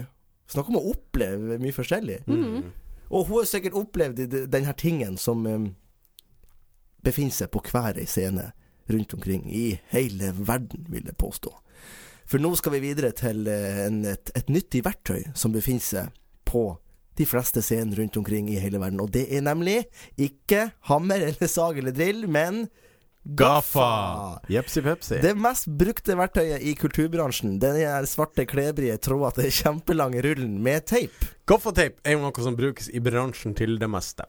Snakk 0.48 0.70
om 0.72 0.80
å 0.80 0.86
oppleve 0.94 1.58
mye 1.60 1.76
forskjellig. 1.76 2.22
Mm. 2.28 2.70
Og 3.08 3.28
hun 3.28 3.42
har 3.42 3.50
sikkert 3.50 3.78
opplevd 3.80 4.24
den 4.52 4.68
her 4.68 4.76
tingen 4.80 5.18
som 5.20 5.46
um, 5.48 5.70
befinner 7.04 7.36
seg 7.36 7.52
på 7.52 7.64
hver 7.68 8.00
ei 8.00 8.08
scene 8.08 8.52
rundt 8.88 9.14
omkring 9.16 9.48
i 9.52 9.80
hele 9.92 10.32
verden, 10.38 10.86
vil 10.92 11.08
jeg 11.08 11.20
påstå. 11.20 11.52
For 12.28 12.44
nå 12.44 12.54
skal 12.60 12.76
vi 12.76 12.84
videre 12.84 13.14
til 13.16 13.48
eh, 13.52 13.86
en, 13.86 14.02
et, 14.08 14.32
et 14.36 14.50
nyttig 14.52 14.84
verktøy 14.88 15.30
som 15.36 15.54
befinner 15.56 15.84
seg 15.84 16.16
på 16.48 16.70
de 17.18 17.26
fleste 17.26 17.64
scener 17.66 17.98
rundt 17.98 18.18
omkring 18.20 18.50
i 18.52 18.60
hele 18.62 18.80
verden. 18.82 19.02
Og 19.02 19.12
det 19.16 19.26
er 19.34 19.44
nemlig 19.46 19.80
ikke 20.20 20.70
hammer 20.92 21.24
eller 21.30 21.52
sag 21.52 21.80
eller 21.80 21.96
drill, 21.96 22.28
men 22.30 22.68
Gaffa! 23.36 24.40
Jepsi 24.48 24.82
pepsi. 24.82 25.18
det 25.22 25.34
mest 25.36 25.68
brukte 25.68 26.16
verktøyet 26.16 26.63
i 26.63 26.72
kulturbransjen. 26.80 27.58
Den 27.60 27.76
er 27.82 28.06
svarte, 28.08 28.46
klebrige, 28.48 28.96
trådete, 29.04 29.50
kjempelange 29.52 30.22
rullen 30.24 30.54
med 30.63 30.86
teip. 30.88 31.26
Gaffateip 31.50 32.00
er 32.08 32.16
jo 32.16 32.22
noe 32.24 32.46
som 32.46 32.56
brukes 32.56 32.88
i 32.88 33.02
bransjen 33.04 33.56
til 33.58 33.76
det 33.82 33.90
meste. 33.92 34.24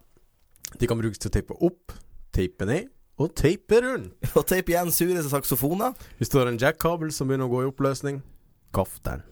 De 0.80 0.88
kan 0.90 0.98
brukes 0.98 1.22
til 1.22 1.30
å 1.30 1.34
teipe 1.36 1.58
opp, 1.62 1.94
teipe 2.34 2.66
ned 2.66 2.90
og 3.22 3.36
teipe 3.38 3.78
rundt. 3.82 4.18
Og 4.38 4.42
teipe 4.50 4.74
igjen 4.74 4.90
sure 4.94 5.22
saksofoner. 5.26 5.94
Hvis 6.18 6.34
du 6.34 6.40
har 6.40 6.50
en 6.50 6.58
jack-kabel 6.58 7.14
som 7.14 7.30
begynner 7.30 7.46
å 7.46 7.54
gå 7.54 7.62
i 7.64 7.70
oppløsning, 7.70 8.20
gaff 8.74 8.98
den. 9.06 9.22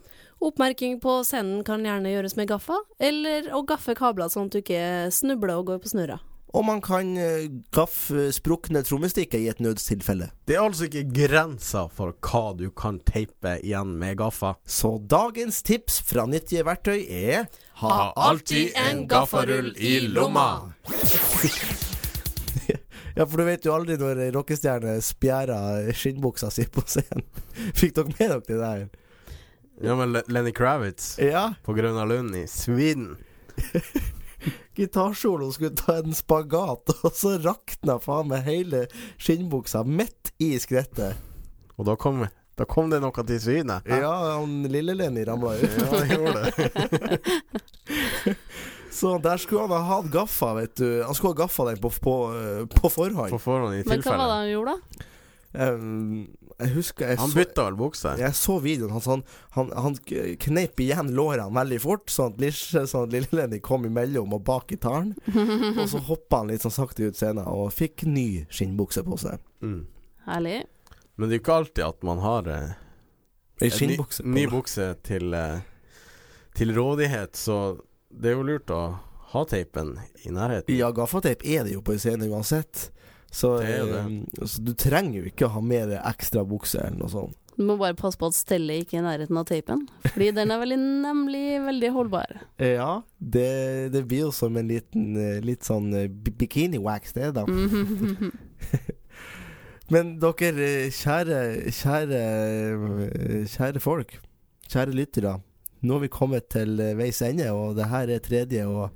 Oppmerking 0.46 0.98
på 1.02 1.20
scenen 1.26 1.62
kan 1.66 1.82
gjerne 1.86 2.10
gjøres 2.12 2.38
med 2.38 2.50
gaffa, 2.50 2.78
eller 3.02 3.50
å 3.56 3.64
gaffe 3.66 3.94
kabler 3.98 4.30
sånn 4.30 4.50
at 4.50 4.54
du 4.54 4.62
ikke 4.62 5.10
snubler 5.14 5.58
og 5.58 5.70
går 5.72 5.82
på 5.82 5.94
snørra. 5.94 6.18
Og 6.54 6.62
man 6.64 6.78
kan 6.80 7.16
eh, 7.18 7.48
gaffe 7.74 8.28
sprukne 8.32 8.80
trommestikker 8.86 9.38
i 9.42 9.48
et 9.50 9.58
nødstilfelle. 9.60 10.28
Det 10.46 10.54
er 10.56 10.62
altså 10.62 10.86
ikke 10.86 11.02
grenser 11.26 11.88
for 11.92 12.14
hva 12.22 12.44
du 12.56 12.68
kan 12.70 13.00
teipe 13.04 13.56
igjen 13.66 13.96
med 14.00 14.16
gaffa. 14.22 14.54
Så 14.64 14.94
dagens 15.10 15.58
tips 15.66 15.98
fra 16.06 16.24
nyttige 16.30 16.64
verktøy 16.64 17.02
er 17.10 17.48
Ha 17.82 18.12
alltid 18.16 18.72
en 18.86 19.04
gaffarull 19.10 19.72
i 19.76 19.98
lomma. 20.08 20.48
Ja, 23.16 23.24
for 23.24 23.40
du 23.40 23.46
vet 23.48 23.64
jo 23.64 23.72
aldri 23.72 23.94
når 23.96 24.18
ei 24.26 24.32
rockestjerne 24.34 24.98
spjærer 25.00 25.86
skinnbuksa 25.96 26.50
si 26.52 26.66
på 26.68 26.82
scenen. 26.84 27.22
Fikk 27.78 27.94
dere 27.96 28.10
med 28.10 28.18
dere 28.20 28.42
det 28.44 28.58
der? 28.60 28.82
Ja, 29.88 29.94
men 29.96 30.18
Lenny 30.28 30.52
Kravitz 30.56 31.14
Ja. 31.24 31.46
på 31.64 31.72
Grønna 31.78 32.04
Lund 32.04 32.36
i 32.36 32.44
Sweden. 32.48 33.14
Gitarsolo 34.76 35.50
skulle 35.52 35.76
ta 35.76 35.98
en 36.02 36.14
spagat, 36.14 36.92
og 37.02 37.12
så 37.16 37.36
rakna 37.42 37.98
faen 38.02 38.28
meg 38.32 38.44
hele 38.46 38.86
skinnbuksa 39.16 39.84
midt 39.88 40.34
i 40.42 40.54
skrettet. 40.60 41.16
Og 41.76 41.88
da 41.88 41.96
kom, 42.00 42.24
da 42.56 42.66
kom 42.68 42.92
det 42.92 43.00
noe 43.04 43.24
til 43.28 43.40
syne. 43.42 43.80
Ja, 43.88 44.12
han 44.36 44.62
Lille-Lenny 44.72 45.26
ramla 45.28 45.56
ut. 45.60 45.66
Ja, 45.66 45.88
det 45.96 46.06
gjorde 46.16 46.40
det. 46.44 46.50
Så 48.96 49.18
der 49.20 49.36
skulle 49.36 49.66
han 49.66 49.74
ha 49.76 49.98
hatt 49.98 50.06
gaffa, 50.12 50.54
vet 50.56 50.78
du. 50.80 51.02
Han 51.04 51.14
skulle 51.14 51.34
ha 51.34 51.42
gaffa 51.42 51.66
den 51.68 51.80
på, 51.82 51.90
på, 52.00 52.14
på 52.72 52.88
forhånd. 52.88 53.28
På 53.34 53.40
forhånd, 53.42 53.76
i 53.76 53.82
Men 53.84 54.00
hva 54.00 54.14
var 54.16 54.30
det 54.30 54.38
han 54.38 54.52
gjorde, 54.54 54.72
da? 54.72 55.12
Um, 55.56 56.26
Jeg 56.56 56.72
husker 56.72 57.10
jeg 57.10 57.18
Han 57.20 57.28
så, 57.28 57.36
bytta 57.36 57.64
vel 57.66 57.74
bukse. 57.76 58.12
jeg 58.16 58.36
så 58.38 58.54
videoen 58.64 58.94
hans. 58.94 59.06
Han, 59.10 59.22
han, 59.56 59.72
han 59.76 59.96
kneip 60.40 60.80
igjen 60.80 61.10
lårene 61.16 61.52
veldig 61.52 61.80
fort, 61.82 62.08
sånn 62.12 62.32
at, 62.32 62.40
Lisje, 62.40 62.86
sånn 62.88 63.04
at 63.08 63.12
Lille-Lenny 63.12 63.58
kom 63.64 63.84
imellom 63.84 64.32
og 64.32 64.44
bak 64.46 64.72
gitaren. 64.72 65.12
og 65.76 65.84
så 65.92 66.00
hoppa 66.08 66.40
han 66.40 66.52
litt 66.52 66.64
sånn 66.64 66.72
sakte 66.72 67.10
ut 67.10 67.18
scenen 67.18 67.44
og 67.44 67.68
fikk 67.76 68.06
ny 68.08 68.46
skinnbukse 68.48 69.04
på 69.04 69.20
seg. 69.20 69.44
Mm. 69.60 69.82
Herlig. 70.26 70.62
Men 71.16 71.28
det 71.28 71.36
er 71.36 71.40
jo 71.40 71.44
ikke 71.44 71.58
alltid 71.60 71.84
at 71.86 72.08
man 72.08 72.24
har 72.24 72.48
eh, 72.52 72.72
Ei 73.60 73.68
en 73.68 73.68
ny, 73.68 73.76
skinnbukse. 73.76 74.24
ny 74.24 74.46
bukse 74.52 74.88
til, 75.04 75.36
eh, 75.36 75.60
til 76.56 76.72
rådighet, 76.76 77.36
så 77.36 77.60
det 78.08 78.32
er 78.32 78.38
jo 78.38 78.48
lurt 78.48 78.72
å 78.72 78.82
ha 79.36 79.44
teipen 79.44 79.98
i 80.24 80.32
nærheten. 80.32 80.72
Ja, 80.76 80.88
gaffateip 80.94 81.44
er 81.44 81.66
det 81.68 81.76
jo 81.76 81.84
på 81.84 81.92
en 81.96 82.00
scene 82.00 82.28
uansett. 82.32 82.88
Så, 83.30 83.56
Det 83.60 83.72
er 83.80 83.86
det. 83.90 84.04
eh, 84.04 84.46
så 84.46 84.62
du 84.64 84.72
trenger 84.78 85.20
jo 85.20 85.26
ikke 85.32 85.46
å 85.48 85.54
ha 85.56 85.60
med 85.60 85.90
deg 85.92 86.00
ekstra 86.08 86.44
bukse 86.48 86.78
eller 86.80 86.98
noe 87.02 87.12
sånt. 87.12 87.36
Du 87.56 87.62
må 87.64 87.78
bare 87.80 87.96
passe 87.96 88.18
på 88.20 88.28
at 88.28 88.36
stellet 88.36 88.82
ikke 88.84 88.98
er 88.98 89.00
i 89.00 89.04
nærheten 89.06 89.38
av 89.40 89.46
teipen. 89.48 89.86
Fordi 90.04 90.26
den 90.36 90.50
er 90.52 90.58
veldig, 90.60 90.76
nemlig 91.06 91.44
veldig 91.64 91.90
holdbar. 91.94 92.34
Ja, 92.60 92.90
det, 93.16 93.92
det 93.94 94.02
blir 94.10 94.26
jo 94.26 94.32
som 94.36 94.58
en 94.60 94.68
liten 94.68 95.16
eh, 95.16 95.38
litt 95.40 95.64
sånn 95.64 95.88
eh, 95.96 96.04
bikini-wax, 96.12 97.14
det, 97.16 97.30
da. 97.38 97.46
Men 99.92 100.16
dere, 100.20 100.66
eh, 100.66 100.90
kjære, 100.92 101.40
kjære, 101.72 102.20
kjære 103.54 103.80
folk, 103.80 104.16
kjære 104.68 104.96
lyttere. 104.98 105.36
Nå 105.86 105.96
har 105.96 106.04
vi 106.04 106.12
kommet 106.12 106.48
til 106.52 106.76
veis 106.98 107.22
ende, 107.24 107.48
og 107.54 107.76
det 107.78 107.88
her 107.92 108.10
er 108.10 108.24
tredje 108.24 108.66
og, 108.68 108.90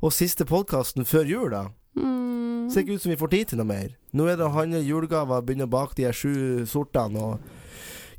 og 0.00 0.12
siste 0.14 0.46
podkasten 0.48 1.04
før 1.08 1.28
jul, 1.28 1.50
da. 1.52 1.64
Mm. 1.98 2.25
Ser 2.72 2.82
ikke 2.84 2.96
ut 2.98 3.02
som 3.02 3.10
vi 3.12 3.16
får 3.20 3.32
tid 3.34 3.52
til 3.52 3.58
noe 3.62 3.68
mer. 3.70 3.94
Nå 4.16 4.26
er 4.30 4.36
det 4.40 4.46
å 4.46 4.52
handle 4.54 4.80
julegaver, 4.84 5.42
begynne 5.46 5.66
å 5.68 5.72
bake 5.76 5.94
de 5.98 6.06
her 6.08 6.16
sju 6.16 6.64
sortene 6.66 7.18
og 7.20 7.40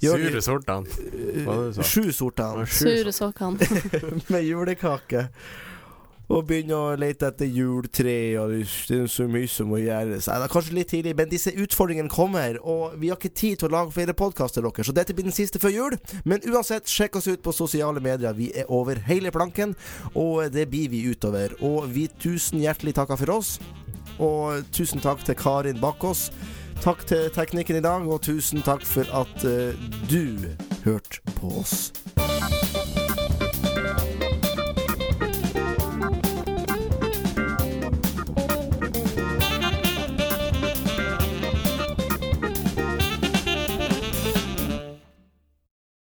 gjøre 0.03 0.29
Sure 0.29 0.41
sortene. 0.45 0.97
hva 1.45 1.55
var 1.55 1.63
det 1.63 1.71
du 1.71 1.79
sa? 1.79 1.81
eh, 1.81 1.93
Sju 1.93 2.11
sortene 2.13 2.67
Sure 2.69 3.13
sokkene. 3.15 3.57
med 4.33 4.43
julekake. 4.45 5.27
Og 6.27 6.41
begynne 6.43 6.75
å 6.75 6.87
lete 6.99 7.29
etter 7.29 7.47
juletre, 7.47 8.13
og 8.41 8.49
det 8.51 8.97
er 8.97 9.05
så 9.07 9.23
mye 9.31 9.47
som 9.47 9.69
må 9.71 9.77
gjøres. 9.79 10.25
Det 10.27 10.33
er 10.35 10.51
kanskje 10.51 10.73
litt 10.75 10.89
tidlig, 10.91 11.13
men 11.15 11.29
disse 11.31 11.53
utfordringene 11.55 12.11
kommer, 12.11 12.57
og 12.67 12.97
vi 12.99 13.07
har 13.07 13.15
ikke 13.15 13.31
tid 13.31 13.61
til 13.61 13.69
å 13.69 13.71
lage 13.77 13.93
flere 13.95 14.11
podkaster, 14.11 14.59
dere, 14.67 14.83
så 14.83 14.91
dette 14.91 15.15
blir 15.15 15.23
den 15.29 15.31
siste 15.37 15.61
før 15.63 15.71
jul. 15.71 15.95
Men 16.27 16.43
uansett, 16.51 16.91
sjekk 16.91 17.15
oss 17.21 17.29
ut 17.31 17.39
på 17.47 17.55
sosiale 17.55 18.03
medier. 18.03 18.35
Vi 18.35 18.49
er 18.59 18.67
over 18.67 18.99
hele 19.07 19.31
planken, 19.31 19.71
og 20.19 20.51
det 20.51 20.67
blir 20.67 20.91
vi 20.91 21.05
utover. 21.07 21.55
Og 21.63 21.87
vi 21.95 22.09
tusen 22.19 22.59
hjertelig 22.59 22.97
takker 22.99 23.23
for 23.23 23.37
oss. 23.39 23.55
Og 24.19 24.63
tusen 24.73 25.03
takk 25.03 25.25
til 25.25 25.37
Karin 25.37 25.81
Bakkås. 25.81 26.31
Takk 26.81 27.05
til 27.09 27.29
teknikken 27.33 27.79
i 27.79 27.85
dag, 27.85 28.05
og 28.05 28.21
tusen 28.21 28.61
takk 28.65 28.85
for 28.85 29.09
at 29.17 29.45
uh, 29.45 29.73
du 30.09 30.53
hørte 30.85 31.21
på 31.39 31.57
oss. 31.61 31.91